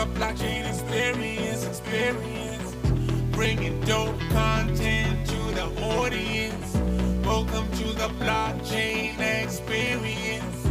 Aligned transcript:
the 0.00 0.06
blockchain 0.18 0.66
experience, 0.66 1.66
experience. 1.66 2.74
Bringing 3.32 3.78
dope 3.82 4.18
content 4.30 5.26
to 5.26 5.36
the 5.54 5.66
audience. 5.94 6.74
Welcome 7.22 7.70
to 7.72 7.84
the 7.84 8.08
blockchain 8.18 9.18
experience. 9.20 10.66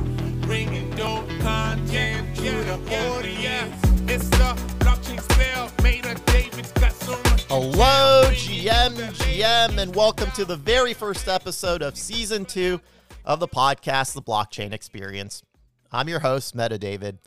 Bringing 0.47 0.89
dope 0.96 1.29
content 1.42 2.36
to 2.38 2.52
the 2.63 2.79
audience. 3.07 3.76
It's 4.10 4.28
the 4.29 4.58
blockchain 4.79 5.22
spell 5.32 5.72
made 5.84 6.08
of 6.08 6.26
David's 6.26 6.72
got 6.72 6.94
so 6.94 7.12
much. 7.12 7.44
Hello, 7.44 8.24
GM, 8.32 8.96
GM, 9.14 9.78
and 9.78 9.96
welcome 9.96 10.32
to 10.32 10.44
the 10.44 10.58
very 10.58 10.96
first 10.96 11.28
episode 11.28 11.84
of 11.84 11.96
season 11.96 12.46
two 12.46 12.82
of 13.26 13.40
the 13.40 13.48
podcast, 13.48 14.16
The 14.16 14.24
Blockchain 14.24 14.74
Experience. 14.74 15.44
I'm 15.92 16.09
your 16.09 16.22
host, 16.22 16.55
Meta 16.55 16.80
David. 16.80 17.20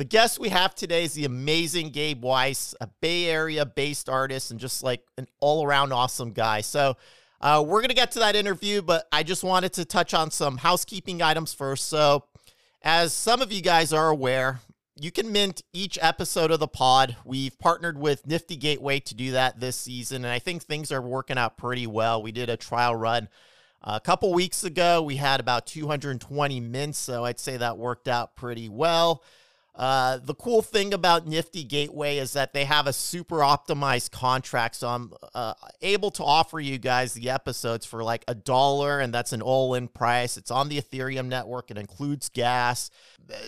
The 0.00 0.06
guest 0.06 0.38
we 0.38 0.48
have 0.48 0.74
today 0.74 1.04
is 1.04 1.12
the 1.12 1.26
amazing 1.26 1.90
Gabe 1.90 2.24
Weis, 2.24 2.74
a 2.80 2.86
Bay 3.02 3.26
Area 3.26 3.66
based 3.66 4.08
artist 4.08 4.50
and 4.50 4.58
just 4.58 4.82
like 4.82 5.02
an 5.18 5.26
all 5.40 5.62
around 5.62 5.92
awesome 5.92 6.32
guy. 6.32 6.62
So, 6.62 6.96
uh, 7.42 7.62
we're 7.66 7.80
going 7.80 7.90
to 7.90 7.94
get 7.94 8.12
to 8.12 8.20
that 8.20 8.34
interview, 8.34 8.80
but 8.80 9.06
I 9.12 9.22
just 9.22 9.44
wanted 9.44 9.74
to 9.74 9.84
touch 9.84 10.14
on 10.14 10.30
some 10.30 10.56
housekeeping 10.56 11.20
items 11.20 11.52
first. 11.52 11.90
So, 11.90 12.24
as 12.80 13.12
some 13.12 13.42
of 13.42 13.52
you 13.52 13.60
guys 13.60 13.92
are 13.92 14.08
aware, 14.08 14.60
you 14.98 15.10
can 15.10 15.32
mint 15.32 15.64
each 15.74 15.98
episode 16.00 16.50
of 16.50 16.60
the 16.60 16.66
pod. 16.66 17.16
We've 17.26 17.58
partnered 17.58 17.98
with 17.98 18.26
Nifty 18.26 18.56
Gateway 18.56 19.00
to 19.00 19.14
do 19.14 19.32
that 19.32 19.60
this 19.60 19.76
season, 19.76 20.24
and 20.24 20.32
I 20.32 20.38
think 20.38 20.62
things 20.62 20.90
are 20.90 21.02
working 21.02 21.36
out 21.36 21.58
pretty 21.58 21.86
well. 21.86 22.22
We 22.22 22.32
did 22.32 22.48
a 22.48 22.56
trial 22.56 22.96
run 22.96 23.28
a 23.82 24.00
couple 24.00 24.32
weeks 24.32 24.64
ago. 24.64 25.02
We 25.02 25.16
had 25.16 25.40
about 25.40 25.66
220 25.66 26.58
mints, 26.58 26.98
so 26.98 27.26
I'd 27.26 27.38
say 27.38 27.58
that 27.58 27.76
worked 27.76 28.08
out 28.08 28.34
pretty 28.34 28.70
well. 28.70 29.22
Uh, 29.80 30.18
the 30.22 30.34
cool 30.34 30.60
thing 30.60 30.92
about 30.92 31.26
Nifty 31.26 31.64
Gateway 31.64 32.18
is 32.18 32.34
that 32.34 32.52
they 32.52 32.66
have 32.66 32.86
a 32.86 32.92
super 32.92 33.38
optimized 33.38 34.10
contract. 34.10 34.76
So 34.76 34.86
I'm 34.88 35.10
uh, 35.34 35.54
able 35.80 36.10
to 36.10 36.22
offer 36.22 36.60
you 36.60 36.76
guys 36.76 37.14
the 37.14 37.30
episodes 37.30 37.86
for 37.86 38.04
like 38.04 38.22
a 38.28 38.34
dollar, 38.34 39.00
and 39.00 39.12
that's 39.12 39.32
an 39.32 39.40
all 39.40 39.72
in 39.72 39.88
price. 39.88 40.36
It's 40.36 40.50
on 40.50 40.68
the 40.68 40.78
Ethereum 40.78 41.28
network, 41.28 41.70
it 41.70 41.78
includes 41.78 42.28
gas. 42.28 42.90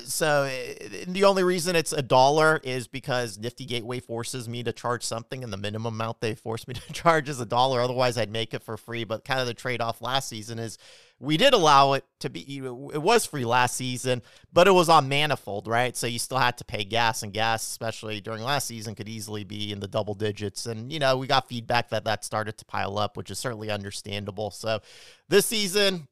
So 0.04 0.44
uh, 0.44 1.04
the 1.06 1.24
only 1.24 1.44
reason 1.44 1.76
it's 1.76 1.92
a 1.92 2.00
dollar 2.00 2.62
is 2.64 2.88
because 2.88 3.36
Nifty 3.36 3.66
Gateway 3.66 4.00
forces 4.00 4.48
me 4.48 4.62
to 4.62 4.72
charge 4.72 5.04
something, 5.04 5.44
and 5.44 5.52
the 5.52 5.58
minimum 5.58 5.92
amount 5.92 6.22
they 6.22 6.34
force 6.34 6.66
me 6.66 6.72
to 6.86 6.92
charge 6.94 7.28
is 7.28 7.40
a 7.40 7.46
dollar. 7.46 7.82
Otherwise, 7.82 8.16
I'd 8.16 8.32
make 8.32 8.54
it 8.54 8.62
for 8.62 8.78
free. 8.78 9.04
But 9.04 9.26
kind 9.26 9.40
of 9.40 9.46
the 9.46 9.52
trade 9.52 9.82
off 9.82 10.00
last 10.00 10.30
season 10.30 10.58
is 10.58 10.78
we 11.22 11.36
did 11.36 11.54
allow 11.54 11.92
it 11.92 12.04
to 12.18 12.28
be 12.28 12.58
it 12.58 13.00
was 13.00 13.24
free 13.24 13.44
last 13.44 13.76
season 13.76 14.20
but 14.52 14.66
it 14.66 14.72
was 14.72 14.88
on 14.88 15.08
manifold 15.08 15.68
right? 15.68 15.96
So 15.96 16.06
you 16.06 16.18
still 16.18 16.38
had 16.38 16.58
to 16.58 16.64
pay 16.64 16.84
gas 16.84 17.22
and 17.22 17.32
gas 17.32 17.66
especially 17.66 18.20
during 18.20 18.42
last 18.42 18.66
season 18.66 18.94
could 18.94 19.08
easily 19.08 19.44
be 19.44 19.72
in 19.72 19.80
the 19.80 19.88
double 19.88 20.14
digits. 20.14 20.66
And 20.66 20.92
you 20.92 20.98
know 20.98 21.16
we 21.16 21.26
got 21.26 21.48
feedback 21.48 21.88
that 21.90 22.04
that 22.04 22.24
started 22.24 22.58
to 22.58 22.64
pile 22.64 22.98
up 22.98 23.16
which 23.16 23.30
is 23.30 23.38
certainly 23.38 23.70
understandable. 23.70 24.50
So 24.50 24.80
this 25.28 25.46
season 25.46 26.08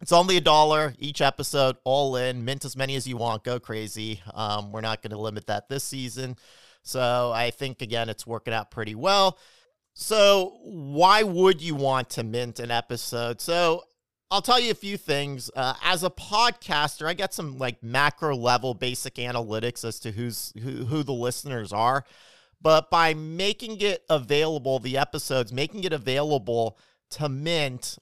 it's 0.00 0.12
only 0.12 0.36
a 0.36 0.40
dollar 0.40 0.94
each 0.98 1.20
episode 1.20 1.76
all 1.84 2.16
in. 2.16 2.44
Mint 2.44 2.64
as 2.64 2.76
many 2.76 2.96
as 2.96 3.06
you 3.06 3.16
want. 3.16 3.44
Go 3.44 3.60
crazy. 3.60 4.20
Um, 4.34 4.72
we're 4.72 4.80
not 4.80 5.00
going 5.00 5.12
to 5.12 5.18
limit 5.18 5.46
that 5.46 5.68
this 5.68 5.84
season. 5.84 6.36
So 6.82 7.30
i 7.32 7.50
think 7.50 7.80
again 7.80 8.08
it's 8.08 8.26
working 8.26 8.52
out 8.52 8.72
pretty 8.72 8.96
well. 8.96 9.38
So 9.94 10.58
why 10.64 11.22
would 11.22 11.60
you 11.60 11.76
want 11.76 12.10
to 12.10 12.24
mint 12.24 12.58
an 12.58 12.72
episode? 12.72 13.40
So 13.40 13.84
I'll 14.32 14.40
tell 14.40 14.58
you 14.58 14.70
a 14.70 14.74
few 14.74 14.96
things. 14.96 15.50
Uh, 15.54 15.74
as 15.82 16.02
a 16.02 16.08
podcaster, 16.08 17.06
I 17.06 17.12
get 17.12 17.34
some 17.34 17.58
like 17.58 17.82
macro 17.82 18.34
level 18.34 18.72
basic 18.72 19.16
analytics 19.16 19.84
as 19.84 20.00
to 20.00 20.10
who's 20.10 20.54
who, 20.62 20.86
who 20.86 21.02
the 21.02 21.12
listeners 21.12 21.70
are. 21.70 22.04
But 22.58 22.90
by 22.90 23.12
making 23.12 23.82
it 23.82 24.04
available, 24.08 24.78
the 24.78 24.96
episodes, 24.96 25.52
making 25.52 25.84
it 25.84 25.92
available 25.92 26.78
to 27.10 27.28
Mint, 27.28 27.98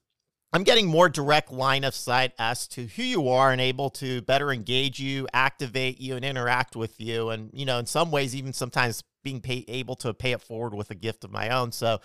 I'm 0.52 0.62
getting 0.62 0.86
more 0.86 1.08
direct 1.08 1.50
line 1.50 1.82
of 1.82 1.96
sight 1.96 2.32
as 2.38 2.68
to 2.68 2.86
who 2.86 3.02
you 3.02 3.28
are 3.28 3.50
and 3.50 3.60
able 3.60 3.90
to 3.90 4.22
better 4.22 4.52
engage 4.52 5.00
you, 5.00 5.26
activate 5.32 6.00
you, 6.00 6.14
and 6.14 6.24
interact 6.24 6.76
with 6.76 7.00
you. 7.00 7.30
And, 7.30 7.50
you 7.52 7.64
know, 7.64 7.80
in 7.80 7.86
some 7.86 8.12
ways, 8.12 8.36
even 8.36 8.52
sometimes 8.52 9.02
being 9.24 9.40
pay, 9.40 9.64
able 9.66 9.96
to 9.96 10.14
pay 10.14 10.30
it 10.30 10.42
forward 10.42 10.74
with 10.74 10.90
a 10.90 10.94
gift 10.94 11.24
of 11.24 11.32
my 11.32 11.48
own. 11.48 11.72
So 11.72 12.00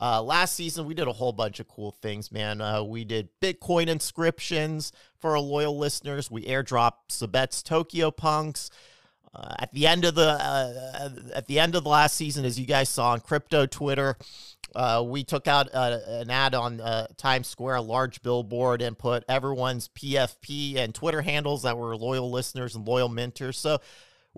uh, 0.00 0.22
last 0.22 0.54
season, 0.54 0.86
we 0.86 0.94
did 0.94 1.08
a 1.08 1.12
whole 1.12 1.32
bunch 1.32 1.58
of 1.60 1.68
cool 1.68 1.90
things, 1.90 2.30
man. 2.30 2.60
Uh, 2.60 2.82
we 2.82 3.04
did 3.04 3.28
Bitcoin 3.40 3.88
inscriptions 3.88 4.92
for 5.18 5.32
our 5.32 5.40
loyal 5.40 5.76
listeners. 5.76 6.30
We 6.30 6.44
airdropped 6.44 7.10
Sabet's 7.10 7.62
Tokyo 7.62 8.10
Punks. 8.10 8.70
Uh, 9.34 9.54
at 9.58 9.72
the 9.72 9.86
end 9.86 10.04
of 10.04 10.14
the 10.14 10.30
uh, 10.30 11.10
at 11.34 11.46
the 11.46 11.58
end 11.58 11.74
of 11.74 11.84
the 11.84 11.90
last 11.90 12.16
season, 12.16 12.44
as 12.44 12.58
you 12.58 12.66
guys 12.66 12.88
saw 12.88 13.10
on 13.10 13.20
crypto 13.20 13.66
Twitter, 13.66 14.16
uh, 14.74 15.04
we 15.06 15.22
took 15.22 15.46
out 15.46 15.68
uh, 15.74 15.98
an 16.06 16.30
ad 16.30 16.54
on 16.54 16.80
Times 17.16 17.46
Square, 17.46 17.76
a 17.76 17.82
large 17.82 18.22
billboard, 18.22 18.80
and 18.80 18.96
put 18.96 19.24
everyone's 19.28 19.88
PFP 19.88 20.76
and 20.76 20.94
Twitter 20.94 21.22
handles 21.22 21.62
that 21.64 21.76
were 21.76 21.96
loyal 21.96 22.30
listeners 22.30 22.74
and 22.74 22.86
loyal 22.86 23.08
mentors. 23.08 23.58
So 23.58 23.80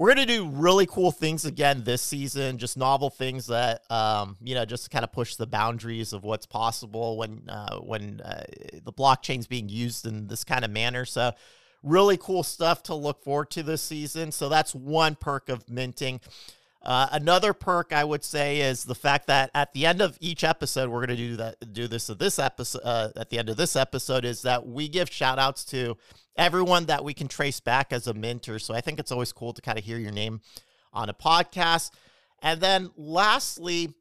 we're 0.01 0.15
going 0.15 0.27
to 0.27 0.35
do 0.35 0.49
really 0.49 0.87
cool 0.87 1.13
things 1.13 1.45
again 1.45 1.85
this 1.85 2.01
season, 2.01 2.57
just 2.57 2.79
novel 2.79 3.11
things 3.11 3.49
that, 3.49 3.83
um, 3.91 4.35
you 4.43 4.55
know, 4.55 4.65
just 4.65 4.91
kind 4.91 5.05
of 5.05 5.13
push 5.13 5.35
the 5.35 5.47
boundaries 5.47 6.15
of 6.15 6.25
what's 6.25 6.47
possible 6.47 7.19
when, 7.19 7.43
uh, 7.51 7.77
when 7.81 8.23
uh, 8.23 8.45
the 8.83 8.95
blockchain's 8.95 9.47
being 9.47 9.69
used 9.69 10.07
in 10.07 10.27
this 10.27 10.43
kind 10.43 10.65
of 10.65 10.71
manner. 10.71 11.05
So, 11.05 11.33
really 11.83 12.17
cool 12.17 12.43
stuff 12.43 12.83
to 12.85 12.95
look 12.95 13.23
forward 13.23 13.51
to 13.51 13.63
this 13.63 13.83
season. 13.83 14.33
So, 14.33 14.49
that's 14.49 14.75
one 14.75 15.17
perk 15.17 15.51
of 15.51 15.69
minting. 15.69 16.23
Uh, 16.83 17.09
another 17.13 17.53
perk 17.53 17.93
I 17.93 18.05
would 18.05 18.25
say 18.25 18.61
is 18.61 18.85
the 18.85 18.95
fact 18.95 19.27
that 19.27 19.51
at 19.55 19.73
the 19.75 19.85
end 19.85 20.01
of 20.01 20.17
each 20.21 20.45
episode, 20.45 20.89
we're 20.89 21.05
going 21.05 21.17
to 21.17 21.29
do 21.29 21.37
that, 21.37 21.73
do 21.73 21.87
this 21.87 22.09
at 22.09 22.19
this 22.19 22.39
episode. 22.39 22.81
Uh, 22.83 23.11
at 23.17 23.29
the 23.31 23.39
end 23.39 23.51
of 23.51 23.57
this 23.57 23.77
episode, 23.77 24.25
is 24.25 24.43
that 24.43 24.67
we 24.67 24.89
give 24.89 25.11
shout 25.11 25.39
outs 25.39 25.65
to 25.67 25.97
everyone 26.37 26.87
that 26.87 27.05
we 27.05 27.13
can 27.13 27.29
trace 27.29 27.61
back 27.61 27.93
as 27.93 28.07
a 28.07 28.15
mentor. 28.15 28.59
So 28.59 28.75
I 28.75 28.81
think 28.81 28.99
it's 28.99 29.13
always 29.13 29.33
cool 29.33 29.53
to 29.53 29.61
kind 29.61 29.79
of 29.79 29.85
hear 29.85 29.99
your 29.99 30.13
name 30.13 30.41
on 30.93 31.11
a 31.11 31.15
podcast. 31.15 31.91
And 32.43 32.61
then 32.61 32.91
lastly, 32.97 33.93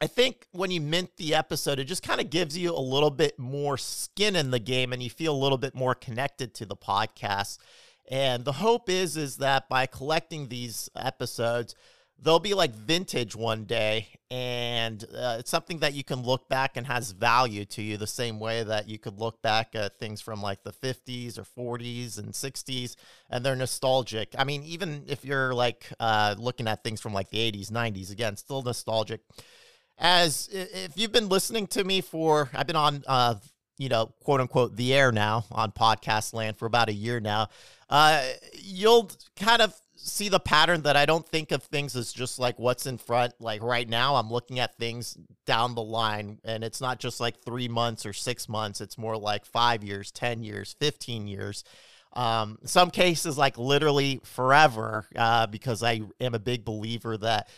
I 0.00 0.08
think 0.08 0.46
when 0.50 0.70
you 0.70 0.80
mint 0.80 1.16
the 1.16 1.34
episode, 1.34 1.78
it 1.78 1.84
just 1.84 2.02
kind 2.02 2.20
of 2.20 2.28
gives 2.28 2.58
you 2.58 2.74
a 2.74 2.80
little 2.80 3.10
bit 3.10 3.38
more 3.38 3.78
skin 3.78 4.36
in 4.36 4.50
the 4.50 4.58
game 4.58 4.92
and 4.92 5.02
you 5.02 5.08
feel 5.08 5.34
a 5.34 5.38
little 5.38 5.56
bit 5.56 5.74
more 5.74 5.94
connected 5.94 6.52
to 6.54 6.66
the 6.66 6.76
podcast. 6.76 7.58
And 8.08 8.44
the 8.44 8.52
hope 8.52 8.88
is 8.88 9.16
is 9.16 9.38
that 9.38 9.68
by 9.68 9.86
collecting 9.86 10.48
these 10.48 10.88
episodes, 10.96 11.74
they'll 12.18 12.38
be 12.38 12.54
like 12.54 12.74
vintage 12.74 13.36
one 13.36 13.64
day 13.64 14.08
and 14.30 15.04
uh, 15.14 15.36
it's 15.38 15.50
something 15.50 15.80
that 15.80 15.92
you 15.92 16.02
can 16.02 16.22
look 16.22 16.48
back 16.48 16.76
and 16.76 16.86
has 16.86 17.12
value 17.12 17.64
to 17.64 17.82
you 17.82 17.96
the 17.96 18.06
same 18.06 18.40
way 18.40 18.62
that 18.62 18.88
you 18.88 18.98
could 18.98 19.18
look 19.18 19.42
back 19.42 19.74
at 19.74 19.98
things 19.98 20.20
from 20.20 20.40
like 20.40 20.62
the 20.62 20.72
50s 20.72 21.38
or 21.38 21.76
40s 21.78 22.18
and 22.18 22.32
60s 22.32 22.96
and 23.30 23.44
they're 23.44 23.56
nostalgic. 23.56 24.34
I 24.38 24.44
mean 24.44 24.62
even 24.62 25.04
if 25.06 25.24
you're 25.24 25.54
like 25.54 25.86
uh, 26.00 26.34
looking 26.38 26.68
at 26.68 26.82
things 26.82 27.00
from 27.00 27.12
like 27.12 27.30
the 27.30 27.52
80s 27.52 27.70
90s 27.70 28.10
again 28.10 28.36
still 28.36 28.62
nostalgic. 28.62 29.20
As 29.98 30.48
if 30.52 30.92
you've 30.96 31.12
been 31.12 31.30
listening 31.30 31.66
to 31.68 31.82
me 31.82 32.02
for 32.02 32.50
i've 32.54 32.66
been 32.66 32.76
on 32.76 33.02
uh, 33.06 33.36
you 33.78 33.88
know 33.88 34.12
quote 34.22 34.40
unquote 34.40 34.76
the 34.76 34.94
air 34.94 35.12
now 35.12 35.44
on 35.50 35.70
podcast 35.72 36.32
land 36.32 36.56
for 36.58 36.66
about 36.66 36.88
a 36.88 36.94
year 36.94 37.20
now 37.20 37.48
uh, 37.88 38.22
you'll 38.54 39.10
kind 39.36 39.62
of 39.62 39.74
see 39.96 40.28
the 40.28 40.40
pattern 40.40 40.82
that 40.82 40.96
I 40.96 41.06
don't 41.06 41.26
think 41.26 41.52
of 41.52 41.62
things 41.62 41.96
as 41.96 42.12
just 42.12 42.38
like 42.38 42.58
what's 42.58 42.86
in 42.86 42.98
front. 42.98 43.34
Like 43.40 43.62
right 43.62 43.88
now, 43.88 44.16
I'm 44.16 44.30
looking 44.30 44.58
at 44.58 44.76
things 44.76 45.16
down 45.46 45.74
the 45.74 45.82
line, 45.82 46.38
and 46.44 46.62
it's 46.64 46.80
not 46.80 46.98
just 46.98 47.20
like 47.20 47.42
three 47.42 47.68
months 47.68 48.06
or 48.06 48.12
six 48.12 48.48
months. 48.48 48.80
It's 48.80 48.98
more 48.98 49.16
like 49.16 49.44
five 49.44 49.82
years, 49.84 50.10
10 50.12 50.42
years, 50.42 50.74
15 50.78 51.26
years. 51.26 51.64
Um, 52.12 52.58
some 52.64 52.90
cases, 52.90 53.36
like 53.36 53.58
literally 53.58 54.20
forever, 54.24 55.06
uh, 55.16 55.46
because 55.46 55.82
I 55.82 56.02
am 56.20 56.34
a 56.34 56.38
big 56.38 56.64
believer 56.64 57.16
that 57.18 57.48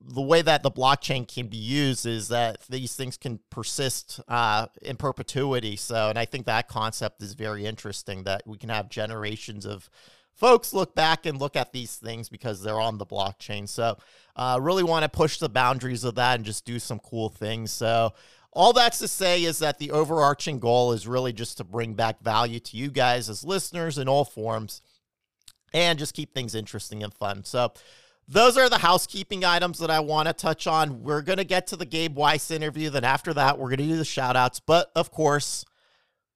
the 0.00 0.22
way 0.22 0.42
that 0.42 0.62
the 0.62 0.70
blockchain 0.70 1.26
can 1.26 1.46
be 1.46 1.56
used 1.56 2.04
is 2.04 2.28
that 2.28 2.62
these 2.68 2.96
things 2.96 3.16
can 3.16 3.38
persist 3.50 4.20
uh, 4.26 4.66
in 4.82 4.96
perpetuity. 4.96 5.76
So, 5.76 6.08
and 6.08 6.18
I 6.18 6.24
think 6.24 6.46
that 6.46 6.68
concept 6.68 7.22
is 7.22 7.34
very 7.34 7.64
interesting 7.64 8.24
that 8.24 8.42
we 8.44 8.58
can 8.58 8.70
have 8.70 8.88
generations 8.88 9.64
of 9.64 9.88
folks 10.34 10.72
look 10.72 10.94
back 10.94 11.26
and 11.26 11.38
look 11.38 11.54
at 11.54 11.72
these 11.72 11.94
things 11.96 12.28
because 12.28 12.62
they're 12.62 12.80
on 12.80 12.98
the 12.98 13.06
blockchain. 13.06 13.68
So, 13.68 13.98
uh, 14.34 14.58
really 14.60 14.82
want 14.82 15.04
to 15.04 15.08
push 15.08 15.38
the 15.38 15.48
boundaries 15.48 16.04
of 16.04 16.16
that 16.16 16.36
and 16.36 16.44
just 16.44 16.64
do 16.64 16.78
some 16.78 16.98
cool 16.98 17.28
things. 17.28 17.70
So, 17.70 18.14
all 18.52 18.72
that's 18.72 18.98
to 18.98 19.08
say 19.08 19.44
is 19.44 19.60
that 19.60 19.78
the 19.78 19.92
overarching 19.92 20.58
goal 20.58 20.92
is 20.92 21.06
really 21.06 21.32
just 21.32 21.58
to 21.58 21.64
bring 21.64 21.94
back 21.94 22.20
value 22.20 22.58
to 22.58 22.76
you 22.76 22.90
guys 22.90 23.28
as 23.28 23.44
listeners 23.44 23.98
in 23.98 24.08
all 24.08 24.24
forms 24.24 24.82
and 25.72 25.98
just 25.98 26.14
keep 26.14 26.34
things 26.34 26.54
interesting 26.54 27.04
and 27.04 27.14
fun. 27.14 27.44
So, 27.44 27.72
those 28.28 28.56
are 28.56 28.68
the 28.68 28.78
housekeeping 28.78 29.44
items 29.44 29.78
that 29.78 29.90
I 29.90 30.00
want 30.00 30.28
to 30.28 30.34
touch 30.34 30.66
on. 30.66 31.02
We're 31.02 31.22
going 31.22 31.38
to 31.38 31.44
get 31.44 31.66
to 31.68 31.76
the 31.76 31.86
Gabe 31.86 32.16
Weis 32.16 32.50
interview. 32.50 32.90
Then, 32.90 33.04
after 33.04 33.34
that, 33.34 33.58
we're 33.58 33.68
going 33.68 33.78
to 33.78 33.84
do 33.84 33.96
the 33.96 34.04
shout 34.04 34.36
outs. 34.36 34.60
But 34.60 34.90
of 34.94 35.10
course, 35.10 35.64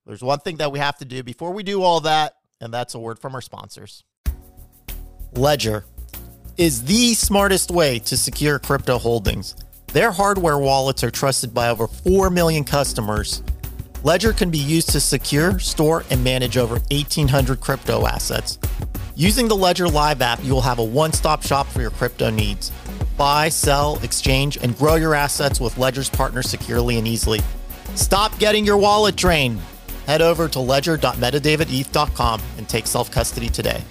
there's 0.06 0.22
one 0.22 0.40
thing 0.40 0.56
that 0.56 0.72
we 0.72 0.78
have 0.78 0.98
to 0.98 1.04
do 1.04 1.22
before 1.22 1.52
we 1.52 1.62
do 1.62 1.82
all 1.82 2.00
that 2.00 2.36
and 2.62 2.72
that's 2.72 2.94
a 2.94 2.98
word 2.98 3.18
from 3.18 3.34
our 3.34 3.40
sponsors. 3.42 4.04
Ledger. 5.34 5.84
is 6.56 6.84
the 6.84 7.14
smartest 7.14 7.70
way 7.70 7.98
to 7.98 8.16
secure 8.16 8.58
crypto 8.58 8.98
holdings. 8.98 9.56
Their 9.88 10.12
hardware 10.12 10.58
wallets 10.58 11.02
are 11.02 11.10
trusted 11.10 11.52
by 11.52 11.68
over 11.70 11.86
4 11.86 12.30
million 12.30 12.62
customers. 12.62 13.42
Ledger 14.04 14.32
can 14.32 14.50
be 14.50 14.58
used 14.58 14.90
to 14.90 15.00
secure, 15.00 15.58
store, 15.58 16.04
and 16.10 16.22
manage 16.22 16.56
over 16.56 16.74
1,800 16.90 17.60
crypto 17.60 18.06
assets. 18.06 18.58
Using 19.14 19.46
the 19.46 19.56
Ledger 19.56 19.88
Live 19.88 20.22
app, 20.22 20.42
you 20.42 20.54
will 20.54 20.62
have 20.62 20.78
a 20.78 20.84
one 20.84 21.12
stop 21.12 21.42
shop 21.42 21.66
for 21.66 21.82
your 21.82 21.90
crypto 21.90 22.30
needs. 22.30 22.72
Buy, 23.18 23.50
sell, 23.50 23.98
exchange, 24.02 24.56
and 24.56 24.76
grow 24.76 24.94
your 24.94 25.14
assets 25.14 25.60
with 25.60 25.76
Ledger's 25.76 26.08
partners 26.08 26.48
securely 26.48 26.96
and 26.96 27.06
easily. 27.06 27.40
Stop 27.94 28.38
getting 28.38 28.64
your 28.64 28.78
wallet 28.78 29.14
drained. 29.14 29.60
Head 30.06 30.22
over 30.22 30.48
to 30.48 30.60
ledger.metadavideth.com 30.60 32.42
and 32.56 32.68
take 32.68 32.86
self 32.86 33.10
custody 33.10 33.50
today. 33.50 33.82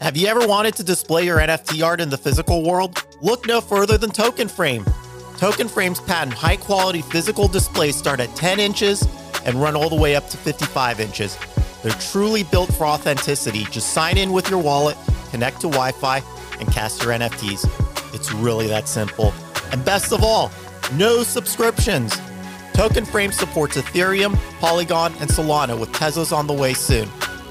Have 0.00 0.16
you 0.16 0.26
ever 0.28 0.46
wanted 0.46 0.74
to 0.76 0.82
display 0.82 1.26
your 1.26 1.36
NFT 1.36 1.84
art 1.84 2.00
in 2.00 2.08
the 2.08 2.16
physical 2.16 2.64
world? 2.64 3.04
Look 3.20 3.46
no 3.46 3.60
further 3.60 3.98
than 3.98 4.10
Tokenframe. 4.10 4.90
Token 5.36 5.68
Frame's 5.68 6.00
patent 6.00 6.32
high 6.32 6.56
quality 6.56 7.02
physical 7.02 7.46
displays 7.46 7.96
start 7.96 8.20
at 8.20 8.34
10 8.34 8.58
inches 8.58 9.06
and 9.44 9.56
run 9.56 9.76
all 9.76 9.90
the 9.90 9.96
way 9.96 10.16
up 10.16 10.28
to 10.30 10.38
55 10.38 11.00
inches. 11.00 11.36
They're 11.82 11.92
truly 11.92 12.42
built 12.44 12.72
for 12.74 12.86
authenticity. 12.86 13.64
Just 13.64 13.92
sign 13.92 14.18
in 14.18 14.32
with 14.32 14.50
your 14.50 14.60
wallet, 14.60 14.96
connect 15.30 15.60
to 15.62 15.68
Wi 15.68 15.92
Fi, 15.92 16.22
and 16.58 16.70
cast 16.72 17.02
your 17.02 17.12
NFTs. 17.12 18.14
It's 18.14 18.32
really 18.32 18.66
that 18.68 18.88
simple. 18.88 19.32
And 19.72 19.84
best 19.84 20.12
of 20.12 20.22
all, 20.22 20.50
no 20.94 21.22
subscriptions. 21.22 22.16
Tokenframe 22.72 23.32
supports 23.32 23.76
Ethereum, 23.76 24.36
Polygon, 24.58 25.12
and 25.20 25.30
Solana 25.30 25.78
with 25.78 25.92
Tezos 25.92 26.36
on 26.36 26.46
the 26.46 26.52
way 26.52 26.74
soon. 26.74 27.08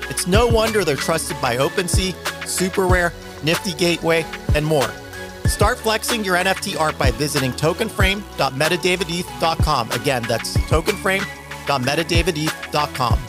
It's 0.10 0.28
no 0.28 0.48
wonder 0.48 0.84
they're 0.84 0.96
trusted 0.96 1.40
by 1.42 1.58
OpenSea, 1.58 2.14
SuperRare, 2.44 3.14
Nifty 3.44 3.74
Gateway, 3.74 4.26
and 4.56 4.66
more. 4.66 4.90
Start 5.46 5.78
flexing 5.78 6.24
your 6.24 6.36
NFT 6.36 6.80
art 6.80 6.98
by 6.98 7.12
visiting 7.12 7.52
tokenframe.metadavideth.com. 7.52 9.92
Again, 9.92 10.24
that's 10.24 10.58
tokenframe.metadavideth.com. 10.58 13.29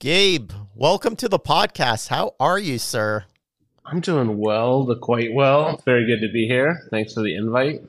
Gabe, 0.00 0.50
welcome 0.74 1.14
to 1.16 1.28
the 1.28 1.38
podcast. 1.38 2.08
How 2.08 2.34
are 2.40 2.58
you, 2.58 2.78
sir? 2.78 3.26
I'm 3.84 4.00
doing 4.00 4.38
well, 4.38 4.84
the 4.84 4.96
quite 4.96 5.34
well. 5.34 5.78
very 5.84 6.06
good 6.06 6.26
to 6.26 6.32
be 6.32 6.46
here. 6.46 6.86
Thanks 6.90 7.12
for 7.12 7.20
the 7.20 7.36
invite. 7.36 7.82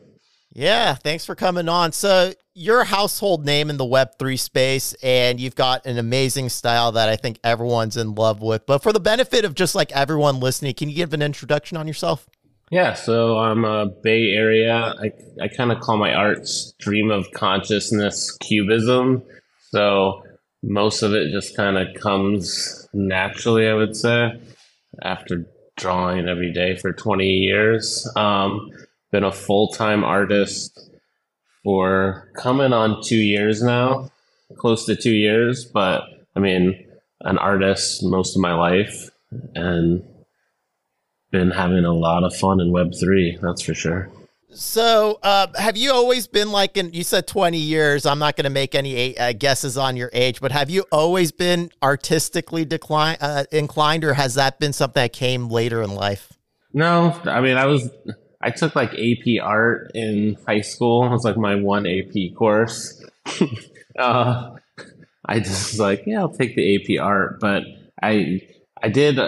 Yeah, 0.51 0.95
thanks 0.95 1.23
for 1.23 1.35
coming 1.35 1.69
on. 1.69 1.93
So, 1.93 2.33
you're 2.53 2.81
a 2.81 2.85
household 2.85 3.45
name 3.45 3.69
in 3.69 3.77
the 3.77 3.85
Web3 3.85 4.37
space, 4.37 4.93
and 5.01 5.39
you've 5.39 5.55
got 5.55 5.85
an 5.85 5.97
amazing 5.97 6.49
style 6.49 6.91
that 6.91 7.07
I 7.07 7.15
think 7.15 7.39
everyone's 7.45 7.95
in 7.95 8.13
love 8.13 8.41
with. 8.41 8.65
But 8.65 8.83
for 8.83 8.91
the 8.91 8.99
benefit 8.99 9.45
of 9.45 9.55
just 9.55 9.73
like 9.73 9.93
everyone 9.93 10.41
listening, 10.41 10.73
can 10.73 10.89
you 10.89 10.95
give 10.95 11.13
an 11.13 11.21
introduction 11.21 11.77
on 11.77 11.87
yourself? 11.87 12.27
Yeah, 12.69 12.93
so 12.93 13.37
I'm 13.37 13.63
a 13.63 13.85
Bay 13.85 14.31
Area. 14.33 14.95
I, 15.01 15.13
I 15.41 15.47
kind 15.47 15.71
of 15.71 15.79
call 15.79 15.95
my 15.95 16.13
art 16.13 16.45
stream 16.45 17.09
of 17.09 17.31
consciousness 17.31 18.37
cubism. 18.41 19.23
So, 19.69 20.23
most 20.63 21.01
of 21.01 21.13
it 21.13 21.31
just 21.31 21.55
kind 21.55 21.77
of 21.77 21.87
comes 21.95 22.87
naturally, 22.93 23.67
I 23.67 23.73
would 23.73 23.95
say, 23.95 24.39
after 25.01 25.45
drawing 25.77 26.27
every 26.27 26.53
day 26.53 26.75
for 26.75 26.93
20 26.93 27.25
years. 27.25 28.07
Um, 28.15 28.69
been 29.11 29.23
a 29.23 29.31
full 29.31 29.69
time 29.69 30.03
artist 30.03 30.79
for 31.63 32.29
coming 32.35 32.73
on 32.73 33.03
two 33.03 33.17
years 33.17 33.61
now, 33.61 34.11
close 34.57 34.85
to 34.85 34.95
two 34.95 35.13
years, 35.13 35.65
but 35.65 36.03
I 36.35 36.39
mean, 36.39 36.85
an 37.21 37.37
artist 37.37 38.03
most 38.03 38.35
of 38.35 38.41
my 38.41 38.53
life 38.53 39.09
and 39.55 40.03
been 41.31 41.51
having 41.51 41.85
a 41.85 41.93
lot 41.93 42.23
of 42.23 42.35
fun 42.35 42.59
in 42.59 42.71
Web3, 42.71 43.39
that's 43.41 43.61
for 43.61 43.73
sure. 43.73 44.09
So, 44.53 45.17
uh, 45.23 45.47
have 45.55 45.77
you 45.77 45.93
always 45.93 46.27
been 46.27 46.51
like, 46.51 46.75
in, 46.75 46.93
you 46.93 47.03
said 47.03 47.25
20 47.25 47.57
years. 47.57 48.05
I'm 48.05 48.19
not 48.19 48.35
going 48.35 48.43
to 48.43 48.49
make 48.49 48.75
any 48.75 49.17
uh, 49.17 49.33
guesses 49.33 49.77
on 49.77 49.95
your 49.95 50.09
age, 50.13 50.41
but 50.41 50.51
have 50.51 50.69
you 50.69 50.85
always 50.91 51.31
been 51.31 51.71
artistically 51.81 52.65
decline, 52.65 53.17
uh, 53.21 53.45
inclined, 53.51 54.03
or 54.03 54.13
has 54.13 54.35
that 54.35 54.59
been 54.59 54.73
something 54.73 55.01
that 55.01 55.13
came 55.13 55.49
later 55.49 55.81
in 55.81 55.95
life? 55.95 56.33
No, 56.73 57.19
I 57.25 57.39
mean, 57.39 57.57
I 57.57 57.65
was, 57.65 57.89
I 58.41 58.51
took 58.51 58.75
like 58.75 58.93
AP 58.93 59.41
art 59.41 59.91
in 59.95 60.37
high 60.45 60.61
school. 60.61 61.05
It 61.05 61.09
was 61.11 61.23
like 61.23 61.37
my 61.37 61.55
one 61.55 61.85
AP 61.87 62.35
course. 62.35 63.03
Uh, 63.99 64.55
I 65.25 65.39
just 65.39 65.73
was 65.73 65.79
like, 65.79 66.03
yeah, 66.07 66.21
I'll 66.21 66.29
take 66.29 66.55
the 66.55 66.75
AP 66.75 67.03
art, 67.03 67.41
but 67.41 67.63
I, 68.01 68.41
I 68.81 68.87
did 68.87 69.19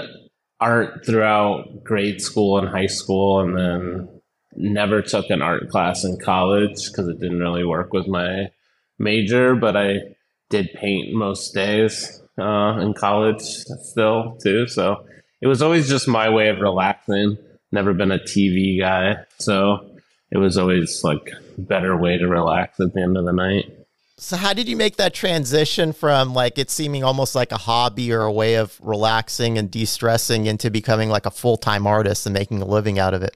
art 0.60 1.06
throughout 1.06 1.84
grade 1.84 2.22
school 2.22 2.58
and 2.58 2.70
high 2.70 2.88
school, 2.88 3.42
and 3.42 3.58
then 3.58 4.13
never 4.56 5.02
took 5.02 5.30
an 5.30 5.42
art 5.42 5.70
class 5.70 6.04
in 6.04 6.18
college 6.18 6.88
because 6.88 7.08
it 7.08 7.20
didn't 7.20 7.40
really 7.40 7.66
work 7.66 7.94
with 7.94 8.08
my 8.08 8.52
major, 9.00 9.56
but 9.56 9.76
I 9.76 10.16
did 10.50 10.74
paint 10.74 11.14
most 11.14 11.54
days 11.54 12.22
uh, 12.40 12.80
in 12.80 12.94
college 12.94 13.42
still 13.42 14.38
too. 14.42 14.68
So 14.68 15.06
it 15.42 15.48
was 15.48 15.62
always 15.62 15.90
just 15.90 16.08
my 16.08 16.30
way 16.30 16.50
of 16.50 16.60
relaxing. 16.60 17.38
Never 17.72 17.94
been 17.94 18.12
a 18.12 18.20
TV 18.20 18.80
guy, 18.80 19.18
so 19.40 19.90
it 20.32 20.38
was 20.38 20.58
always 20.58 21.04
like 21.04 21.32
better 21.58 21.98
way 21.98 22.18
to 22.18 22.28
relax 22.28 22.80
at 22.80 22.94
the 22.94 23.02
end 23.02 23.18
of 23.18 23.26
the 23.26 23.34
night. 23.34 23.72
So 24.18 24.38
how 24.38 24.54
did 24.54 24.70
you 24.70 24.78
make 24.78 24.98
that 24.98 25.14
transition 25.14 25.92
from 25.92 26.34
like 26.34 26.58
it 26.58 26.70
seeming 26.70 27.04
almost 27.04 27.36
like 27.36 27.52
a 27.52 27.58
hobby 27.58 28.14
or 28.14 28.22
a 28.22 28.32
way 28.32 28.56
of 28.56 28.80
relaxing 28.82 29.58
and 29.58 29.70
de-stressing 29.70 30.46
into 30.46 30.70
becoming 30.70 31.10
like 31.10 31.26
a 31.26 31.32
full-time 31.32 31.88
artist 31.88 32.26
and 32.26 32.34
making 32.34 32.62
a 32.62 32.66
living 32.66 33.00
out 33.00 33.14
of 33.14 33.24
it? 33.24 33.36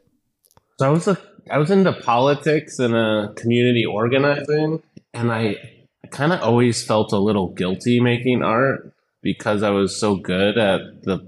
So 0.79 0.87
I 0.87 0.89
was 0.89 1.07
a, 1.07 1.17
I 1.49 1.57
was 1.57 1.71
into 1.71 1.91
politics 1.91 2.77
and 2.77 2.93
uh, 2.95 3.29
community 3.35 3.85
organizing, 3.85 4.83
and 5.13 5.31
I, 5.31 5.55
I 6.03 6.07
kind 6.11 6.33
of 6.33 6.41
always 6.41 6.83
felt 6.83 7.13
a 7.13 7.17
little 7.17 7.47
guilty 7.47 7.99
making 7.99 8.43
art 8.43 8.93
because 9.23 9.63
I 9.63 9.71
was 9.71 9.99
so 9.99 10.15
good 10.15 10.57
at 10.57 11.03
the 11.03 11.27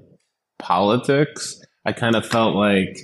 politics. 0.60 1.62
I 1.86 1.94
kind 1.94 2.16
of 2.16 2.26
felt 2.26 2.56
like 2.56 3.00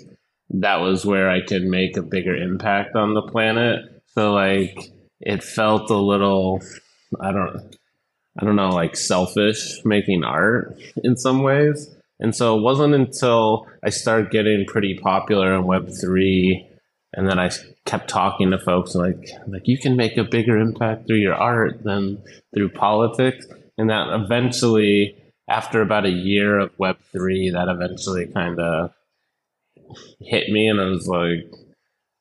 that 0.52 0.82
was 0.82 1.06
where 1.06 1.30
I 1.30 1.42
could 1.42 1.64
make 1.64 1.98
a 1.98 2.04
bigger 2.04 2.36
impact 2.36 2.96
on 2.96 3.16
the 3.16 3.24
planet. 3.24 4.04
So 4.14 4.34
like 4.34 4.92
it 5.20 5.44
felt 5.44 5.90
a 5.90 5.98
little 5.98 6.62
I 7.20 7.32
don't 7.32 7.76
I 8.38 8.46
don't 8.46 8.56
know 8.56 8.70
like 8.70 8.96
selfish 8.96 9.84
making 9.84 10.24
art 10.24 10.78
in 11.04 11.18
some 11.18 11.42
ways. 11.42 11.95
And 12.20 12.36
so 12.36 12.58
it 12.58 12.62
wasn't 12.62 12.94
until 12.94 13.68
I 13.84 13.90
started 13.90 14.32
getting 14.32 14.66
pretty 14.66 14.98
popular 14.98 15.54
in 15.54 15.64
Web3 15.64 16.66
and 17.16 17.30
then 17.30 17.40
I 17.40 17.50
kept 17.86 18.10
talking 18.10 18.52
to 18.52 18.60
folks 18.60 18.94
like, 18.94 19.30
like 19.48 19.68
you 19.68 19.78
can 19.78 19.96
make 19.96 20.18
a 20.18 20.24
bigger 20.24 20.58
impact 20.58 21.08
through 21.08 21.18
your 21.18 21.34
art 21.34 21.82
than 21.84 22.22
through 22.54 22.70
politics. 22.70 23.48
And 23.78 23.90
that 23.90 24.10
eventually, 24.10 25.16
after 25.50 25.82
about 25.82 26.06
a 26.06 26.10
year 26.10 26.60
of 26.60 26.78
Web3, 26.78 27.54
that 27.54 27.70
eventually 27.70 28.28
kind 28.28 28.60
of 28.60 28.92
hit 30.20 30.50
me. 30.50 30.68
And 30.68 30.82
I 30.82 30.86
was 30.86 31.08
like, 31.08 31.50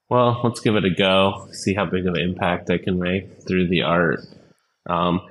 well, 0.09 0.41
let's 0.45 0.61
give 0.61 0.77
it 0.77 0.85
a 0.85 0.91
go, 0.91 1.49
see 1.51 1.75
how 1.75 1.87
big 1.87 2.07
of 2.07 2.15
an 2.15 2.21
impact 2.21 2.71
I 2.71 2.79
can 2.79 3.01
make 3.01 3.43
through 3.47 3.69
the 3.69 3.83
art. 3.83 4.21
Um, 4.89 5.23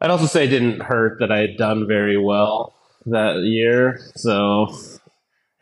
I'd 0.00 0.10
also 0.10 0.26
say 0.26 0.44
it 0.44 0.50
didn't 0.50 0.82
hurt 0.82 1.18
that 1.18 1.32
I 1.32 1.38
had 1.38 1.56
done 1.56 1.88
very 1.88 2.16
well 2.16 2.74
that 3.06 3.42
year. 3.42 4.00
So 4.16 4.74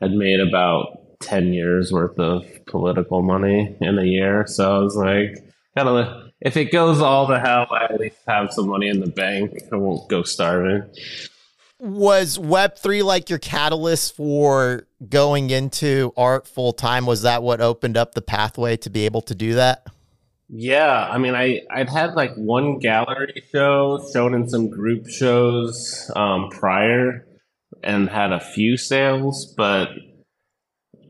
had 0.00 0.12
made 0.12 0.40
about 0.40 0.98
10 1.20 1.52
years 1.52 1.92
worth 1.92 2.18
of 2.18 2.44
political 2.66 3.22
money 3.22 3.76
in 3.80 3.98
a 3.98 4.04
year. 4.04 4.46
So 4.46 4.76
I 4.76 4.78
was 4.78 4.96
like, 4.96 5.38
kind 5.76 5.88
of, 5.88 6.32
if 6.40 6.56
it 6.56 6.72
goes 6.72 7.00
all 7.00 7.28
to 7.28 7.38
hell, 7.38 7.68
I 7.70 7.84
at 7.84 8.00
least 8.00 8.16
have 8.26 8.52
some 8.52 8.68
money 8.68 8.88
in 8.88 9.00
the 9.00 9.10
bank. 9.10 9.52
I 9.72 9.76
won't 9.76 10.08
go 10.08 10.22
starving. 10.22 10.82
Was 11.78 12.38
Web3 12.38 13.02
like 13.02 13.28
your 13.28 13.40
catalyst 13.40 14.14
for 14.14 14.86
going 15.08 15.50
into 15.50 16.12
art 16.16 16.46
full 16.46 16.72
time? 16.72 17.06
Was 17.06 17.22
that 17.22 17.42
what 17.42 17.60
opened 17.60 17.96
up 17.96 18.14
the 18.14 18.22
pathway 18.22 18.76
to 18.78 18.90
be 18.90 19.04
able 19.04 19.22
to 19.22 19.34
do 19.34 19.54
that? 19.54 19.86
Yeah, 20.48 21.08
I 21.10 21.18
mean, 21.18 21.34
I 21.34 21.62
I'd 21.70 21.88
had 21.88 22.14
like 22.14 22.34
one 22.34 22.78
gallery 22.78 23.42
show, 23.50 24.06
shown 24.12 24.34
in 24.34 24.48
some 24.48 24.68
group 24.68 25.08
shows 25.08 26.10
um, 26.14 26.50
prior, 26.50 27.26
and 27.82 28.08
had 28.08 28.32
a 28.32 28.40
few 28.40 28.76
sales, 28.76 29.52
but 29.56 29.88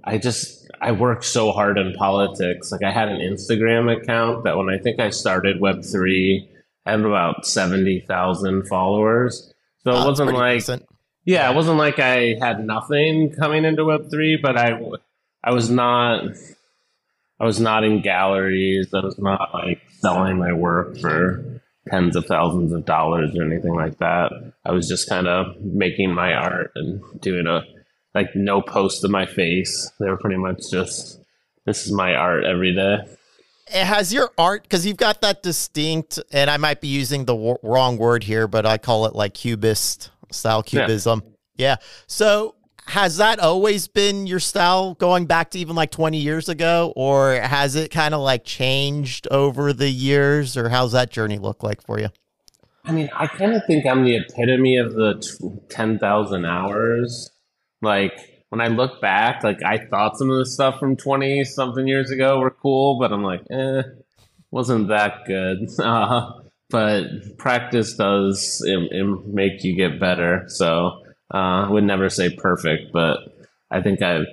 I 0.04 0.18
just 0.18 0.70
I 0.80 0.92
worked 0.92 1.24
so 1.24 1.52
hard 1.52 1.78
in 1.78 1.94
politics. 1.94 2.72
Like 2.72 2.82
I 2.82 2.90
had 2.90 3.08
an 3.08 3.20
Instagram 3.20 3.94
account 3.94 4.44
that 4.44 4.56
when 4.56 4.68
I 4.68 4.78
think 4.78 5.00
I 5.00 5.10
started 5.10 5.60
Web 5.60 5.84
three 5.84 6.48
I 6.84 6.92
had 6.92 7.00
about 7.00 7.46
seventy 7.46 8.00
thousand 8.00 8.66
followers. 8.66 9.52
So 9.84 9.92
it 9.92 10.06
wasn't 10.06 10.32
like 10.32 10.58
decent. 10.58 10.86
yeah, 11.24 11.50
it 11.50 11.54
wasn't 11.54 11.78
like 11.78 11.98
I 11.98 12.36
had 12.40 12.64
nothing 12.64 13.32
coming 13.32 13.64
into 13.64 13.84
Web 13.84 14.10
three, 14.10 14.36
but 14.36 14.56
I 14.56 14.80
I 15.44 15.52
was 15.52 15.70
not 15.70 16.24
I 17.38 17.44
was 17.44 17.60
not 17.60 17.84
in 17.84 18.02
galleries. 18.02 18.92
I 18.92 19.00
was 19.00 19.18
not 19.18 19.54
like 19.54 19.80
selling 20.00 20.38
my 20.38 20.52
work 20.52 20.98
for 20.98 21.61
tens 21.88 22.16
of 22.16 22.26
thousands 22.26 22.72
of 22.72 22.84
dollars 22.84 23.36
or 23.36 23.44
anything 23.44 23.74
like 23.74 23.98
that. 23.98 24.30
I 24.64 24.72
was 24.72 24.88
just 24.88 25.08
kind 25.08 25.26
of 25.26 25.60
making 25.60 26.14
my 26.14 26.32
art 26.32 26.72
and 26.74 27.02
doing 27.20 27.46
a 27.46 27.62
like 28.14 28.34
no 28.34 28.62
post 28.62 29.04
of 29.04 29.10
my 29.10 29.26
face. 29.26 29.90
They 29.98 30.08
were 30.08 30.16
pretty 30.16 30.36
much 30.36 30.70
just 30.70 31.20
this 31.64 31.86
is 31.86 31.92
my 31.92 32.14
art 32.14 32.44
every 32.44 32.74
day. 32.74 32.98
It 33.68 33.86
has 33.86 34.12
your 34.12 34.30
art 34.36 34.64
because 34.64 34.84
you've 34.84 34.96
got 34.96 35.22
that 35.22 35.42
distinct, 35.42 36.18
and 36.32 36.50
I 36.50 36.56
might 36.56 36.80
be 36.80 36.88
using 36.88 37.24
the 37.24 37.34
w- 37.34 37.58
wrong 37.62 37.96
word 37.96 38.24
here, 38.24 38.46
but 38.46 38.66
I 38.66 38.76
call 38.76 39.06
it 39.06 39.14
like 39.14 39.34
cubist 39.34 40.10
style 40.30 40.62
cubism. 40.62 41.22
Yeah. 41.56 41.66
yeah. 41.66 41.76
So 42.06 42.56
has 42.86 43.16
that 43.18 43.38
always 43.38 43.88
been 43.88 44.26
your 44.26 44.40
style 44.40 44.94
going 44.94 45.26
back 45.26 45.50
to 45.50 45.58
even 45.58 45.76
like 45.76 45.90
20 45.90 46.18
years 46.18 46.48
ago? 46.48 46.92
Or 46.96 47.34
has 47.34 47.74
it 47.76 47.90
kind 47.90 48.14
of 48.14 48.20
like 48.20 48.44
changed 48.44 49.28
over 49.30 49.72
the 49.72 49.88
years? 49.88 50.56
Or 50.56 50.68
how's 50.68 50.92
that 50.92 51.10
journey 51.10 51.38
look 51.38 51.62
like 51.62 51.82
for 51.82 51.98
you? 51.98 52.08
I 52.84 52.90
mean 52.90 53.08
i 53.14 53.28
kind 53.28 53.54
of 53.54 53.62
think 53.64 53.86
i'm 53.86 54.02
the 54.04 54.16
epitome 54.16 54.76
of 54.76 54.94
the 54.94 55.14
t- 55.20 55.60
10,000 55.68 56.44
hours. 56.44 57.30
Like 57.80 58.44
when 58.48 58.60
i 58.60 58.66
look 58.66 59.00
back 59.00 59.44
like 59.44 59.62
i 59.64 59.78
thought 59.78 60.18
some 60.18 60.30
of 60.30 60.36
the 60.36 60.44
stuff 60.44 60.78
from 60.80 60.96
20 60.96 61.44
something 61.44 61.86
years 61.86 62.10
ago 62.10 62.38
were 62.38 62.50
cool 62.50 62.98
but 62.98 63.12
i'm 63.12 63.22
like 63.22 63.42
eh 63.50 63.82
wasn't 64.52 64.88
that 64.88 65.24
good. 65.26 65.68
Uh, 65.82 66.38
but 66.70 67.36
practice 67.36 67.94
does 67.96 68.62
it, 68.64 68.78
it 68.92 69.26
make 69.26 69.62
you 69.62 69.76
get 69.76 70.00
better. 70.00 70.44
So 70.46 71.02
uh, 71.32 71.66
I 71.66 71.70
would 71.70 71.84
never 71.84 72.08
say 72.08 72.34
perfect, 72.34 72.92
but 72.92 73.18
I 73.70 73.80
think 73.80 74.02
I've 74.02 74.26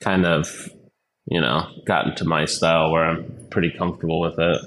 kind 0.00 0.26
of, 0.26 0.68
you 1.26 1.40
know, 1.40 1.68
gotten 1.86 2.14
to 2.16 2.24
my 2.24 2.44
style 2.44 2.90
where 2.90 3.04
I'm 3.04 3.48
pretty 3.50 3.70
comfortable 3.70 4.20
with 4.20 4.38
it. 4.38 4.62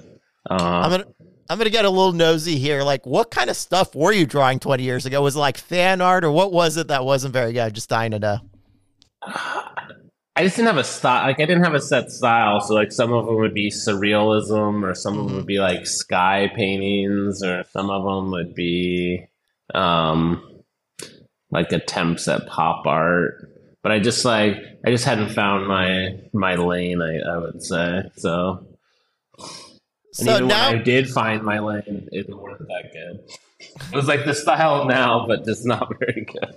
Uh, 0.50 0.82
I'm 0.84 0.92
gonna 0.92 1.06
I'm 1.50 1.58
gonna 1.58 1.70
get 1.70 1.86
a 1.86 1.90
little 1.90 2.14
nosy 2.14 2.58
here. 2.58 2.84
Like, 2.84 3.06
what 3.06 3.32
kind 3.32 3.50
of 3.50 3.56
stuff 3.56 3.96
were 3.96 4.12
you 4.12 4.26
drawing 4.26 4.60
20 4.60 4.84
years 4.84 5.06
ago? 5.06 5.22
Was 5.22 5.36
it 5.36 5.40
like 5.40 5.58
fan 5.58 6.00
art, 6.00 6.24
or 6.24 6.32
what 6.32 6.52
was 6.52 6.78
it 6.78 6.90
that 6.90 7.06
wasn't 7.06 7.34
very 7.34 7.54
good? 7.54 7.74
Just 7.74 7.90
dying 7.90 8.12
to 8.12 8.20
know. 8.20 8.40
I 10.36 10.44
just 10.44 10.56
didn't 10.56 10.68
have 10.68 10.78
a 10.78 10.84
style. 10.84 11.28
Like, 11.28 11.40
I 11.42 11.46
didn't 11.46 11.64
have 11.64 11.74
a 11.74 11.82
set 11.82 12.12
style. 12.12 12.62
So, 12.62 12.74
like, 12.74 12.92
some 12.94 13.12
of 13.12 13.26
them 13.26 13.36
would 13.36 13.54
be 13.54 13.72
surrealism, 13.72 14.84
or 14.90 14.96
some 14.96 15.20
of 15.20 15.26
them 15.26 15.36
would 15.36 15.46
be 15.46 15.60
like 15.60 15.86
sky 15.86 16.50
paintings, 16.56 17.44
or 17.44 17.64
some 17.72 17.90
of 17.90 18.06
them 18.06 18.32
would 18.32 18.56
be 18.56 19.26
um, 19.74 20.59
like 21.52 21.72
attempts 21.72 22.28
at 22.28 22.48
pop 22.48 22.86
art. 22.86 23.46
But 23.82 23.94
i 23.94 24.00
just 24.00 24.26
like 24.26 24.58
i 24.86 24.92
just 24.92 25.06
hadn't 25.06 25.30
found 25.30 25.68
my 25.68 26.20
my 26.34 26.56
lane 26.56 27.02
i, 27.02 27.18
I 27.20 27.38
would 27.38 27.64
say 27.64 28.04
so. 28.18 28.66
And 29.38 30.28
so 30.28 30.36
even 30.36 30.48
now, 30.48 30.72
when 30.72 30.80
i 30.80 30.84
did 30.84 31.10
find 31.10 31.44
my 31.44 31.60
lane 31.60 32.10
it 32.12 32.28
wasn't 32.30 32.68
that 32.68 32.92
good. 32.92 33.24
It 33.62 33.96
was 33.96 34.08
like 34.08 34.26
the 34.26 34.34
style 34.34 34.86
now 34.86 35.26
but 35.28 35.46
just 35.46 35.66
not 35.66 35.94
very 36.00 36.26
good. 36.26 36.56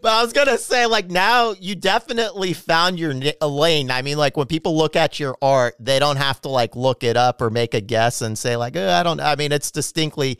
But 0.00 0.12
i 0.12 0.22
was 0.22 0.32
gonna 0.32 0.58
say 0.58 0.86
like 0.86 1.10
now 1.10 1.54
you 1.58 1.74
definitely 1.74 2.52
found 2.52 3.00
your 3.00 3.14
lane. 3.42 3.90
I 3.90 4.02
mean 4.02 4.16
like 4.16 4.36
when 4.36 4.46
people 4.46 4.76
look 4.76 4.94
at 4.94 5.18
your 5.18 5.36
art 5.42 5.74
they 5.80 5.98
don't 5.98 6.18
have 6.18 6.40
to 6.42 6.48
like 6.48 6.76
look 6.76 7.02
it 7.02 7.16
up 7.16 7.42
or 7.42 7.50
make 7.50 7.74
a 7.74 7.80
guess 7.80 8.22
and 8.22 8.38
say 8.38 8.54
like 8.56 8.76
oh, 8.76 8.90
i 8.90 9.02
don't 9.02 9.20
i 9.20 9.34
mean 9.34 9.50
it's 9.50 9.72
distinctly 9.72 10.38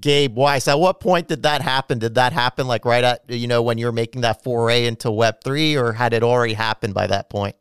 Gabe 0.00 0.36
Weis. 0.36 0.68
At 0.68 0.78
what 0.78 1.00
point 1.00 1.28
did 1.28 1.42
that 1.42 1.62
happen? 1.62 1.98
Did 1.98 2.14
that 2.16 2.32
happen 2.32 2.66
like 2.66 2.84
right 2.84 3.04
at 3.04 3.24
you 3.28 3.46
know 3.46 3.62
when 3.62 3.78
you 3.78 3.86
were 3.86 3.92
making 3.92 4.22
that 4.22 4.42
foray 4.42 4.86
into 4.86 5.10
Web 5.10 5.42
three, 5.42 5.76
or 5.76 5.92
had 5.92 6.12
it 6.12 6.22
already 6.22 6.54
happened 6.54 6.94
by 6.94 7.06
that 7.06 7.30
point? 7.30 7.56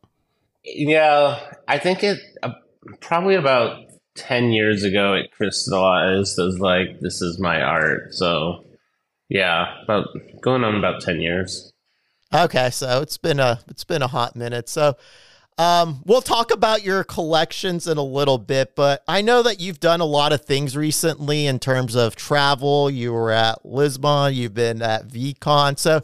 Yeah, 0.64 1.40
I 1.68 1.78
think 1.78 2.04
it 2.04 2.20
uh, 2.42 2.52
probably 3.02 3.36
about 3.36 3.80
ten 4.16 4.52
years 4.52 4.84
ago 4.84 5.14
it 5.14 5.32
crystallized 5.32 6.40
as 6.40 6.60
like 6.60 7.00
this 7.02 7.22
is 7.22 7.40
my 7.40 7.62
art. 7.62 8.14
So 8.14 8.66
yeah, 9.30 9.82
about 9.84 10.08
going 10.42 10.64
on 10.64 10.76
about 10.76 11.02
ten 11.02 11.22
years. 11.22 11.72
Okay, 12.34 12.72
so 12.72 13.02
it's 13.02 13.18
been 13.18 13.40
a 13.40 13.60
it's 13.68 13.84
been 13.84 14.02
a 14.02 14.08
hot 14.08 14.36
minute. 14.36 14.68
So 14.68 14.96
um, 15.58 16.02
we'll 16.06 16.22
talk 16.22 16.52
about 16.52 16.84
your 16.84 17.04
collections 17.04 17.88
in 17.88 17.98
a 17.98 18.04
little 18.04 18.38
bit, 18.38 18.76
but 18.76 19.04
I 19.08 19.22
know 19.22 19.44
that 19.44 19.60
you've 19.60 19.80
done 19.80 20.02
a 20.02 20.06
lot 20.06 20.34
of 20.34 20.46
things 20.46 20.76
recently 20.76 21.46
in 21.46 21.60
terms 21.60 21.96
of 21.96 22.16
travel. 22.16 22.90
You 22.90 23.14
were 23.14 23.32
at 23.32 23.66
Lisbon, 23.66 24.34
you've 24.34 24.54
been 24.54 24.82
at 24.82 25.08
VeeCon. 25.08 25.78
So, 25.78 26.02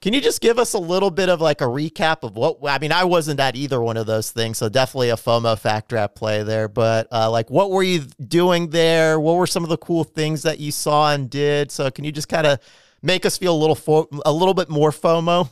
can 0.00 0.12
you 0.12 0.20
just 0.20 0.42
give 0.42 0.58
us 0.58 0.74
a 0.74 0.78
little 0.78 1.10
bit 1.10 1.30
of 1.30 1.40
like 1.40 1.62
a 1.62 1.64
recap 1.64 2.24
of 2.24 2.36
what? 2.36 2.58
I 2.64 2.78
mean, 2.78 2.92
I 2.92 3.04
wasn't 3.04 3.40
at 3.40 3.56
either 3.56 3.80
one 3.80 3.96
of 3.96 4.06
those 4.06 4.30
things, 4.30 4.58
so 4.58 4.68
definitely 4.68 5.10
a 5.10 5.16
FOMO 5.16 5.58
factor 5.58 5.96
at 5.96 6.14
play 6.14 6.42
there. 6.42 6.68
But 6.68 7.06
uh, 7.10 7.30
like, 7.30 7.50
what 7.50 7.70
were 7.70 7.82
you 7.82 8.00
doing 8.26 8.70
there? 8.70 9.18
What 9.18 9.36
were 9.36 9.46
some 9.46 9.62
of 9.62 9.70
the 9.70 9.78
cool 9.78 10.04
things 10.04 10.42
that 10.42 10.58
you 10.58 10.72
saw 10.72 11.14
and 11.14 11.30
did? 11.30 11.70
So, 11.70 11.90
can 11.90 12.04
you 12.04 12.12
just 12.12 12.28
kind 12.28 12.46
of 12.46 12.58
make 13.02 13.24
us 13.24 13.38
feel 13.38 13.54
a 13.54 13.56
little 13.56 13.76
fo- 13.76 14.08
a 14.26 14.32
little 14.32 14.54
bit 14.54 14.68
more 14.68 14.90
FOMO? 14.90 15.48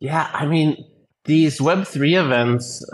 Yeah, 0.00 0.28
I 0.32 0.44
mean, 0.44 0.84
these 1.26 1.58
Web3 1.58 2.24
events, 2.24 2.84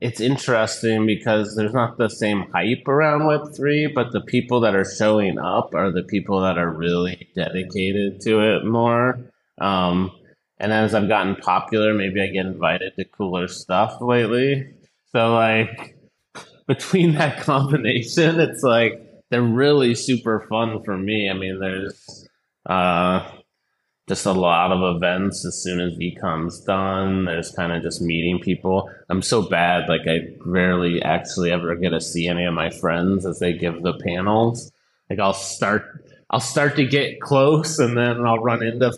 it's 0.00 0.20
interesting 0.20 1.06
because 1.06 1.54
there's 1.54 1.74
not 1.74 1.96
the 1.98 2.08
same 2.08 2.46
hype 2.52 2.88
around 2.88 3.22
Web3, 3.22 3.94
but 3.94 4.12
the 4.12 4.20
people 4.20 4.60
that 4.60 4.74
are 4.74 4.84
showing 4.84 5.38
up 5.38 5.74
are 5.74 5.92
the 5.92 6.02
people 6.02 6.40
that 6.40 6.58
are 6.58 6.70
really 6.70 7.28
dedicated 7.34 8.20
to 8.22 8.40
it 8.40 8.64
more. 8.64 9.20
Um, 9.60 10.10
and 10.58 10.72
as 10.72 10.94
I've 10.94 11.08
gotten 11.08 11.36
popular, 11.36 11.94
maybe 11.94 12.20
I 12.20 12.28
get 12.28 12.46
invited 12.46 12.94
to 12.96 13.04
cooler 13.04 13.48
stuff 13.48 14.00
lately. 14.00 14.72
So, 15.12 15.34
like, 15.34 15.96
between 16.66 17.14
that 17.14 17.40
combination, 17.40 18.40
it's 18.40 18.62
like 18.62 19.00
they're 19.30 19.42
really 19.42 19.94
super 19.94 20.46
fun 20.48 20.82
for 20.84 20.96
me. 20.96 21.28
I 21.28 21.34
mean, 21.34 21.58
there's 21.58 22.28
uh, 22.66 23.28
just 24.08 24.26
a 24.26 24.32
lot 24.32 24.72
of 24.72 24.96
events 24.96 25.44
as 25.44 25.62
soon 25.62 25.80
as 25.80 25.94
VeeCon's 25.94 26.60
done. 26.60 27.24
There's 27.24 27.52
kind 27.52 27.72
of 27.72 27.82
just 27.82 28.02
meeting 28.02 28.40
people. 28.40 28.90
I'm 29.08 29.22
so 29.22 29.42
bad, 29.42 29.88
like 29.88 30.02
I 30.06 30.34
rarely 30.44 31.02
actually 31.02 31.52
ever 31.52 31.74
get 31.76 31.90
to 31.90 32.00
see 32.00 32.26
any 32.26 32.44
of 32.44 32.54
my 32.54 32.70
friends 32.70 33.24
as 33.24 33.38
they 33.38 33.52
give 33.52 33.82
the 33.82 33.94
panels. 33.94 34.72
Like 35.08 35.20
I'll 35.20 35.32
start, 35.32 36.04
I'll 36.30 36.40
start 36.40 36.76
to 36.76 36.84
get 36.84 37.20
close, 37.20 37.78
and 37.78 37.96
then 37.96 38.26
I'll 38.26 38.42
run 38.42 38.62
into 38.62 38.92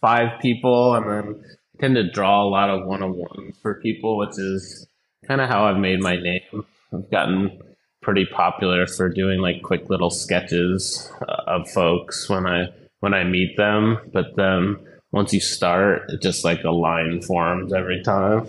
five 0.00 0.40
people, 0.40 0.94
and 0.94 1.08
then 1.08 1.44
I 1.44 1.80
tend 1.80 1.94
to 1.94 2.10
draw 2.10 2.44
a 2.44 2.48
lot 2.48 2.68
of 2.68 2.86
one 2.86 3.02
on 3.02 3.16
ones 3.16 3.56
for 3.62 3.80
people, 3.80 4.18
which 4.18 4.38
is 4.38 4.86
kind 5.26 5.40
of 5.40 5.48
how 5.48 5.64
I've 5.64 5.78
made 5.78 6.00
my 6.00 6.16
name. 6.16 6.64
I've 6.92 7.10
gotten 7.10 7.62
pretty 8.02 8.26
popular 8.26 8.86
for 8.86 9.08
doing 9.08 9.40
like 9.40 9.62
quick 9.62 9.88
little 9.88 10.10
sketches 10.10 11.10
uh, 11.26 11.42
of 11.46 11.70
folks 11.70 12.28
when 12.28 12.46
I 12.46 12.68
when 13.02 13.14
I 13.14 13.24
meet 13.24 13.56
them, 13.56 13.98
but 14.12 14.36
then 14.36 14.76
once 15.10 15.32
you 15.32 15.40
start, 15.40 16.08
it 16.08 16.22
just 16.22 16.44
like 16.44 16.62
a 16.62 16.70
line 16.70 17.20
forms 17.20 17.72
every 17.72 18.00
time. 18.00 18.46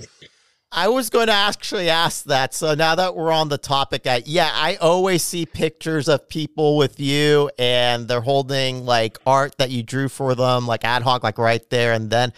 I 0.72 0.90
was 0.90 1.10
going 1.10 1.26
to 1.26 1.34
actually 1.34 1.90
ask 1.90 2.26
that. 2.26 2.54
So 2.54 2.76
now 2.76 2.94
that 2.94 3.16
we're 3.16 3.32
on 3.32 3.50
the 3.50 3.58
topic, 3.58 4.06
I, 4.06 4.22
yeah, 4.28 4.52
I 4.54 4.76
always 4.76 5.24
see 5.24 5.48
pictures 5.48 6.08
of 6.08 6.30
people 6.30 6.78
with 6.78 7.00
you 7.00 7.50
and 7.58 8.08
they're 8.08 8.22
holding 8.22 8.86
like 8.86 9.18
art 9.26 9.58
that 9.58 9.72
you 9.72 9.82
drew 9.82 10.08
for 10.08 10.36
them, 10.36 10.68
like 10.68 10.86
ad 10.86 11.02
hoc, 11.02 11.24
like 11.24 11.40
right 11.40 11.68
there. 11.72 11.94
And 11.94 12.12
then 12.12 12.32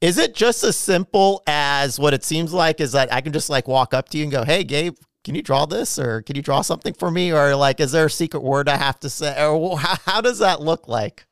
is 0.00 0.16
it 0.16 0.34
just 0.34 0.64
as 0.64 0.76
simple 0.76 1.42
as 1.46 2.00
what 2.00 2.14
it 2.14 2.24
seems 2.24 2.54
like 2.54 2.80
is 2.80 2.92
that 2.92 3.12
I 3.12 3.20
can 3.20 3.34
just 3.34 3.50
like 3.50 3.68
walk 3.68 3.92
up 3.92 4.08
to 4.10 4.18
you 4.18 4.24
and 4.24 4.32
go, 4.32 4.44
Hey, 4.44 4.64
Gabe, 4.64 4.96
can 5.24 5.34
you 5.34 5.42
draw 5.42 5.66
this 5.66 5.98
or 5.98 6.22
can 6.22 6.36
you 6.36 6.42
draw 6.42 6.62
something 6.62 6.94
for 6.94 7.10
me? 7.10 7.32
Or 7.32 7.54
like, 7.54 7.80
is 7.80 7.92
there 7.92 8.06
a 8.06 8.10
secret 8.10 8.42
word 8.42 8.66
I 8.66 8.78
have 8.78 8.98
to 9.00 9.10
say? 9.10 9.44
Or 9.44 9.78
how, 9.78 9.96
how 10.06 10.20
does 10.22 10.38
that 10.38 10.62
look 10.62 10.88
like? 10.88 11.26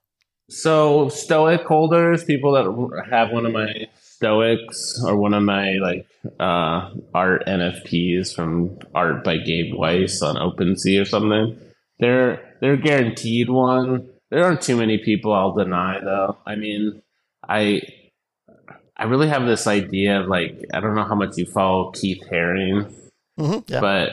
So 0.50 1.08
Stoic 1.08 1.62
holders, 1.62 2.24
people 2.24 2.52
that 2.52 3.06
have 3.10 3.30
one 3.30 3.46
of 3.46 3.52
my 3.52 3.86
Stoics 4.00 5.02
or 5.04 5.16
one 5.16 5.34
of 5.34 5.42
my 5.42 5.72
like 5.74 6.06
uh, 6.38 6.90
art 7.14 7.44
NFTs 7.46 8.34
from 8.34 8.78
Art 8.94 9.24
by 9.24 9.38
Gabe 9.38 9.74
Weis 9.74 10.22
on 10.22 10.36
OpenSea 10.36 11.02
or 11.02 11.04
something. 11.04 11.58
They're 11.98 12.56
they're 12.60 12.76
guaranteed 12.76 13.50
one. 13.50 14.08
There 14.30 14.44
aren't 14.44 14.62
too 14.62 14.76
many 14.76 14.98
people 14.98 15.32
I'll 15.32 15.54
deny 15.54 15.98
though. 16.00 16.36
I 16.46 16.54
mean, 16.54 17.02
I 17.48 17.82
I 18.96 19.04
really 19.04 19.28
have 19.28 19.46
this 19.46 19.66
idea 19.66 20.20
of 20.20 20.28
like 20.28 20.64
I 20.72 20.80
don't 20.80 20.94
know 20.94 21.04
how 21.04 21.16
much 21.16 21.36
you 21.36 21.46
follow 21.46 21.90
Keith 21.90 22.22
Haring, 22.30 22.92
mm-hmm, 23.38 23.58
yeah. 23.66 23.80
but 23.80 24.10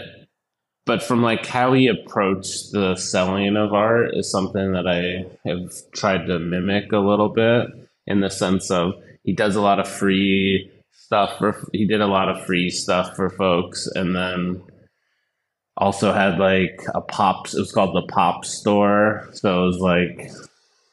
but 0.89 1.03
from 1.03 1.21
like 1.21 1.45
how 1.45 1.71
he 1.73 1.85
approached 1.85 2.71
the 2.71 2.95
selling 2.95 3.55
of 3.55 3.73
art 3.73 4.15
is 4.15 4.31
something 4.31 4.71
that 4.71 4.87
I 4.87 5.23
have 5.47 5.71
tried 5.91 6.25
to 6.25 6.39
mimic 6.39 6.91
a 6.91 6.97
little 6.97 7.29
bit 7.29 7.67
in 8.07 8.21
the 8.21 8.31
sense 8.31 8.71
of 8.71 8.93
he 9.23 9.33
does 9.33 9.55
a 9.55 9.61
lot 9.61 9.79
of 9.79 9.87
free 9.87 10.71
stuff 10.91 11.37
for 11.37 11.63
he 11.73 11.85
did 11.85 12.01
a 12.01 12.07
lot 12.07 12.27
of 12.27 12.43
free 12.43 12.71
stuff 12.71 13.15
for 13.15 13.29
folks 13.29 13.85
and 13.85 14.15
then 14.15 14.63
also 15.77 16.11
had 16.11 16.39
like 16.39 16.81
a 16.95 17.01
pop 17.01 17.45
it 17.45 17.59
was 17.59 17.71
called 17.71 17.95
the 17.95 18.11
pop 18.11 18.43
store. 18.43 19.29
So 19.33 19.61
it 19.61 19.67
was 19.67 19.77
like 19.77 20.31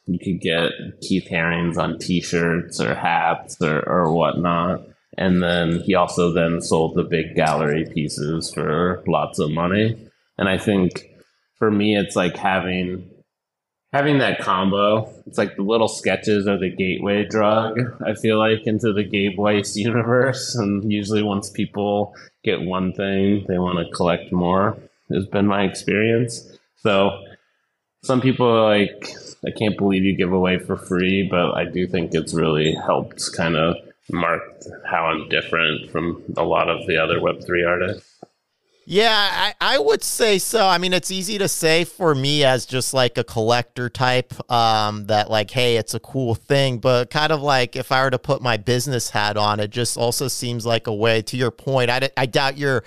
you 0.05 0.19
could 0.19 0.39
get 0.39 0.73
keith 1.01 1.27
Haring's 1.27 1.79
on 1.79 1.97
t-shirts 1.97 2.79
or 2.79 2.93
hats 2.93 3.59
or, 3.63 3.79
or 3.79 4.13
whatnot 4.13 4.81
And 5.17 5.41
then 5.41 5.81
he 5.81 5.95
also 5.95 6.31
then 6.31 6.61
sold 6.61 6.95
the 6.95 7.03
big 7.03 7.35
gallery 7.35 7.85
pieces 7.91 8.53
for 8.53 9.03
lots 9.07 9.39
of 9.39 9.51
money. 9.51 9.97
And 10.37 10.47
I 10.47 10.57
think 10.57 11.09
for 11.57 11.71
me, 11.71 11.97
it's 11.97 12.15
like 12.15 12.37
having 12.37 13.09
having 13.93 14.19
that 14.19 14.39
combo. 14.39 15.11
It's 15.25 15.37
like 15.37 15.55
the 15.55 15.63
little 15.63 15.87
sketches 15.87 16.47
are 16.47 16.59
the 16.59 16.69
gateway 16.69 17.25
drug. 17.25 17.79
I 18.05 18.13
feel 18.13 18.37
like 18.37 18.67
into 18.67 18.93
the 18.93 19.03
Gabe 19.03 19.37
Weis 19.37 19.75
universe, 19.89 20.55
and 20.55 20.91
usually 20.91 21.23
once 21.23 21.49
people 21.49 22.13
get 22.43 22.61
one 22.61 22.93
thing, 22.93 23.45
they 23.47 23.57
want 23.57 23.79
to 23.79 23.95
collect 23.95 24.31
more. 24.31 24.77
Has 25.11 25.25
been 25.25 25.47
my 25.47 25.63
experience. 25.63 26.51
So 26.77 27.23
some 28.03 28.21
people 28.21 28.45
are 28.45 28.77
like, 28.77 29.09
I 29.45 29.51
can't 29.51 29.77
believe 29.77 30.03
you 30.03 30.15
give 30.15 30.33
away 30.33 30.59
for 30.59 30.75
free, 30.75 31.27
but 31.29 31.51
I 31.53 31.63
do 31.63 31.87
think 31.87 32.13
it's 32.13 32.33
really 32.33 32.73
helped 32.73 33.31
kind 33.33 33.55
of 33.55 33.77
mark 34.09 34.41
how 34.85 35.05
I'm 35.05 35.29
different 35.29 35.91
from 35.91 36.23
a 36.37 36.43
lot 36.43 36.69
of 36.69 36.87
the 36.87 36.97
other 36.97 37.19
Web3 37.19 37.67
artists. 37.67 38.17
Yeah, 38.89 39.11
I, 39.11 39.53
I 39.59 39.79
would 39.79 40.01
say 40.01 40.39
so. 40.39 40.65
I 40.65 40.77
mean, 40.77 40.93
it's 40.93 41.11
easy 41.11 41.37
to 41.39 41.49
say 41.49 41.83
for 41.83 42.15
me 42.15 42.45
as 42.45 42.65
just 42.65 42.93
like 42.93 43.17
a 43.17 43.23
collector 43.25 43.89
type 43.89 44.33
um, 44.49 45.07
that, 45.07 45.29
like, 45.29 45.51
hey, 45.51 45.75
it's 45.75 45.93
a 45.93 45.99
cool 45.99 46.35
thing. 46.35 46.77
But 46.77 47.09
kind 47.09 47.33
of 47.33 47.41
like 47.41 47.75
if 47.75 47.91
I 47.91 48.01
were 48.01 48.11
to 48.11 48.17
put 48.17 48.41
my 48.41 48.55
business 48.55 49.09
hat 49.09 49.35
on, 49.35 49.59
it 49.59 49.71
just 49.71 49.97
also 49.97 50.29
seems 50.29 50.65
like 50.65 50.87
a 50.87 50.93
way, 50.93 51.21
to 51.23 51.35
your 51.35 51.51
point, 51.51 51.89
I, 51.89 52.09
I 52.15 52.27
doubt 52.27 52.57
you're 52.57 52.85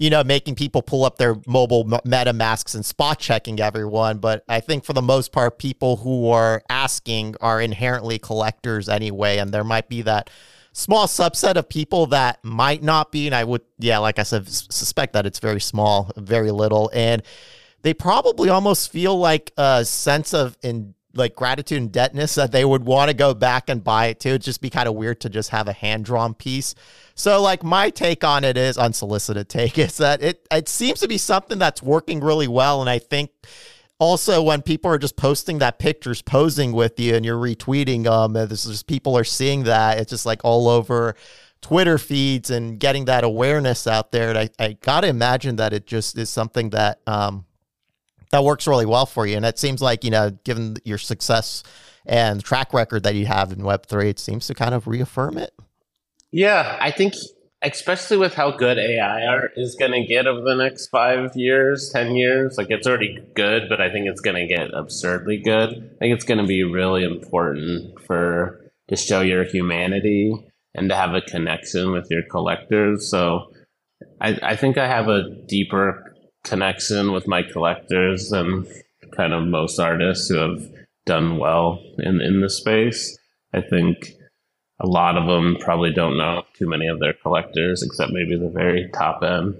you 0.00 0.08
know, 0.08 0.24
making 0.24 0.54
people 0.54 0.80
pull 0.80 1.04
up 1.04 1.18
their 1.18 1.36
mobile 1.46 1.84
MetaMasks 1.84 2.74
and 2.74 2.86
spot 2.86 3.18
checking 3.18 3.60
everyone. 3.60 4.16
But 4.16 4.42
I 4.48 4.60
think 4.60 4.82
for 4.82 4.94
the 4.94 5.02
most 5.02 5.30
part, 5.30 5.58
people 5.58 5.98
who 5.98 6.30
are 6.30 6.62
asking 6.70 7.36
are 7.42 7.60
inherently 7.60 8.18
collectors 8.18 8.88
anyway. 8.88 9.36
And 9.36 9.52
there 9.52 9.62
might 9.62 9.90
be 9.90 10.00
that 10.02 10.30
small 10.72 11.06
subset 11.06 11.56
of 11.56 11.68
people 11.68 12.06
that 12.06 12.42
might 12.42 12.82
not 12.82 13.12
be. 13.12 13.26
And 13.26 13.34
I 13.34 13.44
would, 13.44 13.60
yeah, 13.78 13.98
like 13.98 14.18
I 14.18 14.22
said, 14.22 14.48
suspect 14.48 15.12
that 15.12 15.26
it's 15.26 15.38
very 15.38 15.60
small, 15.60 16.10
very 16.16 16.50
little. 16.50 16.90
And 16.94 17.22
they 17.82 17.92
probably 17.92 18.48
almost 18.48 18.90
feel 18.90 19.18
like 19.18 19.52
a 19.58 19.84
sense 19.84 20.32
of 20.32 20.56
in 20.62 20.94
like 21.14 21.34
gratitude 21.34 21.78
and 21.78 21.92
debtness 21.92 22.36
that 22.36 22.52
they 22.52 22.64
would 22.64 22.84
want 22.84 23.08
to 23.08 23.14
go 23.14 23.34
back 23.34 23.68
and 23.68 23.82
buy 23.82 24.06
it 24.06 24.20
too. 24.20 24.30
It'd 24.30 24.42
just 24.42 24.60
be 24.60 24.70
kind 24.70 24.88
of 24.88 24.94
weird 24.94 25.20
to 25.22 25.28
just 25.28 25.50
have 25.50 25.68
a 25.68 25.72
hand 25.72 26.04
drawn 26.04 26.34
piece. 26.34 26.74
So 27.14 27.42
like 27.42 27.62
my 27.62 27.90
take 27.90 28.22
on 28.22 28.44
it 28.44 28.56
is 28.56 28.78
unsolicited 28.78 29.48
take 29.48 29.78
is 29.78 29.96
that 29.98 30.22
it 30.22 30.46
it 30.50 30.68
seems 30.68 31.00
to 31.00 31.08
be 31.08 31.18
something 31.18 31.58
that's 31.58 31.82
working 31.82 32.20
really 32.20 32.48
well. 32.48 32.80
And 32.80 32.88
I 32.88 32.98
think 32.98 33.30
also 33.98 34.42
when 34.42 34.62
people 34.62 34.90
are 34.90 34.98
just 34.98 35.16
posting 35.16 35.58
that 35.58 35.78
pictures 35.78 36.22
posing 36.22 36.72
with 36.72 36.98
you 37.00 37.14
and 37.14 37.24
you're 37.24 37.38
retweeting 37.38 38.04
them, 38.04 38.36
and 38.36 38.48
this 38.48 38.64
is 38.64 38.82
people 38.82 39.16
are 39.18 39.24
seeing 39.24 39.64
that. 39.64 39.98
It's 39.98 40.10
just 40.10 40.26
like 40.26 40.40
all 40.44 40.68
over 40.68 41.16
Twitter 41.60 41.98
feeds 41.98 42.50
and 42.50 42.78
getting 42.78 43.04
that 43.06 43.24
awareness 43.24 43.86
out 43.86 44.12
there. 44.12 44.30
And 44.30 44.38
I, 44.38 44.50
I 44.58 44.72
gotta 44.80 45.08
imagine 45.08 45.56
that 45.56 45.72
it 45.72 45.86
just 45.86 46.16
is 46.16 46.30
something 46.30 46.70
that 46.70 47.00
um 47.06 47.46
that 48.30 48.44
works 48.44 48.66
really 48.66 48.86
well 48.86 49.06
for 49.06 49.26
you. 49.26 49.36
And 49.36 49.44
it 49.44 49.58
seems 49.58 49.82
like, 49.82 50.04
you 50.04 50.10
know, 50.10 50.30
given 50.44 50.76
your 50.84 50.98
success 50.98 51.62
and 52.06 52.42
track 52.42 52.72
record 52.72 53.02
that 53.02 53.14
you 53.14 53.26
have 53.26 53.52
in 53.52 53.58
Web3, 53.58 54.06
it 54.06 54.18
seems 54.18 54.46
to 54.46 54.54
kind 54.54 54.74
of 54.74 54.86
reaffirm 54.86 55.36
it. 55.38 55.52
Yeah, 56.32 56.78
I 56.80 56.90
think 56.90 57.14
especially 57.62 58.16
with 58.16 58.34
how 58.34 58.50
good 58.52 58.78
AI 58.78 59.26
art 59.26 59.52
is 59.56 59.76
going 59.78 59.92
to 59.92 60.06
get 60.06 60.26
over 60.26 60.40
the 60.40 60.54
next 60.54 60.88
five 60.88 61.30
years, 61.34 61.90
10 61.92 62.14
years, 62.14 62.56
like 62.56 62.68
it's 62.70 62.86
already 62.86 63.18
good, 63.34 63.68
but 63.68 63.80
I 63.80 63.90
think 63.90 64.06
it's 64.06 64.20
going 64.20 64.36
to 64.36 64.46
get 64.46 64.72
absurdly 64.72 65.38
good. 65.38 65.68
I 65.70 65.98
think 65.98 66.14
it's 66.14 66.24
going 66.24 66.38
to 66.38 66.46
be 66.46 66.62
really 66.62 67.04
important 67.04 68.00
for 68.06 68.60
to 68.88 68.96
show 68.96 69.20
your 69.20 69.44
humanity 69.44 70.32
and 70.74 70.88
to 70.88 70.96
have 70.96 71.14
a 71.14 71.20
connection 71.20 71.92
with 71.92 72.06
your 72.10 72.22
collectors. 72.30 73.10
So 73.10 73.52
I, 74.20 74.38
I 74.42 74.56
think 74.56 74.78
I 74.78 74.86
have 74.86 75.08
a 75.08 75.28
deeper 75.46 76.09
connection 76.44 77.12
with 77.12 77.26
my 77.26 77.42
collectors 77.42 78.30
than 78.30 78.66
kind 79.16 79.32
of 79.32 79.44
most 79.44 79.78
artists 79.78 80.28
who 80.28 80.36
have 80.36 80.62
done 81.06 81.38
well 81.38 81.82
in 81.98 82.20
in 82.20 82.40
the 82.40 82.50
space. 82.50 83.18
I 83.52 83.60
think 83.60 84.14
a 84.80 84.86
lot 84.86 85.16
of 85.16 85.26
them 85.26 85.56
probably 85.60 85.92
don't 85.92 86.16
know 86.16 86.42
too 86.54 86.68
many 86.68 86.86
of 86.86 87.00
their 87.00 87.12
collectors, 87.12 87.82
except 87.82 88.12
maybe 88.12 88.36
the 88.36 88.48
very 88.48 88.88
top 88.94 89.22
end. 89.22 89.56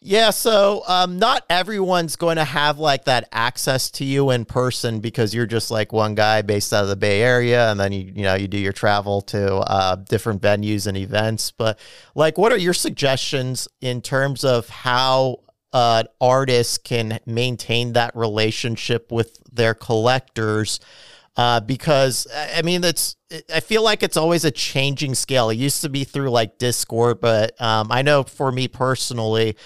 Yeah, 0.00 0.30
so 0.30 0.84
um, 0.86 1.18
not 1.18 1.44
everyone's 1.50 2.14
going 2.14 2.36
to 2.36 2.44
have 2.44 2.78
like 2.78 3.06
that 3.06 3.28
access 3.32 3.90
to 3.92 4.04
you 4.04 4.30
in 4.30 4.44
person 4.44 5.00
because 5.00 5.34
you're 5.34 5.46
just 5.46 5.70
like 5.70 5.92
one 5.92 6.14
guy 6.14 6.42
based 6.42 6.72
out 6.72 6.84
of 6.84 6.88
the 6.88 6.96
Bay 6.96 7.22
Area, 7.22 7.70
and 7.70 7.80
then 7.80 7.90
you 7.90 8.12
you 8.14 8.22
know 8.22 8.34
you 8.34 8.46
do 8.46 8.58
your 8.58 8.72
travel 8.72 9.20
to 9.22 9.56
uh, 9.56 9.96
different 9.96 10.42
venues 10.42 10.86
and 10.86 10.96
events. 10.96 11.50
But 11.50 11.80
like, 12.14 12.38
what 12.38 12.52
are 12.52 12.58
your 12.58 12.74
suggestions 12.74 13.66
in 13.80 14.00
terms 14.00 14.44
of 14.44 14.68
how 14.68 15.40
artists 16.20 16.78
can 16.78 17.20
maintain 17.26 17.92
that 17.92 18.16
relationship 18.16 19.12
with 19.12 19.38
their 19.52 19.74
collectors. 19.74 20.80
Uh, 21.36 21.60
because 21.60 22.26
I 22.32 22.62
mean, 22.62 22.82
it's 22.82 23.16
I 23.52 23.60
feel 23.60 23.82
like 23.82 24.02
it's 24.02 24.16
always 24.16 24.44
a 24.44 24.50
changing 24.50 25.14
scale. 25.14 25.50
It 25.50 25.56
used 25.56 25.82
to 25.82 25.90
be 25.90 26.04
through 26.04 26.30
like 26.30 26.56
Discord, 26.56 27.20
but 27.20 27.60
um, 27.60 27.88
I 27.90 28.00
know 28.02 28.22
for 28.22 28.50
me 28.50 28.68
personally, 28.68 29.56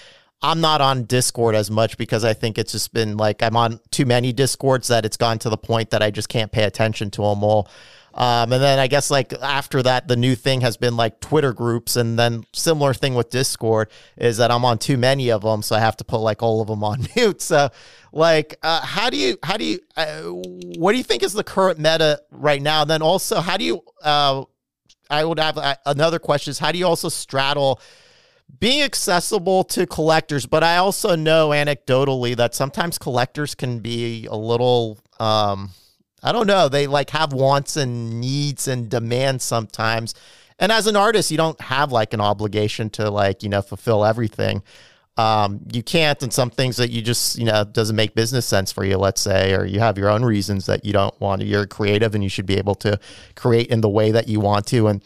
I'm 0.43 0.59
not 0.59 0.81
on 0.81 1.03
Discord 1.03 1.55
as 1.55 1.69
much 1.69 1.97
because 1.97 2.25
I 2.25 2.33
think 2.33 2.57
it's 2.57 2.71
just 2.71 2.93
been 2.93 3.15
like 3.17 3.43
I'm 3.43 3.55
on 3.55 3.79
too 3.91 4.05
many 4.05 4.33
Discords 4.33 4.87
that 4.87 5.05
it's 5.05 5.17
gone 5.17 5.39
to 5.39 5.49
the 5.49 5.57
point 5.57 5.91
that 5.91 6.01
I 6.01 6.09
just 6.09 6.29
can't 6.29 6.51
pay 6.51 6.63
attention 6.63 7.11
to 7.11 7.21
them 7.21 7.43
all. 7.43 7.69
Um, 8.13 8.51
and 8.51 8.61
then 8.61 8.77
I 8.77 8.87
guess 8.87 9.09
like 9.09 9.33
after 9.41 9.81
that, 9.83 10.07
the 10.07 10.17
new 10.17 10.35
thing 10.35 10.61
has 10.61 10.75
been 10.75 10.97
like 10.97 11.21
Twitter 11.21 11.53
groups, 11.53 11.95
and 11.95 12.19
then 12.19 12.43
similar 12.53 12.93
thing 12.93 13.15
with 13.15 13.29
Discord 13.29 13.89
is 14.17 14.37
that 14.37 14.51
I'm 14.51 14.65
on 14.65 14.79
too 14.79 14.97
many 14.97 15.31
of 15.31 15.43
them, 15.43 15.61
so 15.61 15.75
I 15.75 15.79
have 15.79 15.95
to 15.97 16.03
put 16.03 16.17
like 16.17 16.43
all 16.43 16.61
of 16.61 16.67
them 16.67 16.83
on 16.83 17.07
mute. 17.15 17.41
So, 17.41 17.69
like, 18.11 18.57
uh, 18.63 18.81
how 18.81 19.09
do 19.09 19.17
you 19.17 19.37
how 19.43 19.55
do 19.55 19.63
you 19.63 19.79
uh, 19.95 20.23
what 20.23 20.91
do 20.91 20.97
you 20.97 21.03
think 21.03 21.23
is 21.23 21.33
the 21.33 21.43
current 21.43 21.77
meta 21.77 22.21
right 22.31 22.61
now? 22.61 22.81
And 22.81 22.89
then 22.89 23.01
also, 23.01 23.39
how 23.39 23.57
do 23.57 23.63
you? 23.63 23.81
Uh, 24.03 24.43
I 25.09 25.23
would 25.23 25.39
have 25.39 25.57
uh, 25.57 25.75
another 25.85 26.19
question: 26.19 26.51
is 26.51 26.59
how 26.59 26.73
do 26.73 26.79
you 26.79 26.87
also 26.87 27.07
straddle? 27.07 27.79
Being 28.59 28.81
accessible 28.81 29.63
to 29.65 29.85
collectors, 29.87 30.45
but 30.45 30.63
I 30.63 30.77
also 30.77 31.15
know 31.15 31.49
anecdotally 31.49 32.35
that 32.37 32.53
sometimes 32.53 32.97
collectors 32.97 33.55
can 33.55 33.79
be 33.79 34.27
a 34.27 34.35
little 34.35 34.99
um, 35.19 35.71
I 36.23 36.31
don't 36.31 36.47
know. 36.47 36.69
They 36.69 36.87
like 36.87 37.09
have 37.11 37.33
wants 37.33 37.77
and 37.77 38.21
needs 38.21 38.67
and 38.67 38.89
demands 38.89 39.43
sometimes. 39.43 40.13
And 40.59 40.71
as 40.71 40.85
an 40.85 40.95
artist, 40.95 41.31
you 41.31 41.37
don't 41.37 41.59
have 41.59 41.91
like 41.91 42.13
an 42.13 42.21
obligation 42.21 42.89
to 42.91 43.09
like, 43.09 43.41
you 43.41 43.49
know, 43.49 43.61
fulfill 43.61 44.05
everything. 44.05 44.61
Um, 45.17 45.59
you 45.73 45.83
can't, 45.83 46.21
and 46.23 46.31
some 46.31 46.49
things 46.49 46.77
that 46.77 46.89
you 46.89 47.01
just, 47.01 47.37
you 47.37 47.45
know, 47.45 47.63
doesn't 47.63 47.95
make 47.95 48.15
business 48.15 48.45
sense 48.45 48.71
for 48.71 48.85
you, 48.85 48.97
let's 48.97 49.19
say, 49.19 49.53
or 49.53 49.65
you 49.65 49.79
have 49.79 49.97
your 49.97 50.09
own 50.09 50.23
reasons 50.23 50.67
that 50.67 50.85
you 50.85 50.93
don't 50.93 51.19
want 51.19 51.41
to. 51.41 51.47
You're 51.47 51.67
creative 51.67 52.15
and 52.15 52.23
you 52.23 52.29
should 52.29 52.45
be 52.45 52.57
able 52.57 52.75
to 52.75 52.99
create 53.35 53.67
in 53.67 53.81
the 53.81 53.89
way 53.89 54.11
that 54.11 54.27
you 54.27 54.39
want 54.39 54.67
to 54.67 54.87
and 54.87 55.03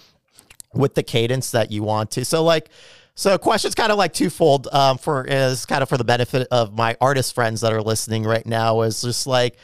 with 0.73 0.95
the 0.95 1.03
cadence 1.03 1.51
that 1.51 1.71
you 1.71 1.83
want 1.83 2.11
to. 2.11 2.25
So, 2.25 2.43
like, 2.43 2.69
so 3.15 3.37
question's 3.37 3.75
kind 3.75 3.91
of 3.91 3.97
like 3.97 4.13
twofold 4.13 4.67
um, 4.73 4.97
for 4.97 5.25
is 5.25 5.65
kind 5.65 5.81
of 5.81 5.87
for 5.87 5.97
the 5.97 6.03
benefit 6.03 6.47
of 6.51 6.73
my 6.73 6.97
artist 6.99 7.33
friends 7.33 7.61
that 7.61 7.71
are 7.71 7.81
listening 7.81 8.23
right 8.23 8.45
now 8.45 8.81
is 8.81 9.01
just 9.01 9.25
like, 9.25 9.55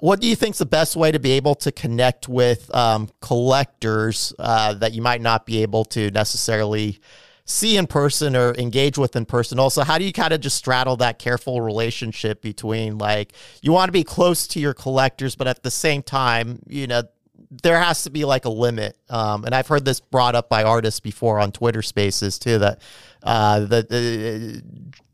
what 0.00 0.20
do 0.20 0.26
you 0.26 0.36
think 0.36 0.54
is 0.54 0.58
the 0.58 0.66
best 0.66 0.96
way 0.96 1.10
to 1.10 1.18
be 1.18 1.32
able 1.32 1.54
to 1.56 1.72
connect 1.72 2.28
with 2.28 2.72
um, 2.74 3.08
collectors 3.20 4.34
uh, 4.38 4.74
that 4.74 4.92
you 4.92 5.00
might 5.00 5.22
not 5.22 5.46
be 5.46 5.62
able 5.62 5.84
to 5.86 6.10
necessarily 6.10 7.00
see 7.46 7.76
in 7.76 7.86
person 7.86 8.36
or 8.36 8.54
engage 8.56 8.98
with 8.98 9.16
in 9.16 9.24
person? 9.24 9.58
Also, 9.58 9.82
how 9.82 9.96
do 9.96 10.04
you 10.04 10.12
kind 10.12 10.34
of 10.34 10.40
just 10.40 10.56
straddle 10.56 10.96
that 10.98 11.18
careful 11.18 11.62
relationship 11.62 12.42
between 12.42 12.98
like 12.98 13.32
you 13.62 13.72
want 13.72 13.88
to 13.88 13.92
be 13.92 14.04
close 14.04 14.46
to 14.48 14.60
your 14.60 14.74
collectors, 14.74 15.34
but 15.34 15.48
at 15.48 15.62
the 15.62 15.70
same 15.70 16.02
time, 16.02 16.60
you 16.68 16.86
know, 16.86 17.02
there 17.50 17.80
has 17.80 18.04
to 18.04 18.10
be 18.10 18.24
like 18.24 18.44
a 18.44 18.50
limit. 18.50 18.96
Um, 19.08 19.44
and 19.44 19.54
I've 19.54 19.66
heard 19.66 19.84
this 19.84 20.00
brought 20.00 20.34
up 20.34 20.48
by 20.48 20.62
artists 20.62 21.00
before 21.00 21.40
on 21.40 21.52
Twitter 21.52 21.82
Spaces 21.82 22.38
too 22.38 22.58
that 22.58 22.80
uh, 23.22 23.60
that 23.60 24.62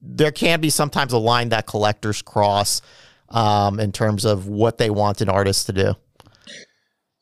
there 0.02 0.32
can 0.32 0.60
be 0.60 0.70
sometimes 0.70 1.12
a 1.12 1.18
line 1.18 1.48
that 1.48 1.66
collectors 1.66 2.22
cross 2.22 2.82
um, 3.30 3.80
in 3.80 3.92
terms 3.92 4.24
of 4.24 4.46
what 4.46 4.78
they 4.78 4.90
want 4.90 5.20
an 5.20 5.28
artist 5.28 5.66
to 5.66 5.72
do? 5.72 5.94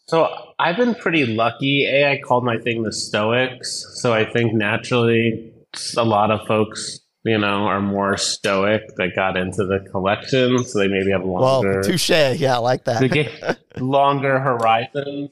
So 0.07 0.29
I've 0.59 0.77
been 0.77 0.95
pretty 0.95 1.25
lucky. 1.25 1.87
A, 1.87 2.13
I 2.13 2.21
called 2.21 2.45
my 2.45 2.59
thing 2.59 2.83
the 2.83 2.93
Stoics. 2.93 3.87
So 4.03 4.13
I 4.13 4.31
think 4.31 4.53
naturally 4.53 5.53
a 5.97 6.05
lot 6.05 6.31
of 6.31 6.47
folks, 6.47 7.01
you 7.25 7.39
know, 7.39 7.67
are 7.67 7.81
more 7.81 8.17
stoic 8.17 8.97
that 8.97 9.15
got 9.17 9.37
into 9.37 9.65
the 9.65 9.81
collection. 9.91 10.65
So 10.65 10.79
they 10.79 10.89
maybe 10.89 11.11
have 11.11 11.25
longer. 11.25 11.73
Well, 11.73 11.83
touche. 11.83 12.11
Yeah, 12.11 12.57
I 12.57 12.59
like 12.59 12.85
that. 12.85 13.59
longer 13.79 14.39
horizons. 14.39 15.31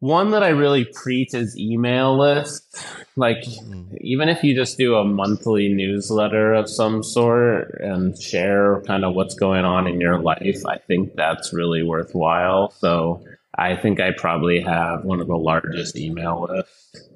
One 0.00 0.32
that 0.32 0.42
I 0.42 0.48
really 0.48 0.84
preach 0.84 1.32
is 1.32 1.56
email 1.56 2.18
list. 2.18 2.84
Like, 3.14 3.42
mm-hmm. 3.42 3.94
even 4.00 4.28
if 4.28 4.42
you 4.42 4.54
just 4.54 4.76
do 4.76 4.96
a 4.96 5.04
monthly 5.04 5.68
newsletter 5.68 6.54
of 6.54 6.68
some 6.68 7.04
sort 7.04 7.78
and 7.80 8.20
share 8.20 8.82
kind 8.82 9.04
of 9.04 9.14
what's 9.14 9.36
going 9.36 9.64
on 9.64 9.86
in 9.86 10.00
your 10.00 10.18
life, 10.18 10.66
I 10.66 10.78
think 10.78 11.14
that's 11.14 11.52
really 11.52 11.84
worthwhile. 11.84 12.72
So, 12.78 13.24
I 13.56 13.76
think 13.76 14.00
I 14.00 14.10
probably 14.10 14.60
have 14.60 15.04
one 15.04 15.20
of 15.20 15.28
the 15.28 15.36
largest 15.36 15.96
email 15.96 16.48
lists. 16.50 17.08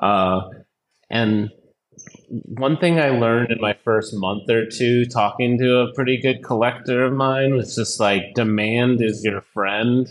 Uh, 0.00 0.42
and 1.10 1.50
one 2.32 2.78
thing 2.78 2.98
I 2.98 3.10
learned 3.10 3.50
in 3.50 3.60
my 3.60 3.76
first 3.84 4.14
month 4.14 4.48
or 4.48 4.64
two 4.64 5.04
talking 5.04 5.58
to 5.58 5.80
a 5.80 5.92
pretty 5.92 6.16
good 6.16 6.42
collector 6.42 7.04
of 7.04 7.12
mine 7.12 7.54
was 7.54 7.76
just 7.76 8.00
like 8.00 8.34
demand 8.34 9.02
is 9.02 9.22
your 9.22 9.42
friend. 9.42 10.08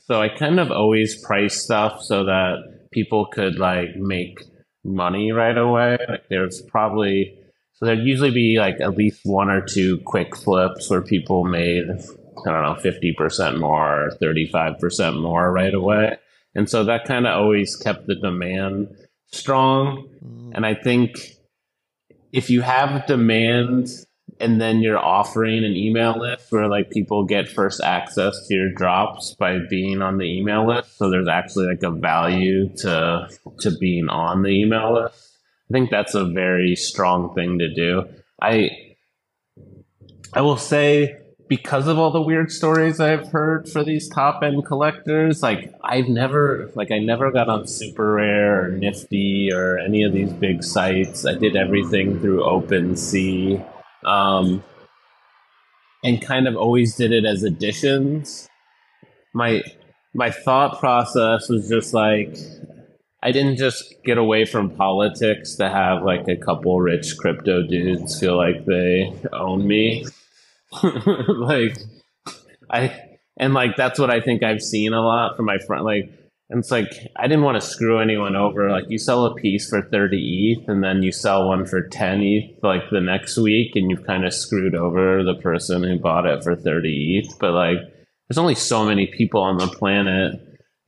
So 0.00 0.20
I 0.20 0.28
kind 0.28 0.60
of 0.60 0.70
always 0.70 1.22
price 1.24 1.62
stuff 1.62 2.02
so 2.02 2.24
that 2.24 2.90
people 2.90 3.26
could 3.26 3.58
like 3.58 3.96
make 3.96 4.38
money 4.84 5.32
right 5.32 5.56
away. 5.56 5.96
Like 6.06 6.28
there's 6.28 6.60
probably 6.60 7.38
so 7.72 7.86
there'd 7.86 8.00
usually 8.00 8.30
be 8.30 8.58
like 8.58 8.80
at 8.80 8.96
least 8.96 9.20
one 9.24 9.48
or 9.48 9.62
two 9.62 9.98
quick 10.04 10.36
flips 10.36 10.90
where 10.90 11.00
people 11.00 11.44
made 11.44 11.84
I 11.88 12.50
don't 12.50 12.62
know 12.62 12.76
fifty 12.82 13.14
percent 13.14 13.58
more, 13.58 14.10
thirty 14.20 14.46
five 14.46 14.78
percent 14.78 15.20
more 15.20 15.50
right 15.50 15.72
away, 15.72 16.18
and 16.54 16.68
so 16.68 16.84
that 16.84 17.06
kind 17.06 17.26
of 17.26 17.34
always 17.34 17.76
kept 17.76 18.06
the 18.06 18.14
demand 18.14 18.94
strong. 19.30 20.08
Mm. 20.22 20.52
And 20.54 20.66
I 20.66 20.74
think 20.74 21.36
if 22.32 22.50
you 22.50 22.62
have 22.62 23.06
demand 23.06 23.88
and 24.40 24.60
then 24.60 24.80
you're 24.80 24.98
offering 24.98 25.64
an 25.64 25.76
email 25.76 26.18
list 26.18 26.50
where 26.50 26.68
like 26.68 26.90
people 26.90 27.24
get 27.24 27.48
first 27.48 27.80
access 27.82 28.46
to 28.48 28.54
your 28.54 28.72
drops 28.72 29.34
by 29.38 29.58
being 29.70 30.02
on 30.02 30.18
the 30.18 30.24
email 30.24 30.66
list 30.66 30.96
so 30.96 31.10
there's 31.10 31.28
actually 31.28 31.66
like 31.66 31.82
a 31.82 31.90
value 31.90 32.68
to 32.76 33.28
to 33.60 33.70
being 33.78 34.08
on 34.08 34.42
the 34.42 34.50
email 34.50 34.94
list 34.94 35.38
i 35.70 35.72
think 35.72 35.90
that's 35.90 36.14
a 36.14 36.24
very 36.24 36.74
strong 36.74 37.34
thing 37.34 37.58
to 37.58 37.72
do. 37.72 38.04
I 38.40 38.70
i 40.32 40.40
will 40.40 40.56
say 40.56 41.21
because 41.52 41.86
of 41.86 41.98
all 41.98 42.10
the 42.10 42.22
weird 42.22 42.50
stories 42.50 42.98
I've 42.98 43.28
heard 43.28 43.68
for 43.68 43.84
these 43.84 44.08
top 44.08 44.42
end 44.42 44.64
collectors, 44.64 45.42
like 45.42 45.70
I've 45.84 46.08
never 46.08 46.70
like 46.74 46.90
I 46.90 46.98
never 46.98 47.30
got 47.30 47.50
on 47.50 47.64
SuperRare 47.64 48.64
or 48.64 48.70
Nifty 48.70 49.52
or 49.52 49.78
any 49.78 50.02
of 50.02 50.14
these 50.14 50.32
big 50.32 50.64
sites. 50.64 51.26
I 51.26 51.34
did 51.34 51.54
everything 51.54 52.18
through 52.20 52.40
OpenSea. 52.40 53.62
Um, 54.02 54.64
and 56.02 56.22
kind 56.22 56.48
of 56.48 56.56
always 56.56 56.96
did 56.96 57.12
it 57.12 57.26
as 57.26 57.42
additions. 57.42 58.48
My 59.34 59.62
my 60.14 60.30
thought 60.30 60.80
process 60.80 61.50
was 61.50 61.68
just 61.68 61.92
like 61.92 62.34
I 63.22 63.30
didn't 63.30 63.58
just 63.58 64.02
get 64.06 64.16
away 64.16 64.46
from 64.46 64.70
politics 64.70 65.56
to 65.56 65.68
have 65.68 66.02
like 66.02 66.26
a 66.28 66.36
couple 66.36 66.80
rich 66.80 67.18
crypto 67.18 67.66
dudes 67.66 68.18
feel 68.18 68.38
like 68.38 68.64
they 68.64 69.12
own 69.34 69.66
me. 69.66 70.06
like 71.28 71.76
I 72.70 73.12
and 73.36 73.54
like 73.54 73.76
that's 73.76 73.98
what 73.98 74.10
I 74.10 74.20
think 74.20 74.42
I've 74.42 74.62
seen 74.62 74.92
a 74.92 75.00
lot 75.00 75.36
from 75.36 75.46
my 75.46 75.58
friend. 75.58 75.84
Like, 75.84 76.10
and 76.50 76.60
it's 76.60 76.70
like 76.70 76.92
I 77.16 77.26
didn't 77.28 77.44
want 77.44 77.60
to 77.60 77.66
screw 77.66 77.98
anyone 77.98 78.36
over. 78.36 78.70
Like, 78.70 78.84
you 78.88 78.98
sell 78.98 79.24
a 79.26 79.34
piece 79.34 79.68
for 79.68 79.82
thirty 79.82 80.56
ETH, 80.58 80.68
and 80.68 80.82
then 80.82 81.02
you 81.02 81.12
sell 81.12 81.48
one 81.48 81.66
for 81.66 81.88
ten 81.88 82.22
ETH, 82.22 82.62
like 82.62 82.82
the 82.90 83.00
next 83.00 83.38
week, 83.38 83.74
and 83.74 83.90
you've 83.90 84.06
kind 84.06 84.24
of 84.24 84.34
screwed 84.34 84.74
over 84.74 85.22
the 85.22 85.34
person 85.34 85.82
who 85.82 85.98
bought 85.98 86.26
it 86.26 86.42
for 86.42 86.54
thirty 86.54 87.18
ETH. 87.18 87.38
But 87.38 87.52
like, 87.52 87.78
there's 88.28 88.38
only 88.38 88.54
so 88.54 88.84
many 88.84 89.06
people 89.06 89.42
on 89.42 89.58
the 89.58 89.68
planet 89.68 90.34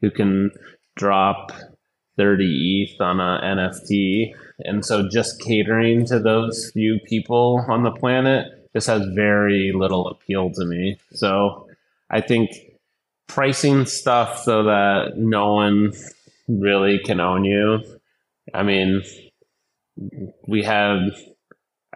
who 0.01 0.11
can 0.11 0.51
drop 0.97 1.53
thirty 2.17 2.89
ETH 2.89 3.01
on 3.01 3.21
a 3.21 3.41
NFT, 3.43 4.35
and 4.61 4.85
so 4.85 5.09
just 5.09 5.41
catering 5.41 6.07
to 6.07 6.19
those 6.19 6.71
few 6.73 7.01
people 7.09 7.65
on 7.69 7.83
the 7.83 7.91
planet 7.91 8.47
this 8.75 8.87
has 8.87 9.07
very 9.15 9.73
little 9.75 10.09
appeal 10.09 10.51
to 10.51 10.65
me. 10.65 10.99
So 11.13 11.69
I 12.11 12.21
think 12.21 12.51
pricing 13.29 13.87
stuff 13.87 14.43
so 14.43 14.65
that 14.65 15.17
no 15.17 15.55
one 15.55 15.93
really 16.49 16.99
can 16.99 17.21
own 17.21 17.45
you. 17.45 17.81
I 18.53 18.63
mean, 18.63 19.03
we 20.47 20.63
had 20.63 21.11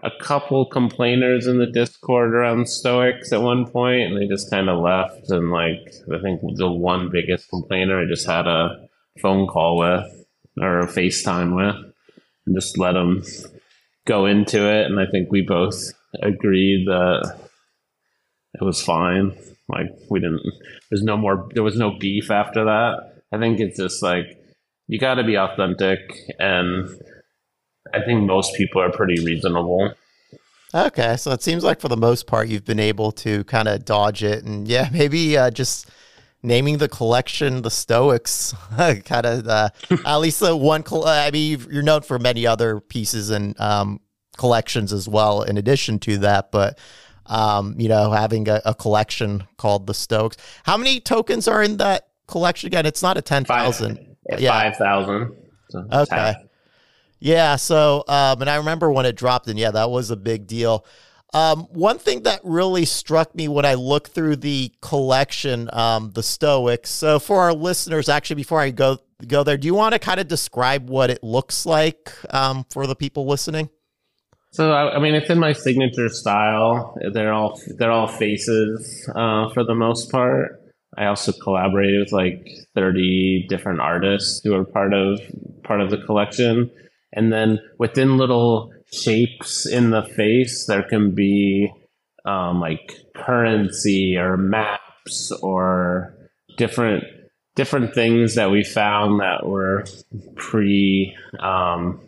a 0.02 0.10
couple 0.20 0.64
complainers 0.64 1.46
in 1.46 1.58
the 1.58 1.66
Discord 1.66 2.32
around 2.32 2.68
Stoics 2.68 3.32
at 3.32 3.42
one 3.42 3.66
point, 3.66 4.12
and 4.12 4.16
they 4.16 4.26
just 4.26 4.50
kind 4.50 4.70
of 4.70 4.80
left. 4.80 5.28
And 5.30 5.50
like, 5.50 5.92
I 6.12 6.20
think 6.20 6.40
the 6.56 6.70
one 6.70 7.10
biggest 7.10 7.50
complainer 7.50 8.00
I 8.00 8.06
just 8.06 8.26
had 8.26 8.46
a 8.46 8.88
phone 9.20 9.46
call 9.48 9.76
with 9.78 10.26
or 10.60 10.80
a 10.80 10.86
FaceTime 10.86 11.54
with, 11.54 11.92
and 12.46 12.54
just 12.54 12.78
let 12.78 12.92
them 12.92 13.22
go 14.06 14.26
into 14.26 14.68
it. 14.68 14.86
And 14.86 14.98
I 14.98 15.06
think 15.06 15.30
we 15.30 15.42
both 15.42 15.92
agreed 16.22 16.86
that 16.86 17.38
it 18.54 18.64
was 18.64 18.82
fine. 18.82 19.36
Like 19.68 19.88
we 20.10 20.20
didn't. 20.20 20.42
There's 20.90 21.02
no 21.02 21.16
more. 21.16 21.48
There 21.54 21.62
was 21.62 21.76
no 21.76 21.98
beef 21.98 22.30
after 22.30 22.64
that. 22.64 23.22
I 23.32 23.38
think 23.38 23.60
it's 23.60 23.76
just 23.76 24.02
like 24.02 24.26
you 24.86 24.98
got 24.98 25.14
to 25.14 25.24
be 25.24 25.36
authentic, 25.36 26.00
and 26.38 26.88
I 27.92 28.00
think 28.02 28.22
most 28.22 28.54
people 28.54 28.80
are 28.80 28.90
pretty 28.90 29.22
reasonable. 29.24 29.92
Okay, 30.74 31.16
so 31.16 31.30
it 31.32 31.42
seems 31.42 31.64
like 31.64 31.80
for 31.80 31.88
the 31.88 31.96
most 31.96 32.26
part 32.26 32.48
you've 32.48 32.64
been 32.64 32.80
able 32.80 33.10
to 33.12 33.44
kind 33.44 33.68
of 33.68 33.84
dodge 33.84 34.22
it, 34.22 34.44
and 34.44 34.66
yeah, 34.66 34.88
maybe 34.92 35.36
uh, 35.36 35.50
just 35.50 35.90
naming 36.42 36.78
the 36.78 36.88
collection 36.88 37.62
the 37.62 37.70
Stoics, 37.70 38.54
kind 38.76 39.26
of 39.26 39.46
uh, 39.46 39.68
at 40.06 40.16
least 40.16 40.40
the 40.40 40.56
one. 40.56 40.82
I 41.04 41.30
mean, 41.30 41.66
you're 41.70 41.82
known 41.82 42.02
for 42.02 42.18
many 42.18 42.46
other 42.46 42.80
pieces 42.80 43.30
and 43.30 43.58
um, 43.60 44.00
collections 44.38 44.92
as 44.92 45.06
well 45.08 45.42
in 45.42 45.58
addition 45.58 45.98
to 45.98 46.16
that 46.18 46.50
but 46.50 46.78
um, 47.26 47.74
you 47.78 47.88
know 47.88 48.10
having 48.10 48.48
a, 48.48 48.62
a, 48.64 48.74
collection 48.74 49.46
called 49.58 49.86
the 49.86 49.92
Stoics 49.92 50.38
how 50.62 50.78
many 50.78 50.98
tokens 50.98 51.46
are 51.46 51.62
in 51.62 51.76
that 51.76 52.08
collection 52.26 52.68
again? 52.68 52.86
It's 52.86 53.02
not 53.02 53.18
a 53.18 53.22
10,000 53.22 54.16
yeah 54.38 54.70
5,000 54.70 55.36
so 55.70 55.86
okay. 55.92 56.34
yeah 57.18 57.56
so 57.56 58.04
um, 58.08 58.40
and 58.40 58.48
I 58.48 58.56
remember 58.56 58.90
when 58.90 59.04
it 59.04 59.16
dropped 59.16 59.48
and 59.48 59.58
yeah 59.58 59.72
that 59.72 59.90
was 59.90 60.10
a 60.10 60.16
big 60.16 60.46
deal. 60.46 60.86
Um, 61.34 61.64
one 61.70 61.98
thing 61.98 62.22
that 62.22 62.40
really 62.42 62.86
struck 62.86 63.34
me 63.34 63.48
when 63.48 63.66
I 63.66 63.74
looked 63.74 64.12
through 64.12 64.36
the 64.36 64.72
collection, 64.80 65.68
um, 65.74 66.10
the 66.12 66.22
Stoics. 66.22 66.88
So, 66.90 67.18
for 67.18 67.42
our 67.42 67.52
listeners, 67.52 68.08
actually, 68.08 68.36
before 68.36 68.60
I 68.60 68.70
go 68.70 68.98
go 69.26 69.44
there, 69.44 69.58
do 69.58 69.66
you 69.66 69.74
want 69.74 69.92
to 69.92 69.98
kind 69.98 70.20
of 70.20 70.28
describe 70.28 70.88
what 70.88 71.10
it 71.10 71.22
looks 71.22 71.66
like 71.66 72.10
um, 72.30 72.64
for 72.70 72.86
the 72.86 72.96
people 72.96 73.26
listening? 73.26 73.68
So 74.52 74.72
I, 74.72 74.96
I, 74.96 74.98
mean, 74.98 75.14
it's 75.14 75.30
in 75.30 75.38
my 75.38 75.52
signature 75.52 76.08
style. 76.08 76.96
They're 77.12 77.32
all 77.32 77.60
they're 77.76 77.92
all 77.92 78.08
faces 78.08 79.08
uh, 79.14 79.50
for 79.50 79.64
the 79.64 79.74
most 79.74 80.10
part. 80.10 80.60
I 80.96 81.06
also 81.06 81.32
collaborated 81.32 82.00
with 82.00 82.12
like 82.12 82.48
thirty 82.74 83.46
different 83.48 83.80
artists 83.80 84.40
who 84.42 84.54
are 84.54 84.64
part 84.64 84.94
of 84.94 85.20
part 85.62 85.80
of 85.80 85.90
the 85.90 85.98
collection, 85.98 86.70
and 87.12 87.32
then 87.32 87.58
within 87.78 88.16
little 88.16 88.72
shapes 88.90 89.66
in 89.66 89.90
the 89.90 90.02
face, 90.02 90.66
there 90.66 90.82
can 90.82 91.14
be 91.14 91.70
um, 92.24 92.60
like 92.60 92.94
currency 93.14 94.16
or 94.16 94.36
maps 94.36 95.30
or 95.42 96.14
different 96.56 97.04
different 97.54 97.94
things 97.94 98.36
that 98.36 98.50
we 98.50 98.64
found 98.64 99.20
that 99.20 99.46
were 99.46 99.84
pre 100.36 101.14
um, 101.40 102.00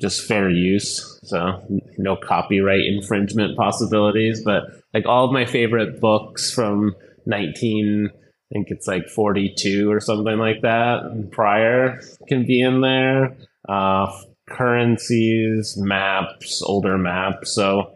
just 0.00 0.26
fair 0.26 0.50
use. 0.50 1.20
So 1.24 1.62
no 1.98 2.16
copyright 2.16 2.84
infringement 2.86 3.56
possibilities. 3.56 4.42
But 4.44 4.64
like 4.94 5.06
all 5.06 5.24
of 5.24 5.32
my 5.32 5.44
favorite 5.44 6.00
books 6.00 6.52
from 6.52 6.94
19, 7.26 8.08
I 8.12 8.18
think 8.52 8.68
it's 8.70 8.86
like 8.86 9.08
42 9.08 9.90
or 9.90 10.00
something 10.00 10.38
like 10.38 10.62
that 10.62 11.28
prior 11.30 12.00
can 12.28 12.46
be 12.46 12.60
in 12.60 12.80
there. 12.80 13.36
Uh, 13.68 14.12
currencies, 14.48 15.76
maps, 15.76 16.62
older 16.62 16.98
maps. 16.98 17.54
So 17.54 17.92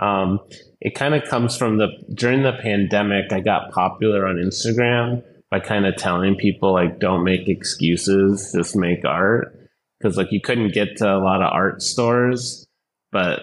um, 0.00 0.40
it 0.80 0.94
kind 0.94 1.14
of 1.14 1.24
comes 1.24 1.56
from 1.56 1.78
the 1.78 1.88
during 2.14 2.42
the 2.42 2.54
pandemic, 2.54 3.32
I 3.32 3.40
got 3.40 3.72
popular 3.72 4.26
on 4.26 4.36
Instagram 4.36 5.22
by 5.50 5.60
kind 5.60 5.86
of 5.86 5.96
telling 5.96 6.34
people 6.34 6.72
like 6.72 6.98
don't 6.98 7.24
make 7.24 7.46
excuses, 7.46 8.52
just 8.52 8.74
make 8.74 9.04
art 9.04 9.61
because 10.02 10.16
like 10.16 10.32
you 10.32 10.40
couldn't 10.40 10.74
get 10.74 10.96
to 10.96 11.06
a 11.06 11.22
lot 11.22 11.42
of 11.42 11.52
art 11.52 11.82
stores, 11.82 12.66
but 13.12 13.40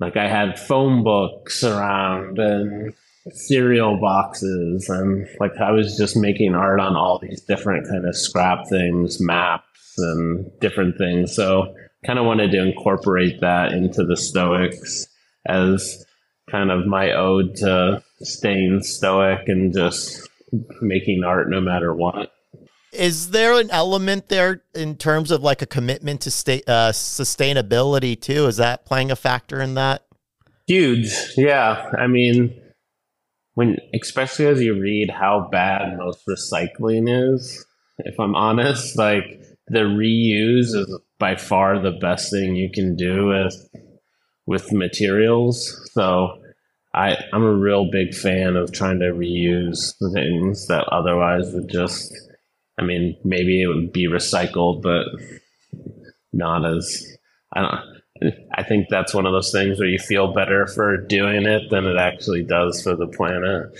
like 0.00 0.16
I 0.16 0.28
had 0.28 0.58
phone 0.58 1.04
books 1.04 1.62
around 1.62 2.38
and 2.38 2.92
cereal 3.30 3.98
boxes 4.00 4.88
and 4.88 5.26
like 5.40 5.56
I 5.60 5.72
was 5.72 5.96
just 5.96 6.16
making 6.16 6.54
art 6.54 6.80
on 6.80 6.96
all 6.96 7.18
these 7.18 7.42
different 7.42 7.88
kind 7.88 8.06
of 8.06 8.16
scrap 8.16 8.68
things, 8.68 9.20
maps 9.20 9.94
and 9.98 10.50
different 10.60 10.98
things. 10.98 11.34
So 11.34 11.74
kind 12.04 12.18
of 12.18 12.26
wanted 12.26 12.50
to 12.52 12.62
incorporate 12.62 13.40
that 13.40 13.72
into 13.72 14.04
the 14.04 14.16
Stoics 14.16 15.06
as 15.46 16.04
kind 16.50 16.70
of 16.70 16.86
my 16.86 17.12
ode 17.12 17.56
to 17.56 18.02
staying 18.20 18.82
stoic 18.82 19.48
and 19.48 19.72
just 19.72 20.28
making 20.80 21.24
art 21.24 21.50
no 21.50 21.60
matter 21.60 21.92
what. 21.92 22.30
Is 22.96 23.30
there 23.30 23.58
an 23.58 23.70
element 23.70 24.28
there 24.28 24.62
in 24.74 24.96
terms 24.96 25.30
of 25.30 25.42
like 25.42 25.62
a 25.62 25.66
commitment 25.66 26.22
to 26.22 26.30
state 26.30 26.64
uh, 26.68 26.92
sustainability 26.92 28.20
too? 28.20 28.46
Is 28.46 28.56
that 28.56 28.84
playing 28.84 29.10
a 29.10 29.16
factor 29.16 29.60
in 29.60 29.74
that? 29.74 30.06
Huge, 30.66 31.12
yeah. 31.36 31.90
I 31.96 32.06
mean, 32.06 32.60
when 33.54 33.76
especially 33.94 34.46
as 34.46 34.60
you 34.60 34.78
read 34.78 35.10
how 35.10 35.48
bad 35.50 35.96
most 35.96 36.26
recycling 36.26 37.08
is, 37.08 37.64
if 37.98 38.18
I'm 38.18 38.34
honest, 38.34 38.98
like 38.98 39.40
the 39.68 39.80
reuse 39.80 40.74
is 40.74 40.98
by 41.18 41.36
far 41.36 41.78
the 41.78 41.92
best 41.92 42.30
thing 42.30 42.56
you 42.56 42.70
can 42.70 42.96
do 42.96 43.26
with 43.26 43.68
with 44.46 44.72
materials. 44.72 45.90
So 45.92 46.40
I 46.94 47.16
I'm 47.32 47.44
a 47.44 47.54
real 47.54 47.90
big 47.90 48.14
fan 48.14 48.56
of 48.56 48.72
trying 48.72 49.00
to 49.00 49.06
reuse 49.06 49.94
things 50.14 50.66
that 50.68 50.84
otherwise 50.90 51.52
would 51.52 51.68
just 51.68 52.12
I 52.78 52.84
mean 52.84 53.16
maybe 53.24 53.62
it 53.62 53.66
would 53.66 53.92
be 53.92 54.08
recycled 54.08 54.82
but 54.82 55.06
not 56.32 56.64
as 56.64 57.06
I 57.52 57.60
don't 57.60 57.96
I 58.54 58.62
think 58.62 58.88
that's 58.88 59.14
one 59.14 59.26
of 59.26 59.32
those 59.32 59.52
things 59.52 59.78
where 59.78 59.88
you 59.88 59.98
feel 59.98 60.32
better 60.32 60.66
for 60.66 60.96
doing 60.96 61.46
it 61.46 61.70
than 61.70 61.86
it 61.86 61.96
actually 61.96 62.42
does 62.42 62.82
for 62.82 62.96
the 62.96 63.06
planet. 63.06 63.70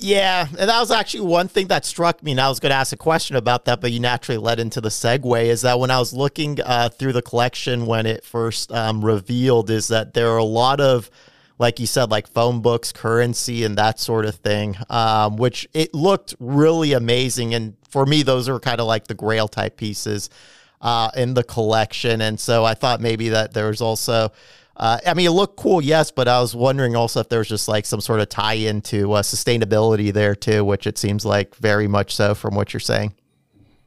Yeah, 0.00 0.46
and 0.56 0.70
that 0.70 0.78
was 0.78 0.92
actually 0.92 1.26
one 1.26 1.48
thing 1.48 1.66
that 1.68 1.84
struck 1.84 2.22
me. 2.22 2.30
And 2.30 2.40
I 2.40 2.48
was 2.48 2.60
going 2.60 2.70
to 2.70 2.76
ask 2.76 2.92
a 2.92 2.96
question 2.96 3.34
about 3.34 3.64
that, 3.64 3.80
but 3.80 3.90
you 3.90 3.98
naturally 3.98 4.38
led 4.38 4.60
into 4.60 4.80
the 4.80 4.90
segue. 4.90 5.44
Is 5.44 5.62
that 5.62 5.80
when 5.80 5.90
I 5.90 5.98
was 5.98 6.12
looking 6.12 6.60
uh, 6.60 6.88
through 6.90 7.14
the 7.14 7.22
collection 7.22 7.86
when 7.86 8.06
it 8.06 8.24
first 8.24 8.70
um, 8.70 9.04
revealed, 9.04 9.70
is 9.70 9.88
that 9.88 10.14
there 10.14 10.30
are 10.30 10.38
a 10.38 10.44
lot 10.44 10.80
of, 10.80 11.10
like 11.58 11.80
you 11.80 11.86
said, 11.86 12.10
like 12.10 12.28
phone 12.28 12.60
books, 12.60 12.92
currency, 12.92 13.64
and 13.64 13.76
that 13.76 13.98
sort 13.98 14.24
of 14.24 14.36
thing, 14.36 14.76
um, 14.90 15.36
which 15.36 15.68
it 15.74 15.94
looked 15.94 16.34
really 16.38 16.92
amazing. 16.92 17.54
And 17.54 17.76
for 17.88 18.06
me, 18.06 18.22
those 18.22 18.48
are 18.48 18.60
kind 18.60 18.80
of 18.80 18.86
like 18.86 19.08
the 19.08 19.14
Grail 19.14 19.48
type 19.48 19.76
pieces 19.76 20.30
uh, 20.80 21.10
in 21.16 21.34
the 21.34 21.42
collection. 21.42 22.20
And 22.20 22.38
so 22.38 22.64
I 22.64 22.74
thought 22.74 23.00
maybe 23.00 23.30
that 23.30 23.54
there 23.54 23.68
was 23.68 23.80
also 23.80 24.32
uh, 24.78 24.98
I 25.04 25.14
mean, 25.14 25.26
it 25.26 25.32
looked 25.32 25.56
cool, 25.56 25.82
yes, 25.82 26.12
but 26.12 26.28
I 26.28 26.40
was 26.40 26.54
wondering 26.54 26.94
also 26.94 27.18
if 27.20 27.28
there 27.28 27.40
was 27.40 27.48
just 27.48 27.66
like 27.66 27.84
some 27.84 28.00
sort 28.00 28.20
of 28.20 28.28
tie 28.28 28.54
into 28.54 29.12
uh, 29.12 29.22
sustainability 29.22 30.12
there 30.12 30.36
too, 30.36 30.64
which 30.64 30.86
it 30.86 30.96
seems 30.96 31.24
like 31.24 31.56
very 31.56 31.88
much 31.88 32.14
so 32.14 32.34
from 32.34 32.54
what 32.54 32.72
you're 32.72 32.80
saying. 32.80 33.14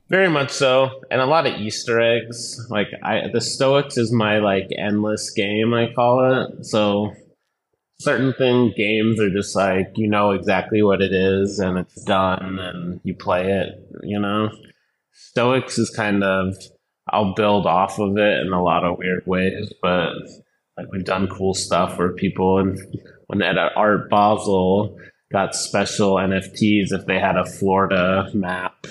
Very 0.09 0.27
much 0.27 0.51
so, 0.51 1.01
and 1.09 1.21
a 1.21 1.25
lot 1.25 1.47
of 1.47 1.53
Easter 1.61 2.01
eggs. 2.01 2.67
Like 2.69 2.89
I, 3.01 3.29
the 3.31 3.39
Stoics 3.39 3.97
is 3.97 4.11
my 4.11 4.39
like 4.39 4.67
endless 4.77 5.29
game. 5.29 5.73
I 5.73 5.93
call 5.93 6.43
it. 6.43 6.65
So 6.65 7.15
certain 8.01 8.33
thing 8.33 8.73
games 8.75 9.19
are 9.19 9.29
just 9.29 9.55
like 9.55 9.91
you 9.95 10.07
know 10.07 10.31
exactly 10.31 10.81
what 10.81 11.01
it 11.01 11.13
is 11.13 11.59
and 11.59 11.77
it's 11.77 12.03
done 12.03 12.59
and 12.59 12.99
you 13.03 13.13
play 13.13 13.51
it. 13.51 13.69
You 14.03 14.19
know, 14.19 14.49
Stoics 15.13 15.77
is 15.77 15.89
kind 15.89 16.23
of 16.23 16.55
I'll 17.09 17.33
build 17.33 17.65
off 17.65 17.99
of 17.99 18.17
it 18.17 18.45
in 18.45 18.53
a 18.53 18.63
lot 18.63 18.83
of 18.83 18.97
weird 18.97 19.25
ways, 19.25 19.71
but 19.81 20.13
like 20.77 20.91
we've 20.91 21.05
done 21.05 21.27
cool 21.27 21.53
stuff 21.53 21.97
where 21.97 22.13
people 22.13 22.57
and 22.57 22.79
when 23.27 23.41
at 23.41 23.57
Art 23.75 24.09
Basel 24.09 24.97
got 25.31 25.55
special 25.55 26.15
NFTs 26.15 26.91
if 26.91 27.05
they 27.05 27.19
had 27.19 27.37
a 27.37 27.45
Florida 27.45 28.29
map 28.33 28.87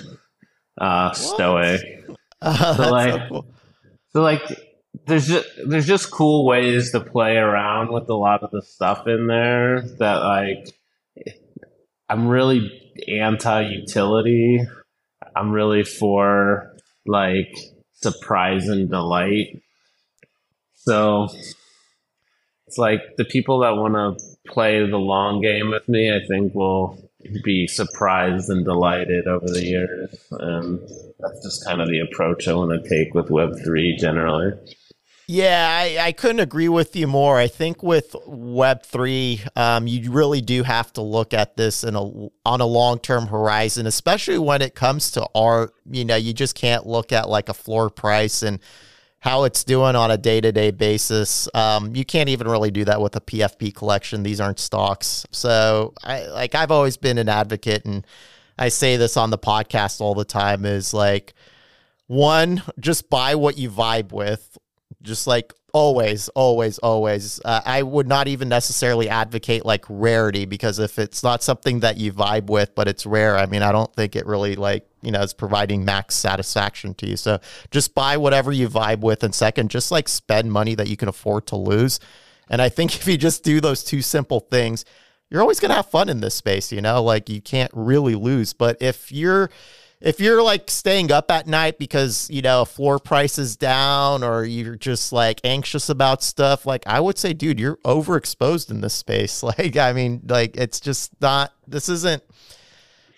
uh, 0.79 1.11
stoic. 1.11 1.81
Uh, 2.43 2.73
so 2.75 2.89
like, 2.91 3.13
so, 3.13 3.27
cool. 3.29 3.45
so 4.13 4.21
like 4.23 4.70
there's 5.05 5.27
just 5.27 5.47
there's 5.65 5.87
just 5.87 6.11
cool 6.11 6.45
ways 6.45 6.91
to 6.91 6.99
play 7.01 7.37
around 7.37 7.91
with 7.91 8.09
a 8.09 8.15
lot 8.15 8.43
of 8.43 8.51
the 8.51 8.61
stuff 8.61 9.07
in 9.07 9.27
there 9.27 9.81
that 9.81 10.15
like 10.17 10.75
I'm 12.09 12.27
really 12.27 12.93
anti 13.07 13.61
utility. 13.69 14.61
I'm 15.35 15.51
really 15.51 15.83
for 15.83 16.75
like 17.05 17.57
surprise 17.93 18.67
and 18.67 18.89
delight. 18.89 19.61
So 20.75 21.29
it's 22.67 22.77
like 22.77 23.01
the 23.17 23.25
people 23.25 23.59
that 23.59 23.75
want 23.75 23.93
to 23.93 24.51
play 24.51 24.85
the 24.85 24.97
long 24.97 25.41
game 25.41 25.69
with 25.69 25.87
me, 25.87 26.13
I 26.13 26.25
think 26.27 26.53
will 26.53 27.09
be 27.43 27.67
surprised 27.67 28.49
and 28.49 28.65
delighted 28.65 29.27
over 29.27 29.45
the 29.45 29.63
years. 29.63 30.15
And 30.31 30.79
that's 31.19 31.43
just 31.43 31.65
kind 31.65 31.81
of 31.81 31.87
the 31.87 31.99
approach 31.99 32.47
I 32.47 32.53
want 32.53 32.71
to 32.71 32.89
take 32.89 33.13
with 33.13 33.27
Web3 33.27 33.97
generally. 33.97 34.53
Yeah, 35.31 35.65
I, 35.71 36.07
I 36.07 36.11
couldn't 36.11 36.41
agree 36.41 36.67
with 36.67 36.93
you 36.93 37.07
more. 37.07 37.37
I 37.37 37.47
think 37.47 37.81
with 37.81 38.17
Web 38.27 38.83
three, 38.83 39.39
um, 39.55 39.87
you 39.87 40.11
really 40.11 40.41
do 40.41 40.61
have 40.63 40.91
to 40.93 41.01
look 41.01 41.33
at 41.33 41.55
this 41.55 41.85
in 41.85 41.95
a 41.95 42.01
on 42.45 42.59
a 42.59 42.65
long 42.65 42.99
term 42.99 43.27
horizon, 43.27 43.87
especially 43.87 44.39
when 44.39 44.61
it 44.61 44.75
comes 44.75 45.11
to 45.11 45.25
art. 45.33 45.73
You 45.89 46.03
know, 46.03 46.17
you 46.17 46.33
just 46.33 46.55
can't 46.55 46.85
look 46.85 47.13
at 47.13 47.29
like 47.29 47.47
a 47.47 47.53
floor 47.53 47.89
price 47.89 48.43
and 48.43 48.59
how 49.19 49.45
it's 49.45 49.63
doing 49.63 49.95
on 49.95 50.11
a 50.11 50.17
day 50.17 50.41
to 50.41 50.51
day 50.51 50.69
basis. 50.69 51.47
Um, 51.53 51.95
you 51.95 52.03
can't 52.03 52.27
even 52.27 52.49
really 52.49 52.69
do 52.69 52.83
that 52.83 52.99
with 52.99 53.15
a 53.15 53.21
PFP 53.21 53.73
collection. 53.73 54.23
These 54.23 54.41
aren't 54.41 54.59
stocks. 54.59 55.25
So 55.31 55.93
I 56.03 56.25
like 56.25 56.55
I've 56.55 56.71
always 56.71 56.97
been 56.97 57.17
an 57.17 57.29
advocate 57.29 57.85
and 57.85 58.05
I 58.59 58.67
say 58.67 58.97
this 58.97 59.15
on 59.15 59.29
the 59.29 59.37
podcast 59.37 60.01
all 60.01 60.13
the 60.13 60.25
time 60.25 60.65
is 60.65 60.93
like 60.93 61.33
one, 62.07 62.61
just 62.77 63.09
buy 63.09 63.35
what 63.35 63.57
you 63.57 63.69
vibe 63.69 64.11
with. 64.11 64.57
Just 65.01 65.27
like 65.27 65.53
always, 65.73 66.29
always, 66.29 66.77
always. 66.79 67.39
Uh, 67.43 67.61
I 67.65 67.83
would 67.83 68.07
not 68.07 68.27
even 68.27 68.49
necessarily 68.49 69.09
advocate 69.09 69.65
like 69.65 69.85
rarity 69.89 70.45
because 70.45 70.79
if 70.79 70.99
it's 70.99 71.23
not 71.23 71.43
something 71.43 71.79
that 71.81 71.97
you 71.97 72.11
vibe 72.13 72.47
with, 72.47 72.75
but 72.75 72.87
it's 72.87 73.05
rare, 73.05 73.37
I 73.37 73.45
mean, 73.45 73.61
I 73.61 73.71
don't 73.71 73.93
think 73.95 74.15
it 74.15 74.25
really 74.25 74.55
like 74.55 74.87
you 75.01 75.11
know 75.11 75.21
is 75.21 75.33
providing 75.33 75.85
max 75.85 76.15
satisfaction 76.15 76.93
to 76.95 77.07
you. 77.07 77.17
So 77.17 77.39
just 77.71 77.95
buy 77.95 78.17
whatever 78.17 78.51
you 78.51 78.69
vibe 78.69 78.99
with, 78.99 79.23
and 79.23 79.33
second, 79.33 79.69
just 79.69 79.91
like 79.91 80.07
spend 80.07 80.51
money 80.51 80.75
that 80.75 80.87
you 80.87 80.97
can 80.97 81.07
afford 81.07 81.47
to 81.47 81.55
lose. 81.55 81.99
And 82.49 82.61
I 82.61 82.69
think 82.69 82.95
if 82.99 83.07
you 83.07 83.17
just 83.17 83.43
do 83.43 83.61
those 83.61 83.83
two 83.83 84.01
simple 84.01 84.39
things, 84.39 84.85
you're 85.29 85.41
always 85.41 85.59
gonna 85.59 85.75
have 85.75 85.89
fun 85.89 86.09
in 86.09 86.21
this 86.21 86.35
space. 86.35 86.71
You 86.71 86.81
know, 86.81 87.01
like 87.03 87.29
you 87.29 87.41
can't 87.41 87.71
really 87.73 88.15
lose. 88.15 88.53
But 88.53 88.77
if 88.81 89.11
you're 89.11 89.49
if 90.01 90.19
you're 90.19 90.41
like 90.41 90.69
staying 90.69 91.11
up 91.11 91.29
at 91.31 91.47
night 91.47 91.77
because 91.77 92.29
you 92.29 92.41
know 92.41 92.65
floor 92.65 92.99
price 92.99 93.37
is 93.37 93.55
down 93.55 94.23
or 94.23 94.43
you're 94.43 94.75
just 94.75 95.13
like 95.13 95.39
anxious 95.43 95.89
about 95.89 96.23
stuff 96.23 96.65
like 96.65 96.85
i 96.87 96.99
would 96.99 97.17
say 97.17 97.33
dude 97.33 97.59
you're 97.59 97.77
overexposed 97.77 98.69
in 98.71 98.81
this 98.81 98.93
space. 98.93 99.43
Like 99.51 99.75
i 99.75 99.91
mean 99.91 100.21
like 100.27 100.55
it's 100.55 100.79
just 100.79 101.11
not 101.19 101.53
this 101.67 101.89
isn't 101.89 102.23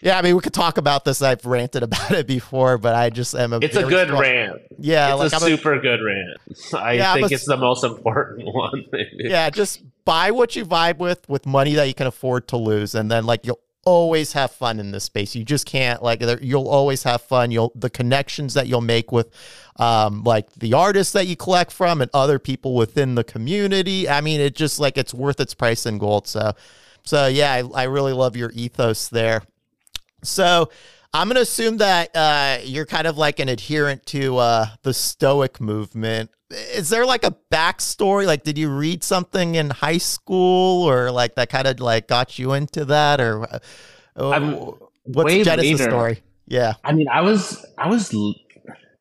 yeah 0.02 0.18
i 0.18 0.22
mean 0.22 0.36
we 0.36 0.42
could 0.42 0.54
talk 0.54 0.78
about 0.78 1.06
this. 1.06 1.22
I've 1.22 1.46
ranted 1.46 1.84
about 1.84 2.12
it 2.12 2.28
before 2.28 2.78
but 2.78 2.96
i 2.96 3.10
just 3.10 3.36
am 3.36 3.54
a 3.54 3.60
it's 3.60 3.76
a 3.76 3.84
good 3.84 4.08
strong, 4.08 4.22
rant. 4.22 4.62
Yeah 4.80 5.14
it's 5.14 5.20
like 5.20 5.32
a 5.34 5.36
I'm 5.36 5.42
super 5.42 5.74
a, 5.74 5.80
good 5.80 6.02
rant. 6.02 6.38
I 6.76 6.94
yeah, 6.94 7.14
think 7.14 7.32
a, 7.32 7.36
it's 7.36 7.46
the 7.46 7.58
most 7.58 7.84
important 7.84 8.46
one 8.54 8.86
yeah 9.14 9.50
just 9.50 9.84
buy 10.06 10.32
what 10.32 10.56
you 10.56 10.66
vibe 10.66 10.98
with 10.98 11.28
with 11.30 11.46
money 11.46 11.76
that 11.76 11.88
you 11.88 11.94
can 11.94 12.08
afford 12.08 12.48
to 12.48 12.58
lose 12.58 12.96
and 12.96 13.12
then 13.12 13.26
like 13.26 13.46
you'll 13.46 13.60
always 13.86 14.34
have 14.34 14.52
fun 14.52 14.80
in 14.80 14.92
this 14.92 15.04
space. 15.04 15.36
You 15.36 15.44
just 15.44 15.66
can't 15.66 16.02
like 16.02 16.24
you'll 16.42 16.68
always 16.68 17.04
have 17.04 17.22
fun. 17.22 17.52
You'll 17.52 17.72
the 17.76 17.90
connections 17.90 18.54
that 18.54 18.68
you'll 18.68 18.82
make 18.82 19.12
with 19.12 19.30
um 19.78 20.24
like 20.24 20.52
the 20.54 20.74
artists 20.74 21.14
that 21.14 21.28
you 21.28 21.36
collect 21.36 21.72
from 21.72 22.02
and 22.02 22.10
other 22.14 22.40
people 22.40 22.76
within 22.76 23.16
the 23.16 23.24
community. 23.24 24.08
I 24.10 24.22
mean, 24.22 24.40
it 24.40 24.56
just 24.56 24.80
like 24.80 24.98
it's 24.98 25.14
worth 25.14 25.40
its 25.40 25.54
price 25.54 25.86
in 25.86 25.98
gold. 25.98 26.28
So 26.28 26.54
so 27.04 27.28
yeah, 27.28 27.52
I, 27.52 27.82
I 27.82 27.84
really 27.84 28.14
love 28.14 28.36
your 28.36 28.52
ethos 28.54 29.10
there. 29.10 29.44
So 30.24 30.70
I'm 31.14 31.28
going 31.28 31.36
to 31.36 31.42
assume 31.42 31.78
that 31.78 32.16
uh, 32.16 32.58
you're 32.64 32.88
kind 32.88 33.06
of 33.06 33.18
like 33.18 33.40
an 33.40 33.48
adherent 33.48 34.06
to 34.08 34.38
uh, 34.38 34.68
the 34.82 34.94
Stoic 34.94 35.62
movement. 35.62 36.32
Is 36.50 36.90
there 36.90 37.06
like 37.06 37.24
a 37.24 37.36
backstory? 37.52 38.26
Like, 38.26 38.44
did 38.44 38.58
you 38.58 38.70
read 38.70 39.04
something 39.04 39.56
in 39.56 39.70
high 39.70 40.00
school, 40.00 40.90
or 40.90 41.12
like 41.12 41.36
that 41.36 41.50
kind 41.50 41.68
of 41.68 41.80
like 41.80 42.08
got 42.08 42.40
you 42.40 42.54
into 42.54 42.86
that, 42.86 43.22
or 43.22 43.44
uh, 44.16 44.64
what's 45.04 45.32
the 45.32 45.44
Genesis 45.44 45.80
later. 45.80 45.92
story? 45.92 46.24
Yeah, 46.48 46.74
I 46.84 46.94
mean, 46.94 47.08
I 47.08 47.22
was, 47.22 47.64
I 47.78 47.88
was, 47.88 48.14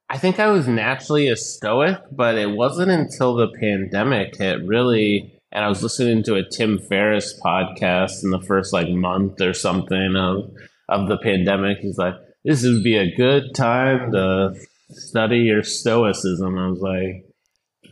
I 0.08 0.18
think 0.18 0.38
I 0.38 0.48
was 0.48 0.68
naturally 0.68 1.28
a 1.28 1.36
Stoic, 1.36 1.98
but 2.10 2.36
it 2.36 2.50
wasn't 2.50 2.90
until 2.90 3.34
the 3.34 3.48
pandemic 3.48 4.36
hit 4.36 4.64
really 4.64 5.38
and 5.52 5.64
I 5.64 5.68
was 5.68 5.82
listening 5.82 6.22
to 6.24 6.36
a 6.36 6.48
Tim 6.48 6.78
Ferriss 6.78 7.38
podcast 7.44 8.24
in 8.24 8.30
the 8.30 8.40
first 8.40 8.72
like 8.72 8.88
month 8.88 9.40
or 9.42 9.52
something 9.52 10.16
of 10.16 10.50
of 10.88 11.08
the 11.08 11.18
pandemic. 11.18 11.78
He's 11.78 11.98
like, 11.98 12.14
this 12.44 12.64
would 12.64 12.82
be 12.82 12.96
a 12.96 13.14
good 13.14 13.54
time 13.54 14.12
to 14.12 14.54
study 14.90 15.38
your 15.38 15.62
stoicism. 15.62 16.58
I 16.58 16.68
was 16.68 16.80
like, 16.80 17.26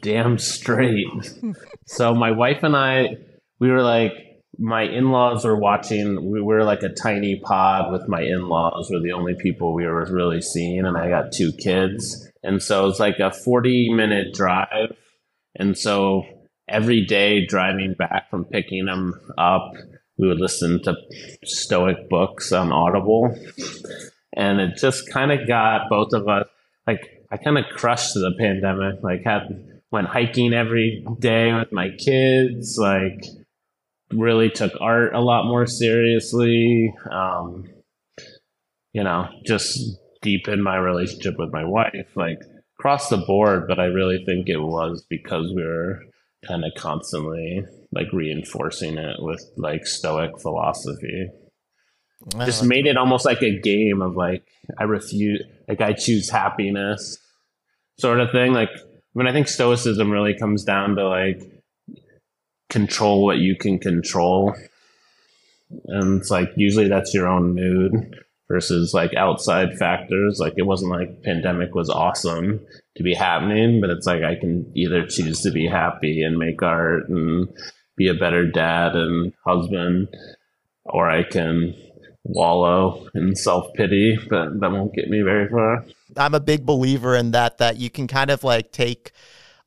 damn 0.03 0.39
straight. 0.39 1.07
so 1.87 2.15
my 2.15 2.31
wife 2.31 2.63
and 2.63 2.77
I, 2.77 3.17
we 3.59 3.71
were 3.71 3.83
like, 3.83 4.13
my 4.59 4.83
in-laws 4.83 5.45
were 5.45 5.57
watching. 5.57 6.31
We 6.31 6.43
were 6.43 6.65
like 6.65 6.83
a 6.83 6.93
tiny 6.93 7.41
pod 7.41 7.93
with 7.93 8.09
my 8.09 8.21
in-laws. 8.21 8.89
We're 8.91 9.01
the 9.01 9.13
only 9.13 9.35
people 9.35 9.75
we 9.75 9.87
were 9.87 10.05
really 10.05 10.43
seeing, 10.43 10.85
and 10.85 10.99
I 10.99 11.09
got 11.09 11.33
two 11.33 11.53
kids, 11.53 12.29
and 12.43 12.63
so 12.63 12.89
it's 12.89 13.01
like 13.01 13.19
a 13.21 13.31
forty-minute 13.31 14.35
drive. 14.35 14.95
And 15.57 15.79
so 15.79 16.25
every 16.69 17.05
day 17.07 17.47
driving 17.47 17.95
back 17.95 18.29
from 18.31 18.45
picking 18.45 18.85
them 18.85 19.15
up, 19.39 19.73
we 20.21 20.29
would 20.29 20.41
listen 20.41 20.83
to 20.83 20.95
Stoic 21.45 22.09
books 22.09 22.53
on 22.53 22.73
Audible. 22.73 23.35
And 24.35 24.61
it 24.61 24.77
just 24.77 25.11
kind 25.11 25.33
of 25.33 25.49
got 25.49 25.89
both 25.89 26.13
of 26.13 26.29
us, 26.29 26.47
like, 26.87 27.25
I 27.33 27.37
kind 27.37 27.59
of 27.59 27.65
crushed 27.75 28.15
the 28.15 28.35
pandemic. 28.39 29.03
Like, 29.03 29.25
had 29.25 29.65
went 29.91 30.09
hiking 30.09 30.53
every 30.53 31.05
day 31.19 31.53
with 31.53 31.73
my 31.73 31.91
kids, 31.99 32.77
like, 32.79 33.25
really 34.13 34.51
took 34.51 34.73
art 34.81 35.15
a 35.15 35.21
lot 35.21 35.47
more 35.47 35.67
seriously. 35.67 36.93
Um, 37.11 37.69
you 38.93 39.05
know, 39.05 39.29
just 39.47 39.99
deepen 40.23 40.63
my 40.63 40.77
relationship 40.77 41.37
with 41.39 41.53
my 41.53 41.65
wife, 41.65 42.09
like 42.15 42.41
across 42.79 43.09
the 43.09 43.17
board. 43.17 43.67
But 43.69 43.79
I 43.79 43.87
really 43.87 44.25
think 44.25 44.49
it 44.49 44.59
was 44.59 45.05
because 45.09 45.53
we 45.55 45.63
were 45.63 46.03
kind 46.47 46.65
of 46.65 46.73
constantly 46.77 47.65
like 47.93 48.13
reinforcing 48.13 48.99
it 48.99 49.17
with 49.19 49.45
like 49.57 49.87
Stoic 49.87 50.41
philosophy. 50.41 51.29
Ah, 52.35 52.45
Just 52.45 52.65
made 52.65 52.87
it 52.87 52.97
almost 52.97 53.25
like 53.25 53.43
a 53.43 53.59
game 53.59 54.03
of 54.03 54.17
like 54.17 54.45
I 54.79 54.85
refuse, 54.85 55.43
like 55.69 55.81
I 55.81 55.93
choose 55.93 56.31
happiness, 56.31 57.19
sort 57.99 58.21
of 58.21 58.31
thing. 58.31 58.53
Like 58.53 58.71
I 58.71 58.83
mean, 59.15 59.27
I 59.27 59.33
think 59.33 59.49
Stoicism 59.49 60.11
really 60.11 60.35
comes 60.35 60.65
down 60.65 60.97
to 60.97 61.09
like 61.09 61.43
control 62.69 63.25
what 63.25 63.39
you 63.39 63.57
can 63.57 63.79
control, 63.79 64.55
and 65.87 66.21
it's 66.21 66.31
like 66.31 66.51
usually 66.57 66.89
that's 66.89 67.15
your 67.15 67.27
own 67.27 67.55
mood 67.55 68.15
versus 68.49 68.93
like 68.93 69.15
outside 69.15 69.79
factors. 69.79 70.39
Like 70.39 70.55
it 70.57 70.67
wasn't 70.67 70.93
like 70.93 71.23
pandemic 71.23 71.75
was 71.75 71.89
awesome 71.89 72.61
to 72.97 73.03
be 73.03 73.15
happening, 73.15 73.81
but 73.81 73.91
it's 73.91 74.07
like 74.07 74.23
I 74.23 74.35
can 74.35 74.71
either 74.75 75.07
choose 75.07 75.41
to 75.43 75.51
be 75.51 75.67
happy 75.67 76.23
and 76.23 76.37
make 76.37 76.63
art 76.63 77.09
and 77.09 77.49
be 78.01 78.09
a 78.09 78.15
better 78.15 78.47
dad 78.47 78.97
and 78.97 79.35
husband, 79.45 80.09
or 80.87 81.11
I 81.11 81.23
can 81.23 81.75
wallow 82.25 83.07
in 83.15 83.37
self 83.37 83.75
pity, 83.75 84.19
but 84.31 84.59
that 84.59 84.73
won't 84.73 84.95
get 84.95 85.11
me 85.11 85.21
very 85.21 85.51
far. 85.51 85.85
I'm 86.17 86.35
a 86.35 86.41
big 86.41 86.65
believer 86.65 87.15
in 87.15 87.33
that, 87.33 87.59
that 87.59 87.77
you 87.77 87.91
can 87.91 88.07
kind 88.07 88.31
of 88.31 88.43
like 88.43 88.73
take 88.73 89.13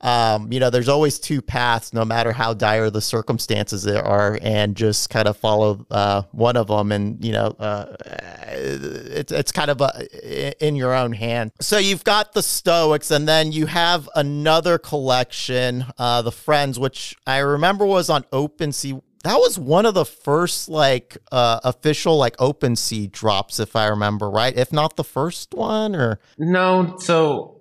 um, 0.04 0.52
you 0.52 0.60
know, 0.60 0.70
there's 0.70 0.90
always 0.90 1.18
two 1.18 1.42
paths, 1.42 1.94
no 1.94 2.04
matter 2.04 2.34
how 2.34 2.54
dire 2.54 2.90
the 2.90 3.02
circumstances 3.02 3.84
there 3.84 4.04
are, 4.04 4.38
and 4.42 4.76
just 4.76 5.10
kind 5.10 5.30
of 5.30 5.38
follow 5.38 5.86
uh, 5.90 6.24
one 6.34 6.58
of 6.58 6.68
them. 6.68 6.92
And 6.92 7.24
you 7.24 7.32
know, 7.32 7.56
uh, 7.58 7.96
it's 8.02 9.32
it's 9.32 9.54
kind 9.54 9.72
of 9.72 9.80
a, 9.80 10.66
in 10.66 10.76
your 10.76 10.94
own 10.94 11.14
hand. 11.14 11.54
So 11.62 11.78
you've 11.78 12.04
got 12.04 12.34
the 12.34 12.44
Stoics, 12.44 13.12
and 13.12 13.28
then 13.28 13.54
you 13.54 13.66
have 13.68 14.10
another 14.14 14.78
collection, 14.78 15.86
uh, 15.98 16.22
the 16.22 16.34
Friends, 16.34 16.78
which 16.78 17.16
I 17.26 17.38
remember 17.38 17.86
was 17.86 18.10
on 18.10 18.24
OpenSea. 18.24 19.02
That 19.24 19.38
was 19.38 19.58
one 19.58 19.86
of 19.86 19.94
the 19.94 20.04
first 20.04 20.68
like 20.68 21.18
uh, 21.32 21.62
official 21.64 22.18
like 22.18 22.36
OpenSea 22.38 23.10
drops, 23.10 23.58
if 23.58 23.74
I 23.74 23.88
remember 23.88 24.30
right. 24.30 24.54
If 24.54 24.74
not 24.74 24.98
the 24.98 25.06
first 25.06 25.54
one, 25.54 25.96
or 25.96 26.20
no. 26.38 26.98
So 27.00 27.53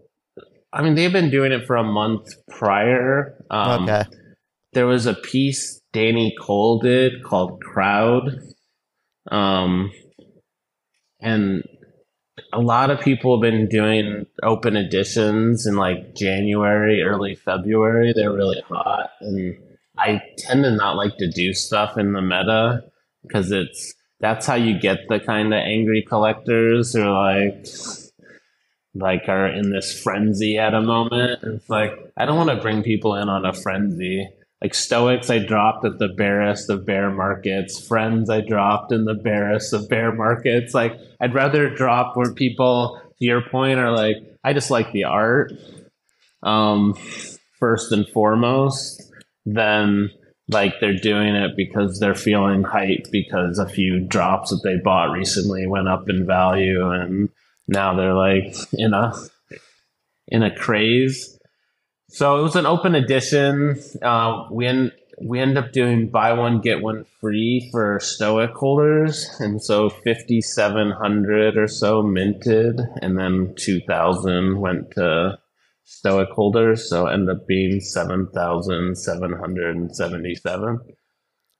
I 0.72 0.82
mean, 0.82 0.94
they've 0.94 1.12
been 1.12 1.30
doing 1.30 1.52
it 1.52 1.66
for 1.66 1.76
a 1.76 1.84
month 1.84 2.28
prior. 2.48 3.44
Um, 3.50 3.84
okay. 3.84 4.04
There 4.72 4.86
was 4.86 5.06
a 5.06 5.14
piece 5.14 5.80
Danny 5.92 6.34
Cole 6.40 6.78
did 6.78 7.22
called 7.22 7.62
Crowd. 7.62 8.40
Um, 9.30 9.92
and 11.20 11.62
a 12.52 12.60
lot 12.60 12.90
of 12.90 13.00
people 13.00 13.36
have 13.36 13.42
been 13.42 13.68
doing 13.68 14.26
open 14.42 14.76
editions 14.76 15.66
in 15.66 15.76
like 15.76 16.14
January, 16.14 17.02
early 17.02 17.34
February. 17.34 18.12
They're 18.14 18.32
really 18.32 18.62
hot. 18.68 19.10
And 19.20 19.56
I 19.98 20.22
tend 20.38 20.64
to 20.64 20.70
not 20.70 20.96
like 20.96 21.18
to 21.18 21.30
do 21.30 21.52
stuff 21.52 21.98
in 21.98 22.12
the 22.12 22.22
meta 22.22 22.84
because 23.22 23.52
it's 23.52 23.94
that's 24.20 24.46
how 24.46 24.54
you 24.54 24.78
get 24.78 24.98
the 25.08 25.20
kind 25.20 25.52
of 25.52 25.58
angry 25.58 26.04
collectors 26.08 26.96
or 26.96 27.10
like 27.10 27.66
like 28.94 29.28
are 29.28 29.46
in 29.46 29.70
this 29.70 30.00
frenzy 30.02 30.58
at 30.58 30.74
a 30.74 30.82
moment. 30.82 31.40
It's 31.42 31.68
like 31.68 31.92
I 32.16 32.26
don't 32.26 32.36
want 32.36 32.50
to 32.50 32.62
bring 32.62 32.82
people 32.82 33.14
in 33.14 33.28
on 33.28 33.44
a 33.44 33.52
frenzy. 33.52 34.28
Like 34.60 34.74
Stoics, 34.74 35.28
I 35.28 35.38
dropped 35.38 35.84
at 35.84 35.98
the 35.98 36.08
barest 36.08 36.70
of 36.70 36.86
bear 36.86 37.10
markets. 37.10 37.84
Friends, 37.84 38.30
I 38.30 38.42
dropped 38.42 38.92
in 38.92 39.04
the 39.06 39.14
barest 39.14 39.72
of 39.72 39.88
bear 39.88 40.12
markets. 40.12 40.72
Like 40.72 40.98
I'd 41.20 41.34
rather 41.34 41.68
drop 41.74 42.16
where 42.16 42.32
people, 42.32 43.00
to 43.18 43.24
your 43.24 43.42
point, 43.42 43.80
are 43.80 43.90
like, 43.90 44.16
I 44.44 44.52
just 44.52 44.70
like 44.70 44.92
the 44.92 45.04
art, 45.04 45.52
um, 46.44 46.94
first 47.58 47.90
and 47.90 48.06
foremost, 48.08 49.02
than 49.44 50.10
like 50.48 50.74
they're 50.80 50.96
doing 50.96 51.34
it 51.34 51.56
because 51.56 51.98
they're 51.98 52.14
feeling 52.14 52.62
hype 52.62 53.06
because 53.10 53.58
a 53.58 53.68
few 53.68 54.00
drops 54.00 54.50
that 54.50 54.60
they 54.62 54.76
bought 54.76 55.10
recently 55.10 55.66
went 55.66 55.88
up 55.88 56.08
in 56.08 56.26
value 56.26 56.90
and 56.90 57.30
now 57.68 57.94
they're 57.96 58.14
like 58.14 58.54
in 58.72 58.94
a 58.94 59.12
in 60.28 60.42
a 60.42 60.54
craze. 60.54 61.38
So 62.08 62.38
it 62.38 62.42
was 62.42 62.56
an 62.56 62.66
open 62.66 62.94
edition. 62.94 63.80
Uh, 64.02 64.44
we 64.50 64.66
end, 64.66 64.92
we 65.20 65.40
end 65.40 65.56
up 65.56 65.72
doing 65.72 66.10
buy 66.10 66.32
one 66.34 66.60
get 66.60 66.82
one 66.82 67.06
free 67.20 67.68
for 67.72 68.00
Stoic 68.00 68.50
holders, 68.50 69.28
and 69.40 69.62
so 69.62 69.88
fifty 69.88 70.40
seven 70.40 70.90
hundred 70.90 71.56
or 71.56 71.68
so 71.68 72.02
minted, 72.02 72.80
and 73.00 73.18
then 73.18 73.54
two 73.56 73.80
thousand 73.80 74.60
went 74.60 74.90
to 74.92 75.38
Stoic 75.84 76.28
holders. 76.30 76.88
So 76.88 77.06
end 77.06 77.30
up 77.30 77.46
being 77.46 77.80
seven 77.80 78.28
thousand 78.34 78.98
seven 78.98 79.32
hundred 79.32 79.76
and 79.76 79.94
seventy 79.94 80.34
seven. 80.34 80.80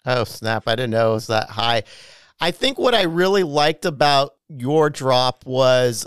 Oh 0.05 0.25
snap! 0.25 0.65
I 0.67 0.75
didn't 0.75 0.91
know 0.91 1.13
it 1.13 1.15
was 1.15 1.27
that 1.29 1.51
high. 1.51 1.85
I 2.43 2.51
think 2.51 2.77
what 2.77 2.93
I 2.93 3.03
really 3.03 3.45
liked 3.45 3.85
about 3.85 4.35
your 4.49 4.91
drop 4.91 5.47
was 5.47 6.05